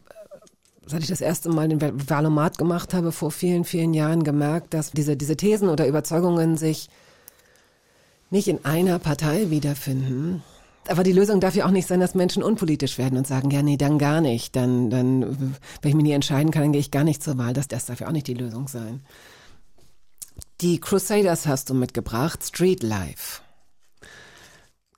[0.87, 4.91] seit ich das erste Mal den Valomat gemacht habe, vor vielen, vielen Jahren gemerkt, dass
[4.91, 6.89] diese, diese Thesen oder Überzeugungen sich
[8.31, 10.43] nicht in einer Partei wiederfinden.
[10.89, 13.63] Aber die Lösung darf ja auch nicht sein, dass Menschen unpolitisch werden und sagen, ja,
[13.63, 14.55] nee, dann gar nicht.
[14.55, 17.55] Dann, dann, wenn ich mich nie entscheiden kann, dann gehe ich gar nicht zur Wahl.
[17.55, 19.01] Das, das darf ja auch nicht die Lösung sein.
[20.61, 23.41] Die Crusaders hast du mitgebracht, Street Life.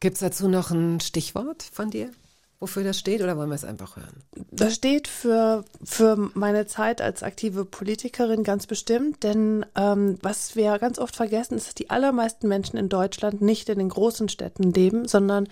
[0.01, 2.11] Gibt's dazu noch ein Stichwort von dir?
[2.59, 4.23] Wofür das steht oder wollen wir es einfach hören?
[4.51, 10.79] Das steht für, für meine Zeit als aktive Politikerin ganz bestimmt, denn ähm, was wir
[10.79, 14.73] ganz oft vergessen, ist, dass die allermeisten Menschen in Deutschland nicht in den großen Städten
[14.73, 15.49] leben, sondern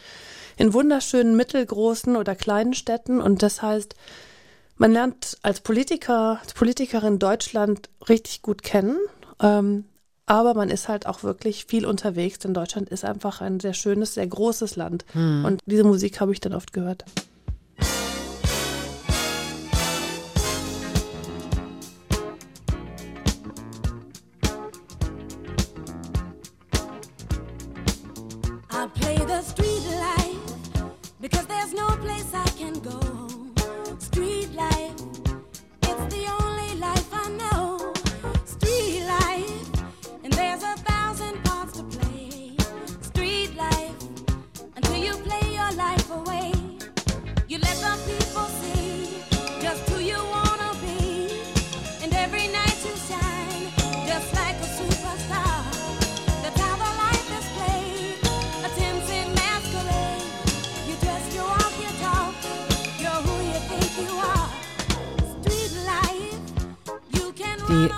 [0.56, 3.94] in wunderschönen mittelgroßen oder kleinen Städten und das heißt,
[4.76, 8.98] man lernt als Politiker, als Politikerin Deutschland richtig gut kennen.
[9.40, 9.84] Ähm,
[10.26, 14.14] aber man ist halt auch wirklich viel unterwegs, denn Deutschland ist einfach ein sehr schönes,
[14.14, 15.04] sehr großes Land.
[15.12, 15.44] Hm.
[15.44, 17.04] Und diese Musik habe ich dann oft gehört.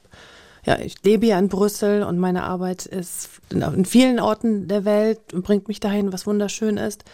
[0.64, 5.32] ja, ich lebe ja in Brüssel und meine Arbeit ist in vielen Orten der Welt
[5.32, 7.04] und bringt mich dahin, was wunderschön ist.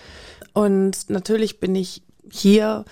[0.54, 2.86] Und natürlich bin ich hier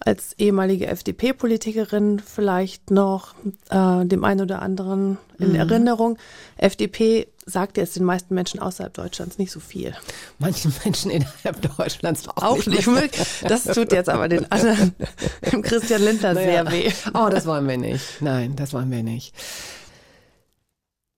[0.00, 3.34] als ehemalige FDP-Politikerin vielleicht noch
[3.68, 5.56] äh, dem einen oder anderen in mhm.
[5.56, 6.18] Erinnerung.
[6.56, 9.94] FDP sagt jetzt den meisten Menschen außerhalb Deutschlands nicht so viel.
[10.38, 12.86] Manchen Menschen innerhalb Deutschlands auch, auch nicht.
[12.86, 13.44] nicht.
[13.48, 14.94] Das tut jetzt aber den anderen,
[15.52, 16.64] dem Christian Lindner naja.
[16.64, 16.92] sehr weh.
[17.14, 18.20] Oh, das wollen wir nicht.
[18.20, 19.34] Nein, das wollen wir nicht.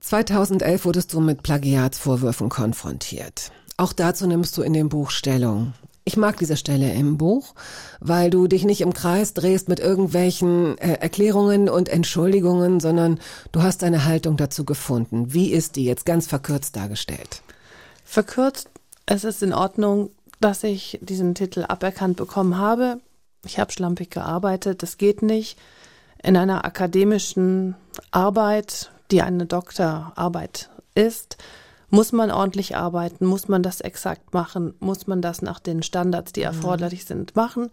[0.00, 3.52] 2011 wurdest du mit Plagiatsvorwürfen konfrontiert.
[3.76, 5.74] Auch dazu nimmst du in dem Buch Stellung.
[6.04, 7.54] Ich mag diese Stelle im Buch,
[8.00, 13.20] weil du dich nicht im Kreis drehst mit irgendwelchen äh, Erklärungen und Entschuldigungen, sondern
[13.52, 15.32] du hast deine Haltung dazu gefunden.
[15.32, 17.42] Wie ist die jetzt ganz verkürzt dargestellt?
[18.04, 18.68] Verkürzt,
[19.06, 23.00] es ist in Ordnung, dass ich diesen Titel aberkannt bekommen habe.
[23.44, 25.56] Ich habe schlampig gearbeitet, das geht nicht.
[26.22, 27.76] In einer akademischen
[28.10, 31.36] Arbeit, die eine Doktorarbeit ist,
[31.92, 33.26] muss man ordentlich arbeiten?
[33.26, 34.72] Muss man das exakt machen?
[34.80, 36.46] Muss man das nach den Standards, die mhm.
[36.46, 37.70] erforderlich sind, machen?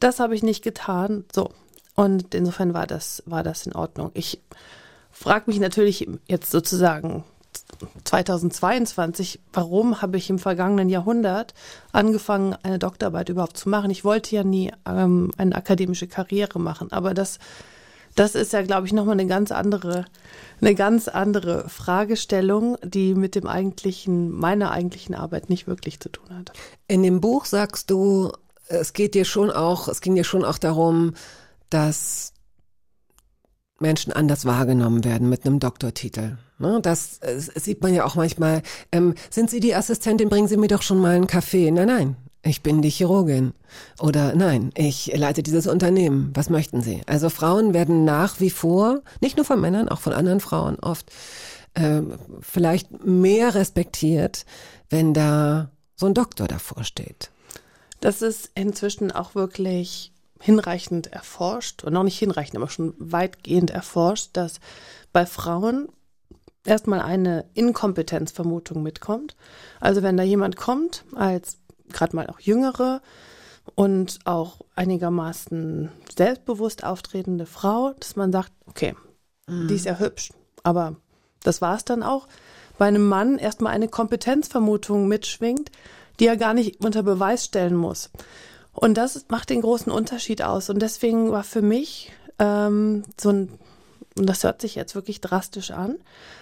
[0.00, 1.26] Das habe ich nicht getan.
[1.30, 1.50] So.
[1.94, 4.10] Und insofern war das, war das in Ordnung.
[4.14, 4.40] Ich
[5.10, 7.24] frage mich natürlich jetzt sozusagen
[8.04, 11.52] 2022, warum habe ich im vergangenen Jahrhundert
[11.92, 13.90] angefangen, eine Doktorarbeit überhaupt zu machen?
[13.90, 17.38] Ich wollte ja nie ähm, eine akademische Karriere machen, aber das
[18.14, 20.04] das ist ja, glaube ich, nochmal eine ganz andere,
[20.60, 26.36] eine ganz andere Fragestellung, die mit dem eigentlichen, meiner eigentlichen Arbeit nicht wirklich zu tun
[26.36, 26.52] hat.
[26.88, 28.32] In dem Buch sagst du,
[28.68, 31.14] es geht dir schon auch, es ging dir schon auch darum,
[31.70, 32.32] dass
[33.78, 36.38] Menschen anders wahrgenommen werden mit einem Doktortitel.
[36.58, 38.62] Ne, das, das sieht man ja auch manchmal.
[38.92, 41.70] Ähm, sind Sie die Assistentin, bringen Sie mir doch schon mal einen Kaffee.
[41.70, 43.54] Nein, nein, ich bin die Chirurgin.
[44.00, 46.30] Oder nein, ich leite dieses Unternehmen.
[46.34, 47.02] Was möchten Sie?
[47.06, 51.10] Also Frauen werden nach wie vor, nicht nur von Männern, auch von anderen Frauen oft,
[51.74, 52.02] äh,
[52.40, 54.44] vielleicht mehr respektiert,
[54.90, 57.30] wenn da so ein Doktor davor steht.
[58.00, 64.30] Das ist inzwischen auch wirklich hinreichend erforscht und noch nicht hinreichend, aber schon weitgehend erforscht,
[64.32, 64.58] dass
[65.12, 65.88] bei Frauen
[66.64, 69.36] erstmal eine Inkompetenzvermutung mitkommt.
[69.80, 71.58] Also wenn da jemand kommt, als
[71.92, 73.00] gerade mal auch jüngere
[73.74, 78.94] und auch einigermaßen selbstbewusst auftretende Frau, dass man sagt, okay,
[79.46, 79.68] mhm.
[79.68, 80.32] die ist ja hübsch,
[80.62, 80.96] aber
[81.42, 82.28] das war es dann auch.
[82.78, 85.70] Bei einem Mann erstmal eine Kompetenzvermutung mitschwingt,
[86.18, 88.10] die er gar nicht unter Beweis stellen muss.
[88.72, 90.70] Und das macht den großen Unterschied aus.
[90.70, 93.58] Und deswegen war für mich ähm, so ein
[94.16, 95.96] und das hört sich jetzt wirklich drastisch an,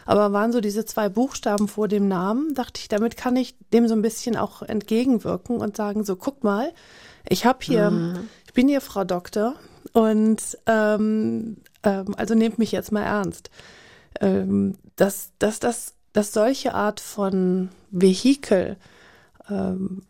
[0.06, 3.86] aber waren so diese zwei Buchstaben vor dem Namen, dachte ich, damit kann ich dem
[3.86, 6.72] so ein bisschen auch entgegenwirken und sagen, so guck mal,
[7.28, 8.28] ich habe hier, mhm.
[8.46, 9.54] ich bin hier Frau Doktor
[9.92, 13.50] und ähm, ähm, also nehmt mich jetzt mal ernst.
[14.20, 18.76] Ähm, dass, dass, dass, dass solche Art von Vehikel
[19.48, 20.02] ähm,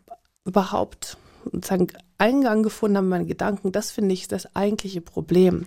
[0.45, 1.17] überhaupt
[1.51, 1.87] sozusagen
[2.17, 5.65] Eingang gefunden haben, meine Gedanken, das finde ich das eigentliche Problem.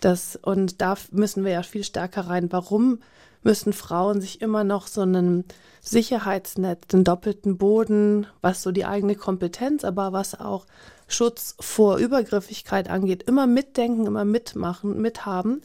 [0.00, 2.50] Das, und da müssen wir ja viel stärker rein.
[2.50, 3.00] Warum
[3.42, 5.44] müssen Frauen sich immer noch so einen
[5.80, 10.66] Sicherheitsnetz, den doppelten Boden, was so die eigene Kompetenz, aber was auch
[11.08, 15.62] Schutz vor Übergriffigkeit angeht, immer mitdenken, immer mitmachen, mithaben.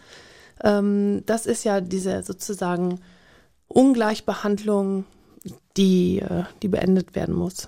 [0.64, 3.00] Ähm, das ist ja diese sozusagen
[3.68, 5.06] Ungleichbehandlung,
[5.78, 7.68] die, äh, die beendet werden muss.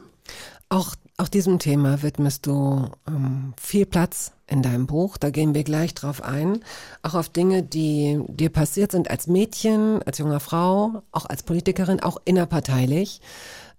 [0.69, 5.17] Auch, auch diesem Thema widmest du ähm, viel Platz in deinem Buch.
[5.17, 6.59] Da gehen wir gleich drauf ein.
[7.03, 11.99] Auch auf Dinge, die dir passiert sind als Mädchen, als junger Frau, auch als Politikerin,
[11.99, 13.21] auch innerparteilich,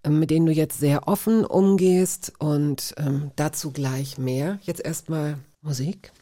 [0.04, 4.58] ähm, mit denen du jetzt sehr offen umgehst und ähm, dazu gleich mehr.
[4.62, 6.12] Jetzt erstmal Musik.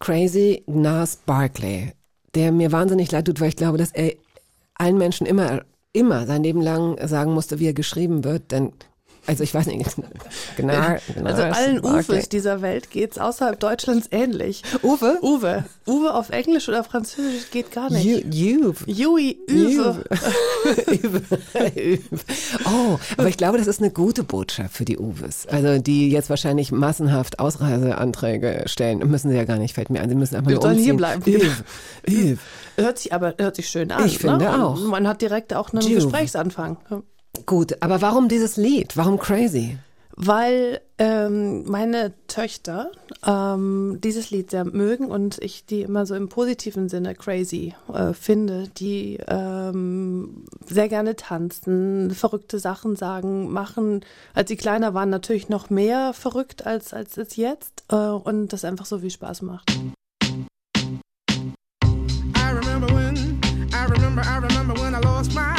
[0.00, 1.92] Crazy Nas Barkley,
[2.34, 4.12] der mir wahnsinnig leid tut, weil ich glaube, dass er
[4.74, 5.62] allen Menschen immer
[5.92, 8.72] immer sein Leben lang sagen musste, wie er geschrieben wird, denn
[9.28, 9.84] also ich weiß nicht
[10.56, 10.72] genau.
[11.14, 14.62] genau also allen Uves dieser Welt geht's außerhalb Deutschlands ähnlich.
[14.82, 15.18] Uwe?
[15.20, 15.64] Uwe.
[15.86, 18.06] Uwe auf Englisch oder Französisch geht gar nicht.
[18.06, 18.74] Uwe.
[18.86, 20.02] Jui, Uwe.
[22.64, 25.46] oh, aber ich glaube, das ist eine gute Botschaft für die Uves.
[25.46, 30.08] Also die jetzt wahrscheinlich massenhaft Ausreiseanträge stellen, müssen sie ja gar nicht, fällt mir ein.
[30.08, 30.84] Sie müssen einfach nur umziehen.
[30.84, 31.22] hier bleiben.
[31.26, 31.50] Uwe.
[32.08, 32.38] Uwe.
[32.76, 34.06] Hört sich aber hört sich schön an.
[34.06, 34.64] Ich finde ne?
[34.64, 34.80] auch.
[34.80, 35.96] Man hat direkt auch einen Juve.
[35.96, 36.78] Gesprächsanfang.
[37.46, 38.96] Gut, aber warum dieses Lied?
[38.96, 39.78] Warum Crazy?
[40.20, 42.90] Weil ähm, meine Töchter
[43.24, 48.12] ähm, dieses Lied sehr mögen und ich die immer so im positiven Sinne crazy äh,
[48.14, 54.04] finde, die ähm, sehr gerne tanzen, verrückte Sachen sagen, machen.
[54.34, 58.64] Als sie kleiner waren, natürlich noch mehr verrückt als, als es jetzt äh, und das
[58.64, 59.70] einfach so viel Spaß macht.
[61.84, 63.40] I remember when,
[63.72, 65.57] I remember, I remember when I lost my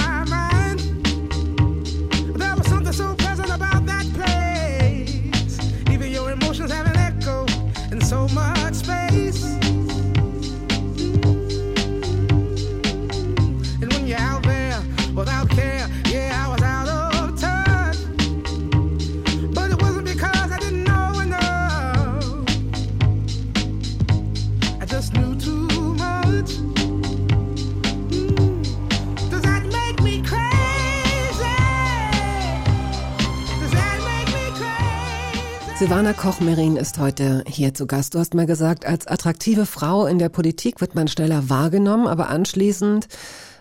[35.80, 38.13] Silvana Koch-Merin ist heute hier zu Gast.
[38.13, 42.27] Du hast mal gesagt, als attraktive Frau in der Politik wird man schneller wahrgenommen, aber
[42.27, 43.07] anschließend,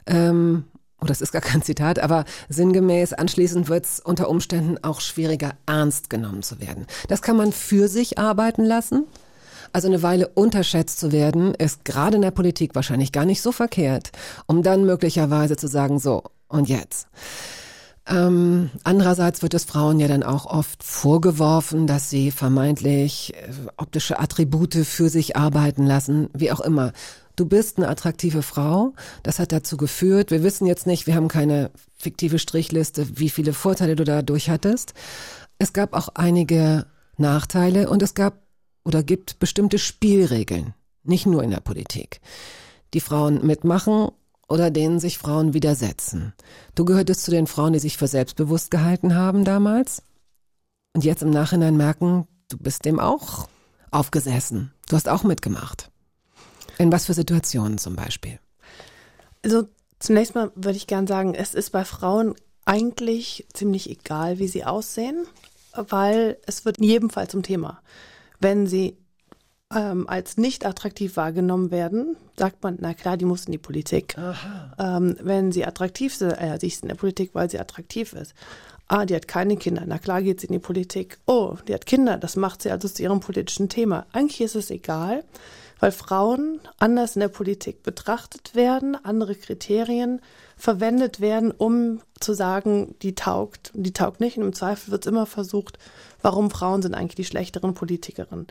[0.07, 0.65] ähm,
[1.01, 5.53] oh, das ist gar kein Zitat, aber sinngemäß, anschließend wird es unter Umständen auch schwieriger,
[5.67, 6.89] ernst genommen zu werden.
[7.07, 9.07] Das kann man für sich arbeiten lassen.
[9.73, 13.53] Also eine Weile unterschätzt zu werden, ist gerade in der Politik wahrscheinlich gar nicht so
[13.53, 14.11] verkehrt,
[14.47, 17.07] um dann möglicherweise zu sagen, so, und jetzt.
[18.09, 24.19] Ähm, andererseits wird es Frauen ja dann auch oft vorgeworfen, dass sie vermeintlich äh, optische
[24.19, 26.93] Attribute für sich arbeiten lassen, wie auch immer.
[27.37, 31.29] Du bist eine attraktive Frau, das hat dazu geführt, wir wissen jetzt nicht, wir haben
[31.29, 34.95] keine fiktive Strichliste, wie viele Vorteile du dadurch hattest.
[35.59, 36.87] Es gab auch einige
[37.17, 38.43] Nachteile und es gab
[38.85, 40.73] oder gibt bestimmte Spielregeln,
[41.05, 42.21] nicht nur in der Politik,
[42.95, 44.09] die Frauen mitmachen
[44.49, 46.33] oder denen sich Frauen widersetzen.
[46.75, 50.03] Du gehörtest zu den Frauen, die sich für selbstbewusst gehalten haben damals
[50.95, 53.49] und jetzt im Nachhinein merken, du bist dem auch
[53.91, 54.73] aufgesessen.
[54.89, 55.91] Du hast auch mitgemacht.
[56.79, 58.39] In was für Situationen zum Beispiel?
[59.45, 59.69] Also
[59.99, 62.35] zunächst mal würde ich gern sagen, es ist bei Frauen
[62.65, 65.27] eigentlich ziemlich egal, wie sie aussehen,
[65.75, 67.81] weil es wird in jedem Fall zum Thema.
[68.41, 68.97] Wenn sie
[69.75, 74.17] ähm, als nicht attraktiv wahrgenommen werden, sagt man, na klar, die muss in die Politik.
[74.79, 78.35] Ähm, wenn sie attraktiv sind, äh, sie ist in der Politik, weil sie attraktiv ist.
[78.87, 81.19] Ah, die hat keine Kinder, na klar geht sie in die Politik.
[81.27, 84.07] Oh, die hat Kinder, das macht sie also zu ihrem politischen Thema.
[84.13, 85.25] Eigentlich ist es egal,
[85.79, 90.23] weil Frauen anders in der Politik betrachtet werden, andere Kriterien
[90.57, 94.39] verwendet werden, um zu sagen, die taugt, die taugt nicht.
[94.39, 95.79] Und im Zweifel wird es immer versucht,
[96.23, 98.47] warum Frauen sind eigentlich die schlechteren Politikerinnen.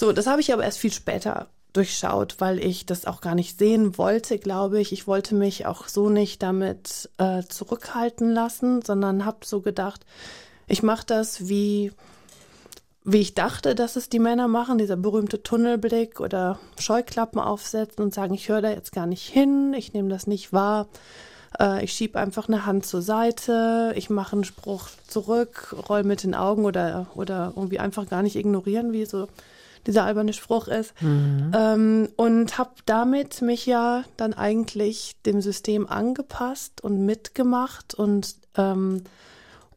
[0.00, 3.58] So, das habe ich aber erst viel später durchschaut, weil ich das auch gar nicht
[3.58, 4.92] sehen wollte, glaube ich.
[4.92, 10.06] Ich wollte mich auch so nicht damit äh, zurückhalten lassen, sondern habe so gedacht,
[10.68, 11.92] ich mache das wie
[13.04, 18.14] wie ich dachte, dass es die Männer machen, dieser berühmte Tunnelblick oder Scheuklappen aufsetzen und
[18.14, 20.88] sagen, ich höre da jetzt gar nicht hin, ich nehme das nicht wahr,
[21.58, 26.22] äh, ich schiebe einfach eine Hand zur Seite, ich mache einen Spruch zurück, roll mit
[26.22, 29.28] den Augen oder, oder irgendwie einfach gar nicht ignorieren, wie so
[29.86, 31.00] dieser alberne Spruch ist.
[31.02, 31.52] Mhm.
[31.54, 39.02] Ähm, und habe damit mich ja dann eigentlich dem System angepasst und mitgemacht und ähm,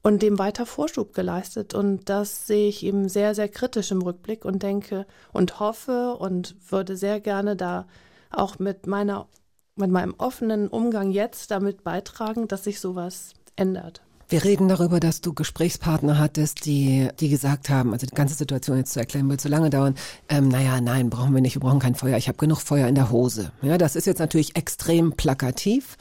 [0.03, 1.73] und dem weiter Vorschub geleistet.
[1.73, 6.55] Und das sehe ich eben sehr, sehr kritisch im Rückblick und denke und hoffe und
[6.69, 7.87] würde sehr gerne da
[8.29, 9.27] auch mit meiner,
[9.75, 14.01] mit meinem offenen Umgang jetzt damit beitragen, dass sich sowas ändert.
[14.33, 18.77] Wir reden darüber, dass du Gesprächspartner hattest, die, die gesagt haben, also die ganze Situation
[18.77, 19.93] jetzt zu erklären wird zu lange dauern.
[20.27, 22.17] Ähm, naja, nein, brauchen wir nicht, wir brauchen kein Feuer.
[22.17, 23.51] Ich habe genug Feuer in der Hose.
[23.61, 25.99] Ja, das ist jetzt natürlich extrem plakativ.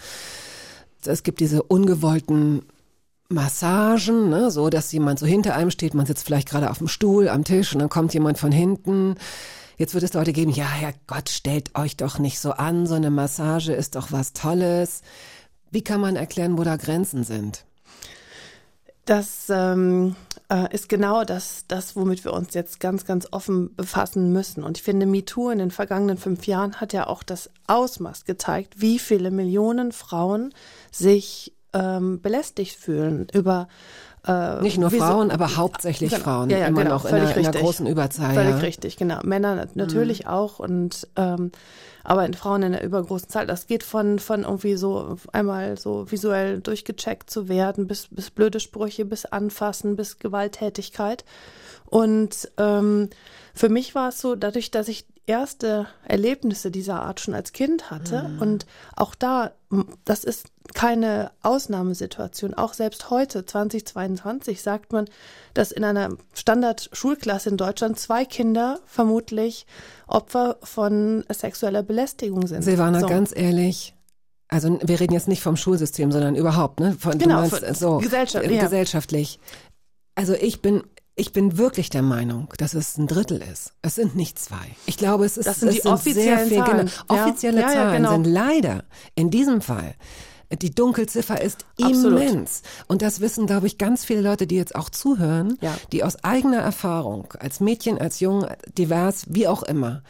[1.05, 2.62] Es gibt diese ungewollten
[3.28, 6.89] Massagen, ne, so dass jemand so hinter einem steht, man sitzt vielleicht gerade auf dem
[6.89, 9.16] Stuhl am Tisch und dann kommt jemand von hinten.
[9.76, 13.11] Jetzt wird es Leute geben, ja, Herrgott, stellt euch doch nicht so an, so eine
[13.11, 15.03] Massage ist doch was Tolles.
[15.70, 17.66] Wie kann man erklären, wo da Grenzen sind?
[19.12, 20.16] Das ähm,
[20.48, 24.64] äh, ist genau das, das, womit wir uns jetzt ganz, ganz offen befassen müssen.
[24.64, 28.80] Und ich finde, MeToo in den vergangenen fünf Jahren hat ja auch das Ausmaß gezeigt,
[28.80, 30.54] wie viele Millionen Frauen
[30.90, 33.68] sich ähm, belästigt fühlen über
[34.26, 36.48] äh, Nicht nur Frauen, so, aber hauptsächlich genau, Frauen.
[36.48, 38.32] Ja, ja, immer genau, noch in einer, in einer, großen Überzahl.
[38.32, 38.56] Völlig ja.
[38.60, 39.18] richtig, genau.
[39.24, 40.30] Männer natürlich mhm.
[40.30, 41.52] auch und ähm,
[42.05, 43.46] aber in Frauen in einer übergroßen Zahl.
[43.46, 48.61] Das geht von von irgendwie so einmal so visuell durchgecheckt zu werden, bis bis blöde
[48.61, 51.24] Sprüche, bis Anfassen, bis Gewalttätigkeit.
[51.86, 53.11] Und ähm,
[53.55, 57.90] für mich war es so, dadurch, dass ich erste Erlebnisse dieser Art schon als Kind
[57.90, 58.38] hatte mhm.
[58.40, 59.53] und auch da,
[60.05, 62.55] das ist keine Ausnahmesituation.
[62.55, 65.07] Auch selbst heute, 2022, sagt man,
[65.55, 69.66] dass in einer Standardschulklasse in Deutschland zwei Kinder vermutlich
[70.07, 72.62] Opfer von sexueller Belästigung sind.
[72.62, 73.07] Silvana, so.
[73.07, 73.95] ganz ehrlich,
[74.49, 76.95] also wir reden jetzt nicht vom Schulsystem, sondern überhaupt, ne?
[76.99, 78.62] Von, genau, meinst, so, Gesellschaft, ja.
[78.62, 79.41] gesellschaftlich.
[80.14, 80.83] Also ich bin
[81.14, 83.72] ich bin wirklich der Meinung, dass es ein Drittel ist.
[83.82, 84.64] Es sind nicht zwei.
[84.86, 86.90] Ich glaube, es ist das sind es die sind offiziellen sehr viel, Zahlen.
[87.08, 88.12] Genau, offizielle ja, Zahlen ja, genau.
[88.12, 88.84] sind leider
[89.14, 89.94] in diesem Fall
[90.60, 92.20] die Dunkelziffer ist Absolut.
[92.20, 92.62] immens.
[92.86, 95.74] Und das wissen, glaube ich, ganz viele Leute, die jetzt auch zuhören, ja.
[95.92, 98.46] die aus eigener Erfahrung, als Mädchen, als Jung,
[98.76, 100.02] divers, wie auch immer,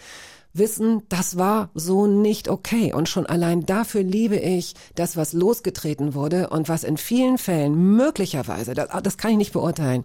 [0.52, 2.92] wissen, das war so nicht okay.
[2.92, 7.96] Und schon allein dafür liebe ich das, was losgetreten wurde und was in vielen Fällen
[7.96, 10.04] möglicherweise, das, das kann ich nicht beurteilen,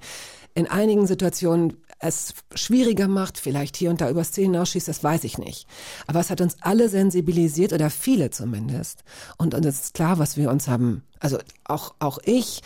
[0.57, 5.23] in einigen Situationen es schwieriger macht, vielleicht hier und da über Szenen ausschießt, das weiß
[5.23, 5.67] ich nicht.
[6.07, 9.03] Aber es hat uns alle sensibilisiert oder viele zumindest.
[9.37, 12.61] Und uns ist klar, was wir uns haben, also auch, auch ich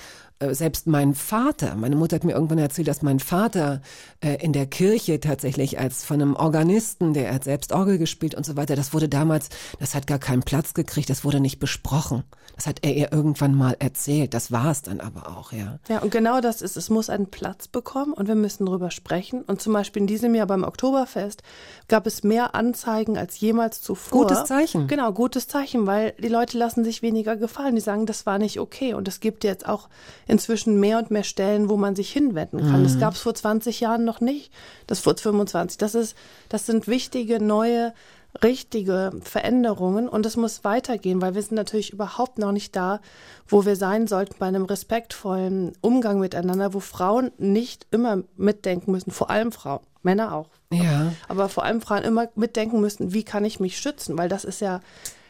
[0.50, 3.82] selbst mein Vater, meine Mutter hat mir irgendwann erzählt, dass mein Vater
[4.20, 8.46] äh, in der Kirche tatsächlich als von einem Organisten, der hat selbst Orgel gespielt und
[8.46, 12.24] so weiter, das wurde damals, das hat gar keinen Platz gekriegt, das wurde nicht besprochen.
[12.56, 14.34] Das hat er ihr irgendwann mal erzählt.
[14.34, 15.80] Das war es dann aber auch, ja.
[15.90, 19.42] Ja, und genau das ist, es muss einen Platz bekommen und wir müssen drüber sprechen.
[19.42, 21.42] Und zum Beispiel in diesem Jahr beim Oktoberfest
[21.88, 24.28] gab es mehr Anzeigen als jemals zuvor.
[24.28, 24.88] Gutes Zeichen.
[24.88, 27.76] Genau, gutes Zeichen, weil die Leute lassen sich weniger gefallen.
[27.76, 28.94] Die sagen, das war nicht okay.
[28.94, 29.90] Und es gibt jetzt auch
[30.32, 32.80] inzwischen mehr und mehr Stellen, wo man sich hinwenden kann.
[32.80, 32.84] Mhm.
[32.86, 34.50] Das gab es vor 20 Jahren noch nicht,
[34.88, 35.78] das vor 25.
[35.78, 36.16] Das ist,
[36.48, 37.94] das sind wichtige neue
[38.42, 43.02] richtige Veränderungen und es muss weitergehen, weil wir sind natürlich überhaupt noch nicht da,
[43.50, 49.12] wo wir sein sollten bei einem respektvollen Umgang miteinander, wo Frauen nicht immer mitdenken müssen,
[49.12, 50.48] vor allem Frauen, Männer auch.
[50.72, 51.12] Ja.
[51.28, 54.62] Aber vor allem Frauen immer mitdenken müssen, wie kann ich mich schützen, weil das ist
[54.62, 54.80] ja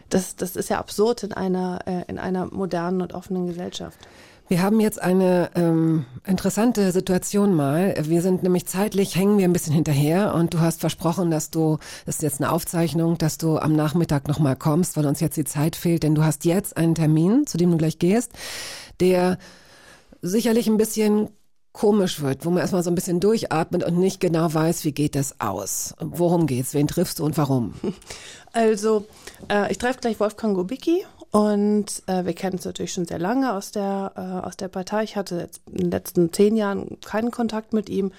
[0.10, 3.98] das, das ist ja absurd in einer, äh, in einer modernen und offenen Gesellschaft.
[4.52, 7.96] Wir haben jetzt eine ähm, interessante Situation mal.
[8.02, 11.78] Wir sind nämlich zeitlich, hängen wir ein bisschen hinterher und du hast versprochen, dass du,
[12.06, 15.46] das ist jetzt eine Aufzeichnung, dass du am Nachmittag nochmal kommst, weil uns jetzt die
[15.46, 18.34] Zeit fehlt, denn du hast jetzt einen Termin, zu dem du gleich gehst,
[19.00, 19.38] der
[20.22, 21.30] sicherlich ein bisschen
[21.72, 25.16] komisch wird, wo man erstmal so ein bisschen durchatmet und nicht genau weiß, wie geht
[25.16, 25.96] das aus?
[26.02, 26.74] Worum geht's?
[26.74, 27.76] Wen triffst du und warum?
[28.54, 29.06] Also,
[29.50, 33.54] äh, ich treffe gleich Wolfgang Gobicki und äh, wir kennen uns natürlich schon sehr lange
[33.54, 35.04] aus der, äh, aus der Partei.
[35.04, 38.12] Ich hatte jetzt in den letzten zehn Jahren keinen Kontakt mit ihm,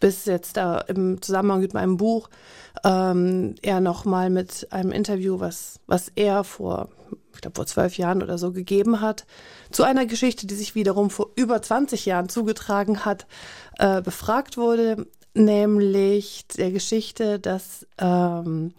[0.00, 2.28] bis jetzt da im Zusammenhang mit meinem Buch
[2.84, 6.88] ähm, er nochmal mit einem Interview, was, was er vor,
[7.34, 9.26] ich glaube vor zwölf Jahren oder so gegeben hat,
[9.70, 13.26] zu einer Geschichte, die sich wiederum vor über 20 Jahren zugetragen hat,
[13.78, 18.74] äh, befragt wurde, nämlich der Geschichte, dass ähm,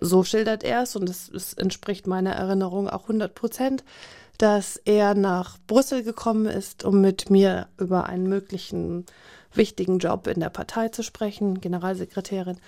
[0.00, 3.84] so schildert er es und es, es entspricht meiner Erinnerung auch 100 Prozent,
[4.38, 9.04] dass er nach Brüssel gekommen ist, um mit mir über einen möglichen
[9.52, 12.58] wichtigen Job in der Partei zu sprechen, Generalsekretärin.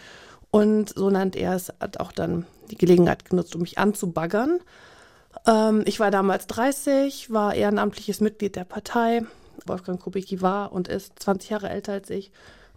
[0.51, 4.59] Und so nannt er es, hat auch dann die Gelegenheit genutzt, um mich anzubaggern.
[5.47, 9.25] Ähm, ich war damals 30, war ehrenamtliches Mitglied der Partei.
[9.67, 12.33] Wolfgang Kubicki war und ist 20 Jahre älter als ich.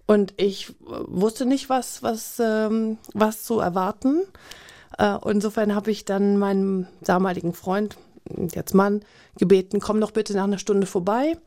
[0.05, 4.21] Und ich wusste nicht, was, was, ähm, was zu erwarten.
[4.97, 7.97] Äh, insofern habe ich dann meinem damaligen Freund,
[8.53, 9.03] jetzt Mann,
[9.37, 11.37] gebeten, komm doch bitte nach einer Stunde vorbei.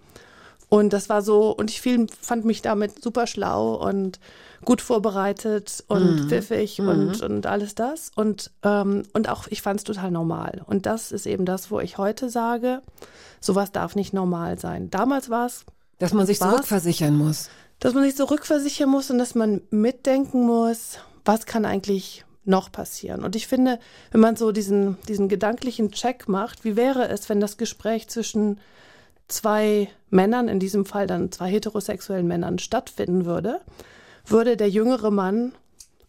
[0.69, 4.19] Und das war so, und ich fiel, fand mich damit super schlau und
[4.65, 6.29] gut vorbereitet und mhm.
[6.29, 6.89] pfiffig mhm.
[6.89, 8.11] und, und alles das.
[8.17, 10.63] Und, ähm, und auch, ich fand es total normal.
[10.67, 12.83] Und das ist eben das, wo ich heute sage,
[13.41, 14.91] sowas darf nicht normal sein.
[14.91, 15.65] Damals war es.
[15.99, 17.49] Dass man sich zurückversichern muss
[17.81, 23.25] dass man sich zurückversichern muss und dass man mitdenken muss, was kann eigentlich noch passieren.
[23.25, 23.79] Und ich finde,
[24.13, 28.61] wenn man so diesen, diesen gedanklichen Check macht, wie wäre es, wenn das Gespräch zwischen
[29.29, 33.61] zwei Männern, in diesem Fall dann zwei heterosexuellen Männern, stattfinden würde,
[34.25, 35.53] würde der jüngere Mann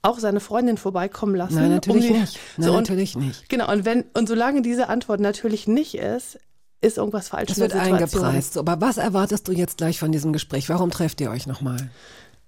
[0.04, 1.56] auch seine Freundin vorbeikommen lassen.
[1.56, 2.40] Nein, natürlich um die, nicht.
[2.58, 3.50] Nein, so, natürlich nicht.
[3.50, 6.40] Genau, und wenn, und solange diese Antwort natürlich nicht ist,
[6.82, 7.50] ist irgendwas falsch.
[7.50, 8.58] Das wird eingepreist.
[8.58, 10.70] Aber was erwartest du jetzt gleich von diesem Gespräch?
[10.70, 11.90] Warum trefft ihr euch nochmal?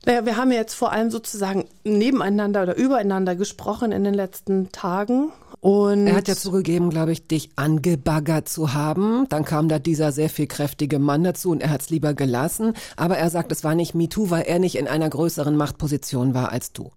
[0.06, 5.32] Naja, wir haben jetzt vor allem sozusagen nebeneinander oder übereinander gesprochen in den letzten Tagen.
[5.60, 9.26] Und er hat ja zugegeben, glaube ich, dich angebaggert zu haben.
[9.28, 12.76] Dann kam da dieser sehr viel kräftige Mann dazu und er hat es lieber gelassen.
[12.96, 16.52] Aber er sagt, es war nicht MeToo, weil er nicht in einer größeren Machtposition war
[16.52, 16.92] als du.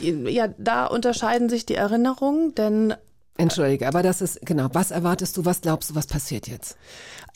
[0.00, 2.94] Ja, da unterscheiden sich die Erinnerungen, denn
[3.36, 6.76] Entschuldige, aber das ist, genau, was erwartest du, was glaubst du, was passiert jetzt?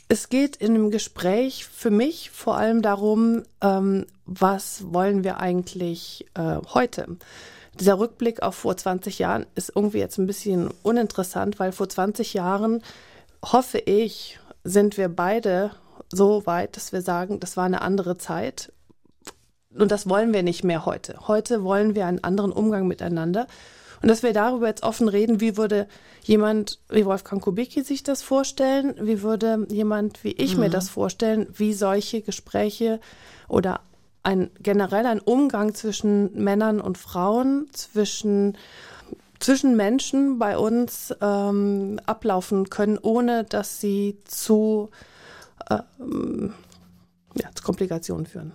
[0.07, 6.27] Es geht in einem Gespräch für mich vor allem darum, ähm, was wollen wir eigentlich
[6.35, 7.17] äh, heute?
[7.79, 12.33] Dieser Rückblick auf vor 20 Jahren ist irgendwie jetzt ein bisschen uninteressant, weil vor 20
[12.33, 12.83] Jahren,
[13.45, 15.73] hoffe ich, sind wir beide
[16.11, 18.73] so weit, dass wir sagen, das war eine andere Zeit.
[19.77, 21.29] Und das wollen wir nicht mehr heute.
[21.29, 23.47] Heute wollen wir einen anderen Umgang miteinander.
[24.01, 25.89] Und dass wir darüber jetzt offen reden, wie würde
[26.23, 30.61] jemand wie Wolfgang Kubicki sich das vorstellen, wie würde jemand wie ich mhm.
[30.61, 33.01] mir das vorstellen, wie solche Gespräche
[33.49, 33.81] oder
[34.23, 38.57] ein generell ein Umgang zwischen Männern und Frauen, zwischen
[39.41, 44.91] zwischen Menschen bei uns ähm, ablaufen können, ohne dass sie zu,
[45.71, 45.79] äh,
[47.35, 48.53] ja, zu Komplikationen führen.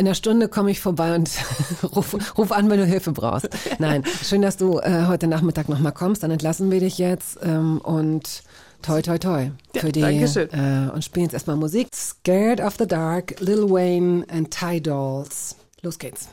[0.00, 1.30] In einer Stunde komme ich vorbei und
[1.94, 3.50] ruf, ruf an, wenn du Hilfe brauchst.
[3.78, 6.22] Nein, schön, dass du äh, heute Nachmittag nochmal kommst.
[6.22, 8.42] Dann entlassen wir dich jetzt ähm, und
[8.80, 11.88] toi toi toi für ja, die äh, und spielen jetzt erstmal Musik.
[11.94, 15.56] Scared of the Dark, Lil Wayne and Ty Dolls.
[15.82, 16.28] Los geht's.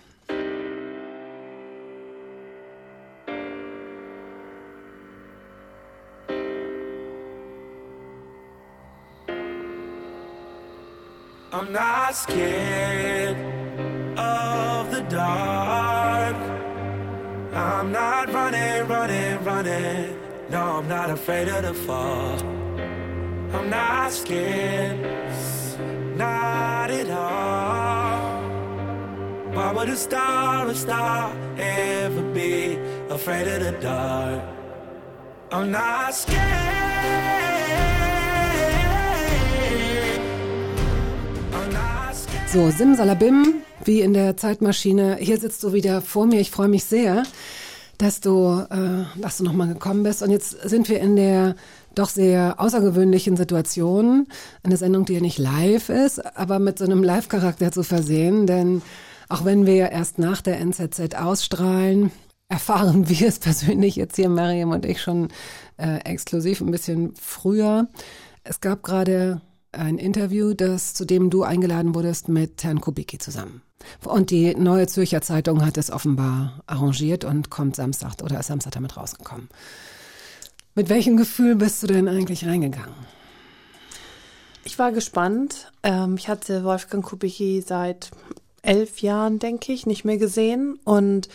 [11.52, 13.57] I'm not scared.
[14.18, 16.36] Of the dark.
[17.54, 20.20] I'm not running, running, running.
[20.50, 22.40] No, I'm not afraid of the fall.
[23.54, 25.00] I'm not scared,
[26.18, 28.42] not at all.
[29.54, 32.78] Why would a star, a star, ever be
[33.10, 34.44] afraid of the dark?
[35.52, 37.08] I'm not scared.
[42.48, 45.18] So, Simsalabim, wie in der Zeitmaschine.
[45.20, 46.40] Hier sitzt du wieder vor mir.
[46.40, 47.24] Ich freue mich sehr,
[47.98, 50.22] dass du, äh, dass du nochmal gekommen bist.
[50.24, 51.56] Und jetzt sind wir in der
[51.96, 54.28] doch sehr außergewöhnlichen Situation.
[54.64, 58.46] Eine Sendung, die ja nicht live ist, aber mit so einem Live-Charakter zu versehen.
[58.46, 58.82] Denn
[59.30, 62.12] auch wenn wir erst nach der NZZ ausstrahlen,
[62.50, 65.30] erfahren wir es persönlich jetzt hier, Mariam und ich, schon
[65.78, 67.88] äh, exklusiv ein bisschen früher.
[68.44, 69.42] Es gab gerade
[69.72, 73.62] ein Interview, das, zu dem du eingeladen wurdest mit Herrn Kubicki zusammen.
[74.04, 78.74] Und die Neue Zürcher Zeitung hat es offenbar arrangiert und kommt Samstag oder ist Samstag
[78.74, 79.50] damit rausgekommen.
[80.76, 82.94] Mit welchem Gefühl bist du denn eigentlich reingegangen?
[84.64, 85.72] Ich war gespannt.
[85.84, 88.12] Ähm, ich hatte Wolfgang Kubicki seit
[88.62, 90.80] elf Jahren, denke ich, nicht mehr gesehen.
[90.84, 91.30] Und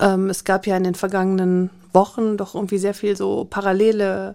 [0.00, 4.34] ähm, es gab ja in den vergangenen Wochen doch irgendwie sehr viel so parallele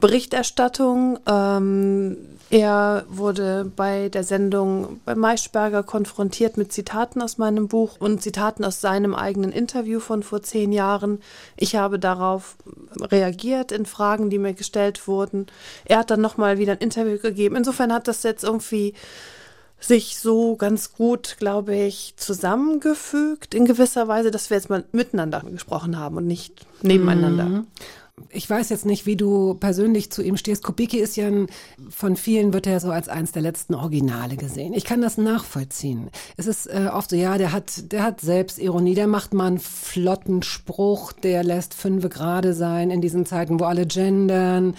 [0.00, 1.18] Berichterstattung.
[1.26, 2.16] Ähm,
[2.50, 8.64] er wurde bei der Sendung bei Maischberger konfrontiert mit Zitaten aus meinem Buch und Zitaten
[8.64, 11.20] aus seinem eigenen Interview von vor zehn Jahren.
[11.56, 12.56] Ich habe darauf
[13.00, 15.46] reagiert in Fragen, die mir gestellt wurden.
[15.84, 17.54] Er hat dann nochmal wieder ein Interview gegeben.
[17.54, 18.94] Insofern hat das jetzt irgendwie
[19.78, 25.40] sich so ganz gut, glaube ich, zusammengefügt in gewisser Weise, dass wir jetzt mal miteinander
[25.40, 27.44] gesprochen haben und nicht nebeneinander.
[27.44, 27.66] Mhm
[28.28, 30.62] ich weiß jetzt nicht, wie du persönlich zu ihm stehst.
[30.62, 31.46] Kubicki ist ja ein,
[31.88, 34.74] von vielen wird er so als eins der letzten Originale gesehen.
[34.74, 36.10] Ich kann das nachvollziehen.
[36.36, 39.58] Es ist äh, oft so, ja, der hat, der hat Selbstironie, der macht mal einen
[39.58, 44.74] flotten Spruch, der lässt fünfe gerade sein in diesen Zeiten, wo alle gendern.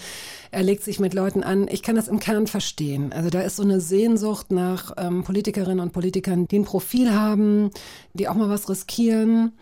[0.50, 1.66] Er legt sich mit Leuten an.
[1.70, 3.12] Ich kann das im Kern verstehen.
[3.12, 7.70] Also da ist so eine Sehnsucht nach ähm, Politikerinnen und Politikern, die ein Profil haben,
[8.12, 9.52] die auch mal was riskieren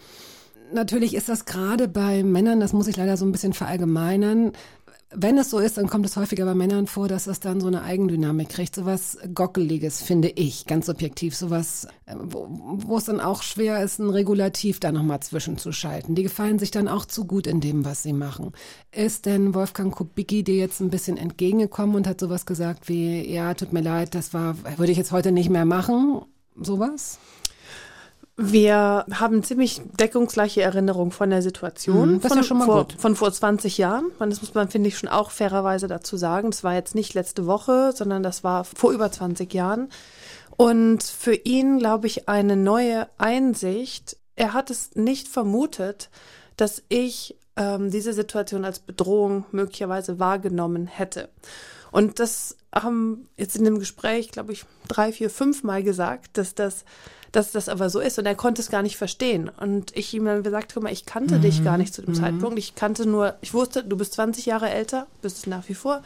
[0.73, 4.53] natürlich ist das gerade bei Männern, das muss ich leider so ein bisschen verallgemeinern,
[5.13, 7.67] wenn es so ist, dann kommt es häufiger bei Männern vor, dass es dann so
[7.67, 13.21] eine Eigendynamik kriegt, sowas Gockeliges, finde ich, ganz subjektiv, sowas, äh, wo, wo es dann
[13.21, 16.15] auch schwer ist, ein Regulativ da nochmal zwischenzuschalten.
[16.15, 18.53] Die gefallen sich dann auch zu gut in dem, was sie machen.
[18.93, 23.55] Ist denn Wolfgang Kubicki dir jetzt ein bisschen entgegengekommen und hat sowas gesagt wie, ja,
[23.55, 26.23] tut mir leid, das war, würde ich jetzt heute nicht mehr machen,
[26.55, 27.19] sowas?
[28.43, 32.15] Wir haben ziemlich deckungsgleiche Erinnerungen von der Situation.
[32.15, 32.95] Mhm, das von, ist ja schon mal vor, gut.
[32.99, 34.11] Von vor 20 Jahren.
[34.19, 36.51] Das muss man, finde ich, schon auch fairerweise dazu sagen.
[36.51, 39.91] Das war jetzt nicht letzte Woche, sondern das war vor über 20 Jahren.
[40.57, 44.17] Und für ihn, glaube ich, eine neue Einsicht.
[44.37, 46.09] Er hat es nicht vermutet,
[46.57, 51.29] dass ich ähm, diese Situation als Bedrohung möglicherweise wahrgenommen hätte.
[51.93, 56.55] Und das haben jetzt in dem Gespräch, glaube ich, drei, vier, fünf Mal gesagt, dass
[56.55, 56.85] das
[57.33, 58.19] dass das aber so ist.
[58.19, 59.49] Und er konnte es gar nicht verstehen.
[59.49, 61.43] Und ich ihm dann gesagt, guck mal, ich kannte mhm.
[61.43, 62.19] dich gar nicht zu dem mhm.
[62.19, 62.59] Zeitpunkt.
[62.59, 66.03] Ich kannte nur, ich wusste, du bist 20 Jahre älter, bist es nach wie vor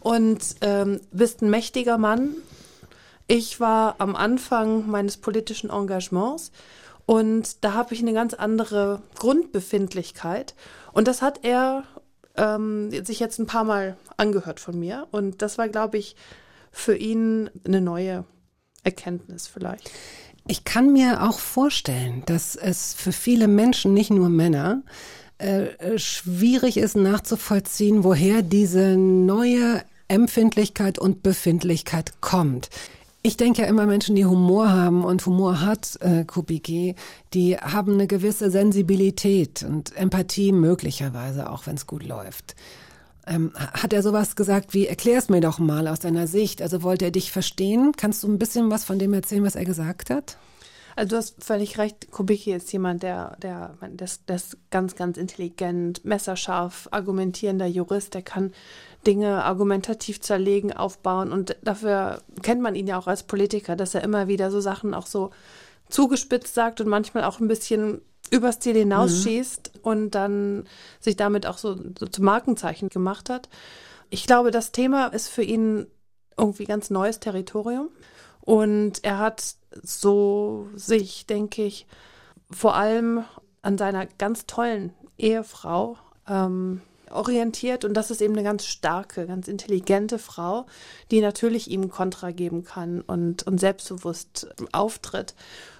[0.00, 2.30] und ähm, bist ein mächtiger Mann.
[3.26, 6.50] Ich war am Anfang meines politischen Engagements
[7.06, 10.54] und da habe ich eine ganz andere Grundbefindlichkeit.
[10.92, 11.84] Und das hat er
[12.36, 15.06] ähm, sich jetzt ein paar Mal angehört von mir.
[15.10, 16.16] Und das war, glaube ich,
[16.70, 18.24] für ihn eine neue
[18.82, 19.90] Erkenntnis vielleicht.
[20.46, 24.82] Ich kann mir auch vorstellen, dass es für viele Menschen, nicht nur Männer,
[25.38, 32.70] äh, äh, schwierig ist nachzuvollziehen, woher diese neue Empfindlichkeit und Befindlichkeit kommt.
[33.22, 36.96] Ich denke ja immer Menschen, die Humor haben und Humor hat äh, Kubicki,
[37.34, 42.56] die haben eine gewisse Sensibilität und Empathie möglicherweise, auch wenn es gut läuft.
[43.26, 46.60] Ähm, hat er sowas gesagt wie, erklär es mir doch mal aus deiner Sicht?
[46.60, 47.92] Also wollte er dich verstehen?
[47.96, 50.36] Kannst du ein bisschen was von dem erzählen, was er gesagt hat?
[50.96, 56.04] Also du hast völlig recht, Kubicki ist jemand, der, der, das, das ganz, ganz intelligent,
[56.04, 58.52] messerscharf argumentierender Jurist, der kann
[59.06, 64.02] Dinge argumentativ zerlegen, aufbauen und dafür kennt man ihn ja auch als Politiker, dass er
[64.02, 65.30] immer wieder so Sachen auch so
[65.88, 68.02] zugespitzt sagt und manchmal auch ein bisschen
[68.32, 69.80] übers Ziel hinausschießt mhm.
[69.82, 70.64] und dann
[70.98, 73.48] sich damit auch so, so zu Markenzeichen gemacht hat.
[74.10, 75.86] Ich glaube, das Thema ist für ihn
[76.36, 77.90] irgendwie ganz neues Territorium.
[78.40, 81.86] Und er hat so sich, denke ich,
[82.50, 83.24] vor allem
[83.60, 85.96] an seiner ganz tollen Ehefrau
[86.26, 86.80] ähm,
[87.12, 90.66] orientiert und das ist eben eine ganz starke, ganz intelligente Frau,
[91.10, 95.34] die natürlich ihm Kontra geben kann und, und selbstbewusst auftritt.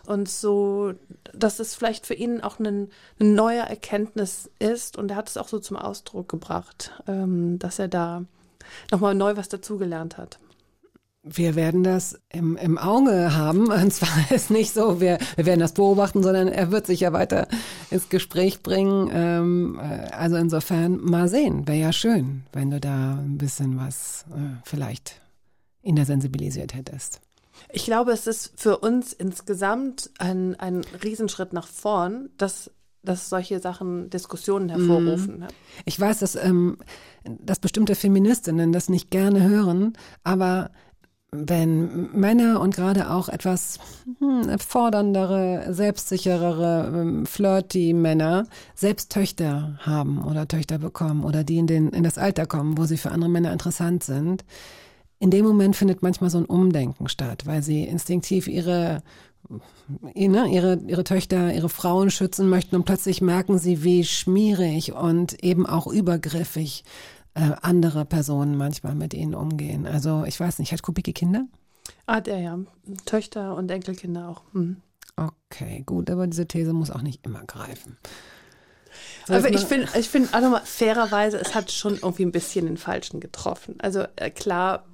[0.06, 0.94] Und so,
[1.32, 2.88] dass es vielleicht für ihn auch eine,
[3.18, 7.78] eine neue Erkenntnis ist und er hat es auch so zum Ausdruck gebracht, ähm, dass
[7.78, 8.24] er da
[8.90, 10.38] nochmal neu was dazugelernt hat.
[11.24, 13.66] Wir werden das im, im Auge haben.
[13.70, 17.12] Und zwar ist nicht so, wir, wir werden das beobachten, sondern er wird sich ja
[17.12, 17.46] weiter
[17.90, 19.10] ins Gespräch bringen.
[19.12, 21.66] Ähm, äh, also insofern mal sehen.
[21.68, 25.20] Wäre ja schön, wenn du da ein bisschen was äh, vielleicht
[25.82, 27.20] in der sensibilisiert hättest.
[27.70, 32.70] Ich glaube, es ist für uns insgesamt ein, ein Riesenschritt nach vorn, dass
[33.04, 35.40] dass solche Sachen Diskussionen hervorrufen.
[35.40, 35.48] Mhm.
[35.84, 36.78] Ich weiß, dass, ähm,
[37.24, 40.70] dass bestimmte Feministinnen das nicht gerne hören, aber
[41.34, 43.78] wenn Männer und gerade auch etwas
[44.18, 51.66] hm, forderndere, selbstsicherere, ähm, flirty Männer selbst Töchter haben oder Töchter bekommen oder die in,
[51.66, 54.44] den, in das Alter kommen, wo sie für andere Männer interessant sind,
[55.18, 59.02] in dem Moment findet manchmal so ein Umdenken statt, weil sie instinktiv ihre
[60.14, 65.42] ne, ihre, ihre Töchter, ihre Frauen schützen möchten und plötzlich merken sie, wie schmierig und
[65.42, 66.84] eben auch übergriffig
[67.34, 69.86] äh, andere Personen manchmal mit ihnen umgehen.
[69.86, 71.46] Also ich weiß nicht, hat Kubicki Kinder?
[72.06, 72.58] Ah, der ja.
[73.04, 74.42] Töchter und Enkelkinder auch.
[74.52, 74.76] Mhm.
[75.16, 77.96] Okay, gut, aber diese These muss auch nicht immer greifen.
[79.28, 82.76] Aber ich finde, ich finde auch nochmal fairerweise, es hat schon irgendwie ein bisschen den
[82.76, 83.76] Falschen getroffen.
[83.80, 84.84] Also äh, klar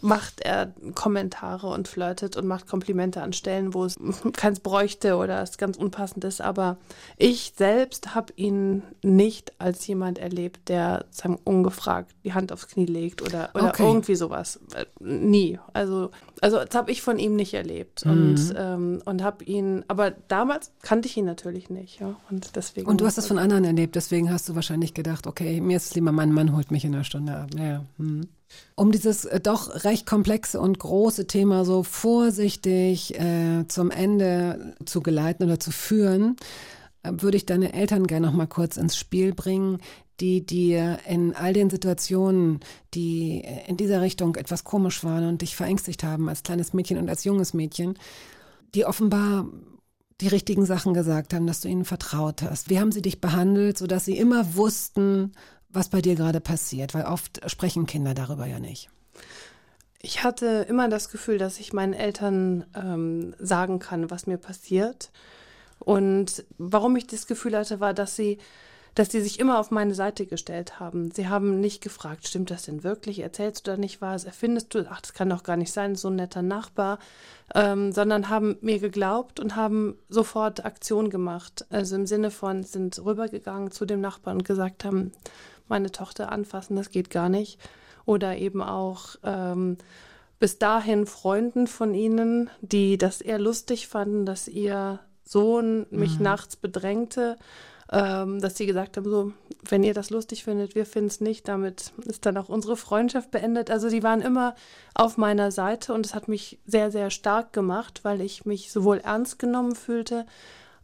[0.00, 3.96] macht er Kommentare und flirtet und macht Komplimente an Stellen, wo es
[4.32, 6.40] keins bräuchte oder es ganz unpassend ist.
[6.40, 6.78] Aber
[7.16, 12.86] ich selbst habe ihn nicht als jemand erlebt, der sagen, ungefragt die Hand aufs Knie
[12.86, 13.82] legt oder, oder okay.
[13.82, 14.60] irgendwie sowas.
[14.74, 15.58] Äh, nie.
[15.72, 18.04] Also, also das habe ich von ihm nicht erlebt.
[18.04, 18.12] Mhm.
[18.12, 22.00] Und, ähm, und habe ihn, aber damals kannte ich ihn natürlich nicht.
[22.00, 22.16] Ja?
[22.30, 25.60] Und, deswegen und du hast es von anderen erlebt, deswegen hast du wahrscheinlich gedacht, okay,
[25.60, 27.50] mir ist es lieber, mein Mann holt mich in einer Stunde ab.
[27.56, 27.84] Ja.
[27.98, 28.28] Mhm.
[28.74, 35.02] Um dieses äh, doch recht komplexe und große Thema so vorsichtig äh, zum Ende zu
[35.02, 36.36] geleiten oder zu führen,
[37.02, 39.78] äh, würde ich deine Eltern gerne noch mal kurz ins Spiel bringen,
[40.20, 42.60] die dir in all den Situationen,
[42.94, 47.08] die in dieser Richtung etwas komisch waren und dich verängstigt haben als kleines Mädchen und
[47.08, 47.98] als junges Mädchen,
[48.74, 49.46] die offenbar
[50.20, 52.68] die richtigen Sachen gesagt haben, dass du ihnen vertraut hast.
[52.68, 55.32] Wie haben sie dich behandelt, sodass sie immer wussten,
[55.72, 58.90] was bei dir gerade passiert, weil oft sprechen Kinder darüber ja nicht.
[60.02, 65.10] Ich hatte immer das Gefühl, dass ich meinen Eltern ähm, sagen kann, was mir passiert.
[65.78, 68.38] Und warum ich das Gefühl hatte, war, dass sie,
[68.94, 71.10] dass sie sich immer auf meine Seite gestellt haben.
[71.10, 73.18] Sie haben nicht gefragt, stimmt das denn wirklich?
[73.18, 74.24] Erzählst du da nicht was?
[74.24, 74.86] Erfindest du?
[74.90, 76.98] Ach, das kann doch gar nicht sein, so ein netter Nachbar.
[77.54, 81.66] Ähm, sondern haben mir geglaubt und haben sofort Aktion gemacht.
[81.68, 85.12] Also im Sinne von, sind rübergegangen zu dem Nachbarn und gesagt haben,
[85.70, 87.58] meine Tochter anfassen, das geht gar nicht.
[88.04, 89.78] Oder eben auch ähm,
[90.38, 96.24] bis dahin Freunden von ihnen, die das eher lustig fanden, dass ihr Sohn mich mhm.
[96.24, 97.36] nachts bedrängte,
[97.92, 99.32] ähm, dass sie gesagt haben, so,
[99.68, 103.30] wenn ihr das lustig findet, wir finden es nicht, damit ist dann auch unsere Freundschaft
[103.30, 103.70] beendet.
[103.70, 104.54] Also die waren immer
[104.94, 108.98] auf meiner Seite und es hat mich sehr, sehr stark gemacht, weil ich mich sowohl
[108.98, 110.26] ernst genommen fühlte,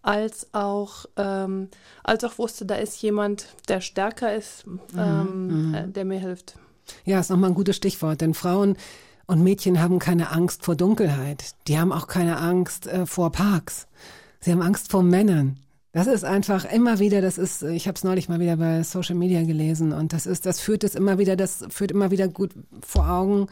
[0.07, 1.69] als auch, ähm,
[2.05, 5.75] als auch wusste, da ist jemand, der stärker ist, mhm, ähm, mhm.
[5.75, 6.57] Äh, der mir hilft.
[7.05, 8.77] Ja, ist nochmal ein gutes Stichwort, denn Frauen
[9.27, 11.57] und Mädchen haben keine Angst vor Dunkelheit.
[11.67, 13.89] Die haben auch keine Angst äh, vor Parks.
[14.39, 15.59] Sie haben Angst vor Männern.
[15.91, 19.17] Das ist einfach immer wieder, das ist, ich habe es neulich mal wieder bei Social
[19.17, 22.53] Media gelesen und das ist, das führt es immer wieder, das führt immer wieder gut
[22.87, 23.47] vor Augen,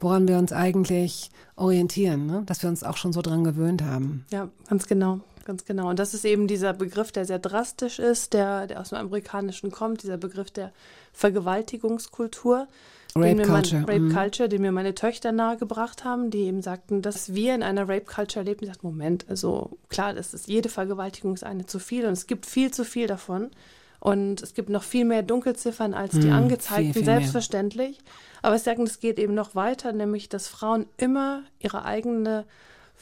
[0.00, 2.42] woran wir uns eigentlich orientieren, ne?
[2.46, 4.24] dass wir uns auch schon so dran gewöhnt haben.
[4.32, 5.20] Ja, ganz genau
[5.50, 5.88] ganz genau.
[5.88, 9.72] Und das ist eben dieser Begriff, der sehr drastisch ist, der, der aus dem Amerikanischen
[9.72, 10.72] kommt, dieser Begriff der
[11.12, 12.68] Vergewaltigungskultur.
[13.16, 13.80] Rape den Culture.
[13.80, 14.14] Mein, Rape mhm.
[14.14, 18.04] Culture, den mir meine Töchter nahegebracht haben, die eben sagten, dass wir in einer Rape
[18.04, 18.60] Culture leben.
[18.62, 22.28] Ich dachte, Moment, also klar, das ist jede Vergewaltigung ist eine zu viel und es
[22.28, 23.50] gibt viel zu viel davon.
[23.98, 27.98] Und es gibt noch viel mehr Dunkelziffern als die mhm, angezeigten, viel, viel selbstverständlich.
[27.98, 28.12] Mehr.
[28.42, 32.46] Aber es sagen, es geht eben noch weiter, nämlich dass Frauen immer ihre eigene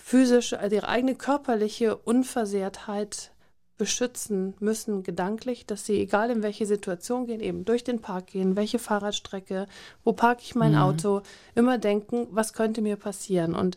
[0.09, 3.33] physische, also ihre eigene körperliche Unversehrtheit
[3.77, 8.57] beschützen müssen, gedanklich, dass sie, egal in welche Situation gehen, eben durch den Park gehen,
[8.57, 9.67] welche Fahrradstrecke,
[10.05, 10.79] wo parke ich mein mhm.
[10.79, 11.21] Auto,
[11.55, 13.55] immer denken, was könnte mir passieren.
[13.55, 13.77] Und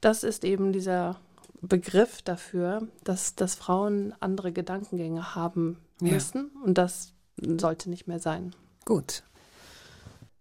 [0.00, 1.20] das ist eben dieser
[1.60, 6.50] Begriff dafür, dass, dass Frauen andere Gedankengänge haben müssen.
[6.54, 6.64] Ja.
[6.64, 8.54] Und das sollte nicht mehr sein.
[8.86, 9.24] Gut.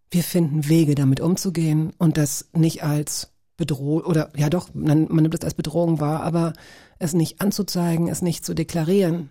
[0.10, 5.24] Wir finden Wege, damit umzugehen und das nicht als Bedrohung oder ja doch, man, man
[5.24, 6.54] nimmt es als Bedrohung wahr, aber
[7.00, 9.30] es nicht anzuzeigen, es nicht zu deklarieren.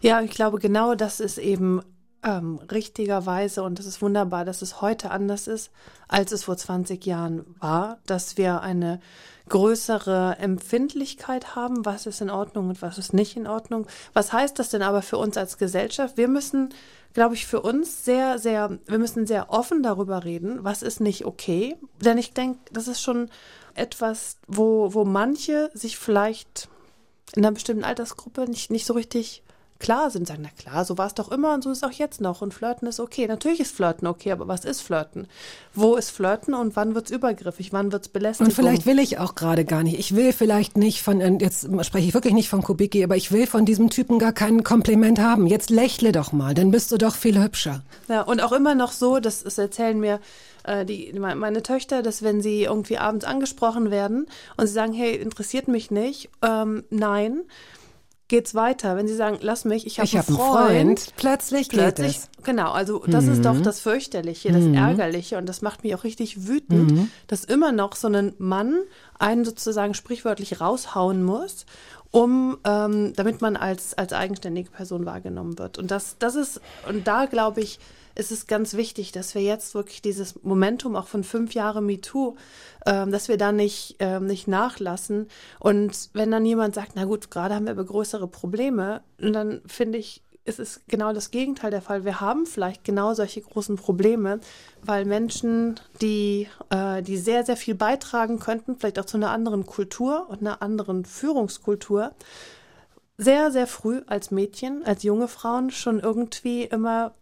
[0.00, 1.82] Ja, ich glaube, genau das ist eben
[2.22, 5.70] ähm, richtigerweise und es ist wunderbar, dass es heute anders ist,
[6.08, 9.00] als es vor 20 Jahren war, dass wir eine
[9.48, 13.86] größere Empfindlichkeit haben, was ist in Ordnung und was ist nicht in Ordnung.
[14.12, 16.16] Was heißt das denn aber für uns als Gesellschaft?
[16.16, 16.70] Wir müssen
[17.16, 21.24] glaube ich, für uns sehr, sehr, wir müssen sehr offen darüber reden, was ist nicht
[21.24, 21.74] okay.
[21.98, 23.30] Denn ich denke, das ist schon
[23.74, 26.68] etwas, wo, wo manche sich vielleicht
[27.34, 29.42] in einer bestimmten Altersgruppe nicht, nicht so richtig
[29.78, 31.92] klar sind, sagen, na klar, so war es doch immer und so ist es auch
[31.92, 33.26] jetzt noch und Flirten ist okay.
[33.26, 35.26] Natürlich ist Flirten okay, aber was ist Flirten?
[35.74, 38.48] Wo ist Flirten und wann wird es übergriffig, wann wird es belästigt?
[38.48, 39.98] Und vielleicht will ich auch gerade gar nicht.
[39.98, 43.32] Ich will vielleicht nicht von, äh, jetzt spreche ich wirklich nicht von Kubicki, aber ich
[43.32, 45.46] will von diesem Typen gar kein Kompliment haben.
[45.46, 47.82] Jetzt lächle doch mal, dann bist du doch viel hübscher.
[48.08, 50.20] Ja, und auch immer noch so, das, das erzählen mir
[50.66, 54.26] äh, die, meine Töchter, dass wenn sie irgendwie abends angesprochen werden
[54.56, 57.42] und sie sagen, hey, interessiert mich nicht, ähm, nein,
[58.28, 58.96] geht's weiter.
[58.96, 62.44] Wenn Sie sagen, lass mich, ich habe hab einen Freund, Freund, plötzlich, plötzlich geht es.
[62.44, 63.32] Genau, also das mhm.
[63.32, 63.62] ist doch mhm.
[63.62, 64.74] das Fürchterliche, das mhm.
[64.74, 67.10] Ärgerliche und das macht mich auch richtig wütend, mhm.
[67.26, 68.80] dass immer noch so ein Mann
[69.18, 71.66] einen sozusagen sprichwörtlich raushauen muss,
[72.10, 75.78] um ähm, damit man als als eigenständige Person wahrgenommen wird.
[75.78, 77.78] Und das das ist und da glaube ich
[78.16, 82.36] ist es ganz wichtig, dass wir jetzt wirklich dieses Momentum auch von fünf Jahren MeToo,
[82.86, 85.28] ähm, dass wir da nicht, ähm, nicht nachlassen.
[85.60, 89.98] Und wenn dann jemand sagt, na gut, gerade haben wir aber größere Probleme, dann finde
[89.98, 92.04] ich, es ist genau das Gegenteil der Fall.
[92.04, 94.40] Wir haben vielleicht genau solche großen Probleme,
[94.82, 99.66] weil Menschen, die, äh, die sehr, sehr viel beitragen könnten, vielleicht auch zu einer anderen
[99.66, 102.12] Kultur und einer anderen Führungskultur,
[103.18, 107.14] sehr, sehr früh als Mädchen, als junge Frauen schon irgendwie immer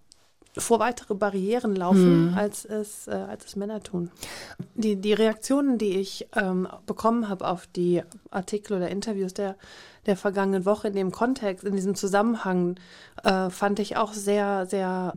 [0.57, 2.35] vor weitere Barrieren laufen, hm.
[2.37, 4.11] als, es, äh, als es Männer tun.
[4.75, 9.57] Die, die Reaktionen, die ich ähm, bekommen habe auf die Artikel oder Interviews der,
[10.07, 12.77] der vergangenen Woche in dem Kontext, in diesem Zusammenhang,
[13.25, 15.15] äh, fand ich auch sehr, sehr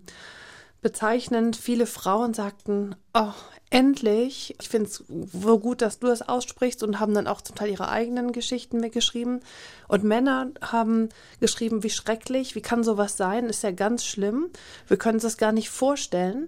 [0.87, 1.57] bezeichnend.
[1.57, 3.33] Viele Frauen sagten, oh,
[3.69, 5.03] endlich, ich finde es
[5.33, 8.79] so gut, dass du das aussprichst und haben dann auch zum Teil ihre eigenen Geschichten
[8.79, 9.41] mitgeschrieben.
[9.89, 11.09] Und Männer haben
[11.41, 14.49] geschrieben, wie schrecklich, wie kann sowas sein, ist ja ganz schlimm.
[14.87, 16.47] Wir können uns das gar nicht vorstellen.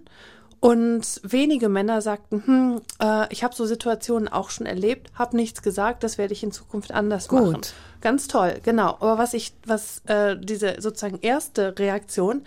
[0.61, 5.61] Und wenige Männer sagten, hm, äh, ich habe so Situationen auch schon erlebt, habe nichts
[5.61, 7.41] gesagt, das werde ich in Zukunft anders Gut.
[7.41, 7.61] machen.
[7.99, 8.91] Ganz toll, genau.
[9.01, 12.43] Aber was ich, was äh, diese sozusagen erste Reaktion,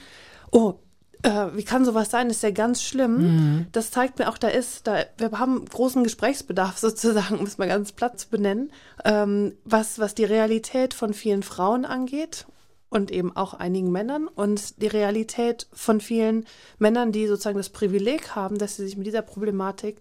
[0.51, 0.75] oh,
[1.23, 2.29] äh, wie kann sowas sein?
[2.29, 3.17] Das ist ja ganz schlimm.
[3.17, 3.67] Mhm.
[3.73, 7.69] Das zeigt mir auch, da ist, da, wir haben großen Gesprächsbedarf sozusagen, um es mal
[7.69, 8.71] ganz platt zu benennen,
[9.05, 12.47] ähm, was, was die Realität von vielen Frauen angeht
[12.91, 16.45] und eben auch einigen Männern und die Realität von vielen
[16.79, 19.99] Männern, die sozusagen das Privileg haben, dass sie sich mit dieser Problematik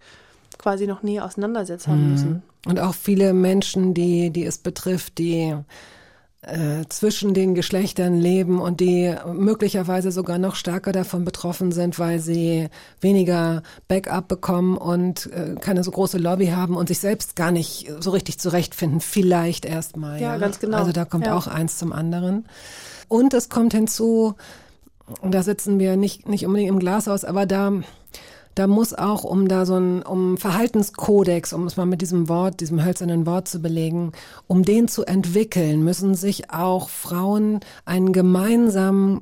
[0.58, 2.12] quasi noch nie auseinandersetzen mhm.
[2.12, 2.44] müssen.
[2.66, 5.56] Und auch viele Menschen, die, die es betrifft, die
[6.44, 12.20] äh, zwischen den Geschlechtern leben und die möglicherweise sogar noch stärker davon betroffen sind, weil
[12.20, 12.70] sie
[13.00, 17.92] weniger Backup bekommen und äh, keine so große Lobby haben und sich selbst gar nicht
[18.00, 19.02] so richtig zurechtfinden.
[19.02, 20.20] Vielleicht erstmal.
[20.20, 20.78] Ja, ja, ganz genau.
[20.78, 21.38] Also da kommt ja.
[21.38, 22.48] auch eins zum anderen.
[23.08, 24.34] Und es kommt hinzu,
[25.22, 27.72] da sitzen wir nicht, nicht unbedingt im Glashaus, aber da
[28.56, 32.60] da muss auch, um da so ein, um Verhaltenskodex, um es mal mit diesem Wort,
[32.60, 34.12] diesem hölzernen Wort zu belegen,
[34.48, 39.22] um den zu entwickeln, müssen sich auch Frauen einen gemeinsamen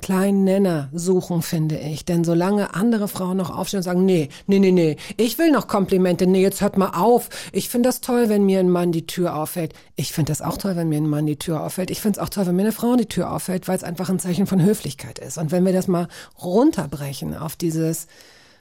[0.00, 2.04] kleinen Nenner suchen, finde ich.
[2.04, 5.68] Denn solange andere Frauen noch aufstehen und sagen, nee, nee, nee, nee, ich will noch
[5.68, 7.28] Komplimente, nee, jetzt hört mal auf.
[7.52, 9.74] Ich finde das toll, wenn mir ein Mann die Tür auffällt.
[9.96, 11.90] Ich finde das auch toll, wenn mir ein Mann die Tür auffällt.
[11.90, 14.08] Ich finde es auch toll, wenn mir eine Frau die Tür auffällt, weil es einfach
[14.08, 15.36] ein Zeichen von Höflichkeit ist.
[15.36, 16.08] Und wenn wir das mal
[16.42, 18.06] runterbrechen auf dieses,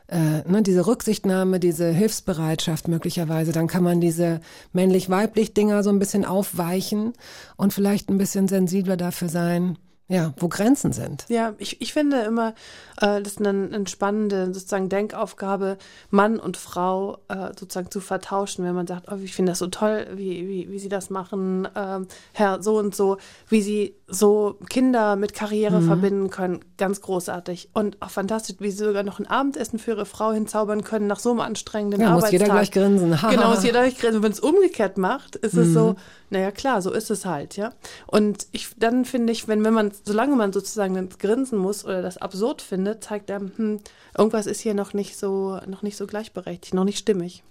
[0.09, 4.41] äh, ne, diese Rücksichtnahme, diese Hilfsbereitschaft möglicherweise, dann kann man diese
[4.73, 7.13] männlich-weiblich Dinger so ein bisschen aufweichen
[7.57, 9.77] und vielleicht ein bisschen sensibler dafür sein,
[10.09, 11.25] ja, wo Grenzen sind.
[11.29, 12.55] Ja, ich, ich finde immer,
[12.99, 15.77] äh, das ist eine, eine spannende sozusagen Denkaufgabe,
[16.09, 19.67] Mann und Frau äh, sozusagen zu vertauschen, wenn man sagt, oh, ich finde das so
[19.67, 21.99] toll, wie, wie, wie Sie das machen, äh,
[22.33, 23.17] Herr so und so,
[23.49, 25.85] wie Sie so Kinder mit Karriere mhm.
[25.85, 27.69] verbinden können, ganz großartig.
[27.73, 31.19] Und auch fantastisch, wie Sie sogar noch ein Abendessen für Ihre Frau hinzaubern können nach
[31.19, 32.31] so einem anstrengenden ja, Arbeitstag.
[32.31, 33.15] muss jeder gleich grinsen.
[33.29, 34.23] genau, muss jeder gleich grinsen.
[34.23, 35.61] Wenn es umgekehrt macht, ist mhm.
[35.61, 35.95] es so, mhm.
[36.29, 37.73] Naja klar, so ist es halt, ja.
[38.07, 42.17] Und ich, dann finde ich, wenn, wenn man solange man sozusagen Grinsen muss oder das
[42.17, 43.79] absurd findet, zeigt er, hm,
[44.17, 47.43] irgendwas ist hier noch nicht so, noch nicht so gleichberechtigt, noch nicht stimmig.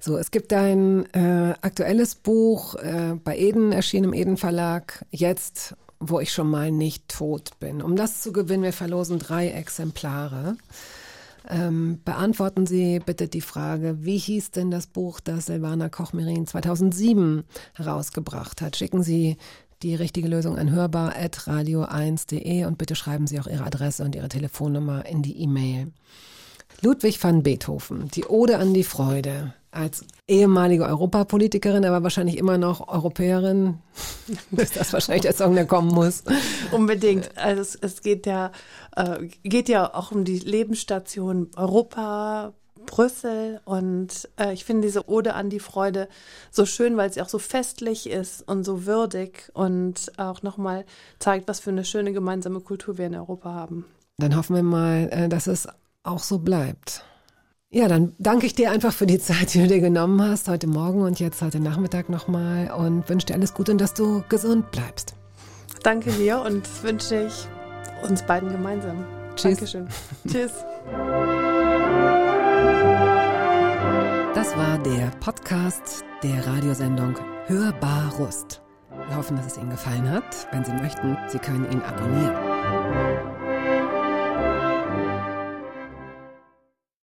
[0.00, 5.76] So, es gibt ein äh, aktuelles Buch äh, bei Eden, erschienen im Eden Verlag, jetzt,
[6.00, 7.80] wo ich schon mal nicht tot bin.
[7.80, 10.56] Um das zu gewinnen, wir verlosen drei Exemplare.
[11.48, 17.44] Ähm, beantworten Sie bitte die Frage, wie hieß denn das Buch, das Silvana Koch-Merin 2007
[17.74, 18.76] herausgebracht hat?
[18.76, 19.36] Schicken Sie
[19.82, 25.06] die richtige Lösung an hörbar.radio1.de und bitte schreiben Sie auch Ihre Adresse und Ihre Telefonnummer
[25.06, 25.92] in die E-Mail.
[26.80, 29.54] Ludwig van Beethoven, die Ode an die Freude.
[29.74, 33.78] Als ehemalige Europapolitikerin, aber wahrscheinlich immer noch Europäerin,
[34.52, 36.24] ist das wahrscheinlich der Song, der kommen muss.
[36.70, 37.36] Unbedingt.
[37.38, 38.52] Also es, es geht ja,
[38.94, 42.52] äh, geht ja auch um die Lebensstation Europa,
[42.86, 46.08] Brüssel und äh, ich finde diese Ode an die Freude
[46.50, 50.84] so schön, weil sie auch so festlich ist und so würdig und auch nochmal
[51.18, 53.86] zeigt, was für eine schöne gemeinsame Kultur wir in Europa haben.
[54.18, 55.68] Dann hoffen wir mal, äh, dass es
[56.02, 57.04] auch so bleibt.
[57.74, 60.66] Ja, dann danke ich dir einfach für die Zeit, die du dir genommen hast, heute
[60.66, 64.70] Morgen und jetzt heute Nachmittag nochmal und wünsche dir alles Gute und dass du gesund
[64.72, 65.14] bleibst.
[65.82, 67.48] Danke dir und wünsche ich
[68.06, 69.06] uns beiden gemeinsam.
[69.36, 69.56] Tschüss.
[69.56, 69.88] Dankeschön.
[70.28, 70.52] Tschüss.
[74.34, 77.14] Das war der Podcast der Radiosendung
[77.46, 78.60] Hörbar Rust.
[79.08, 80.46] Wir hoffen, dass es Ihnen gefallen hat.
[80.52, 82.51] Wenn Sie möchten, Sie können ihn abonnieren.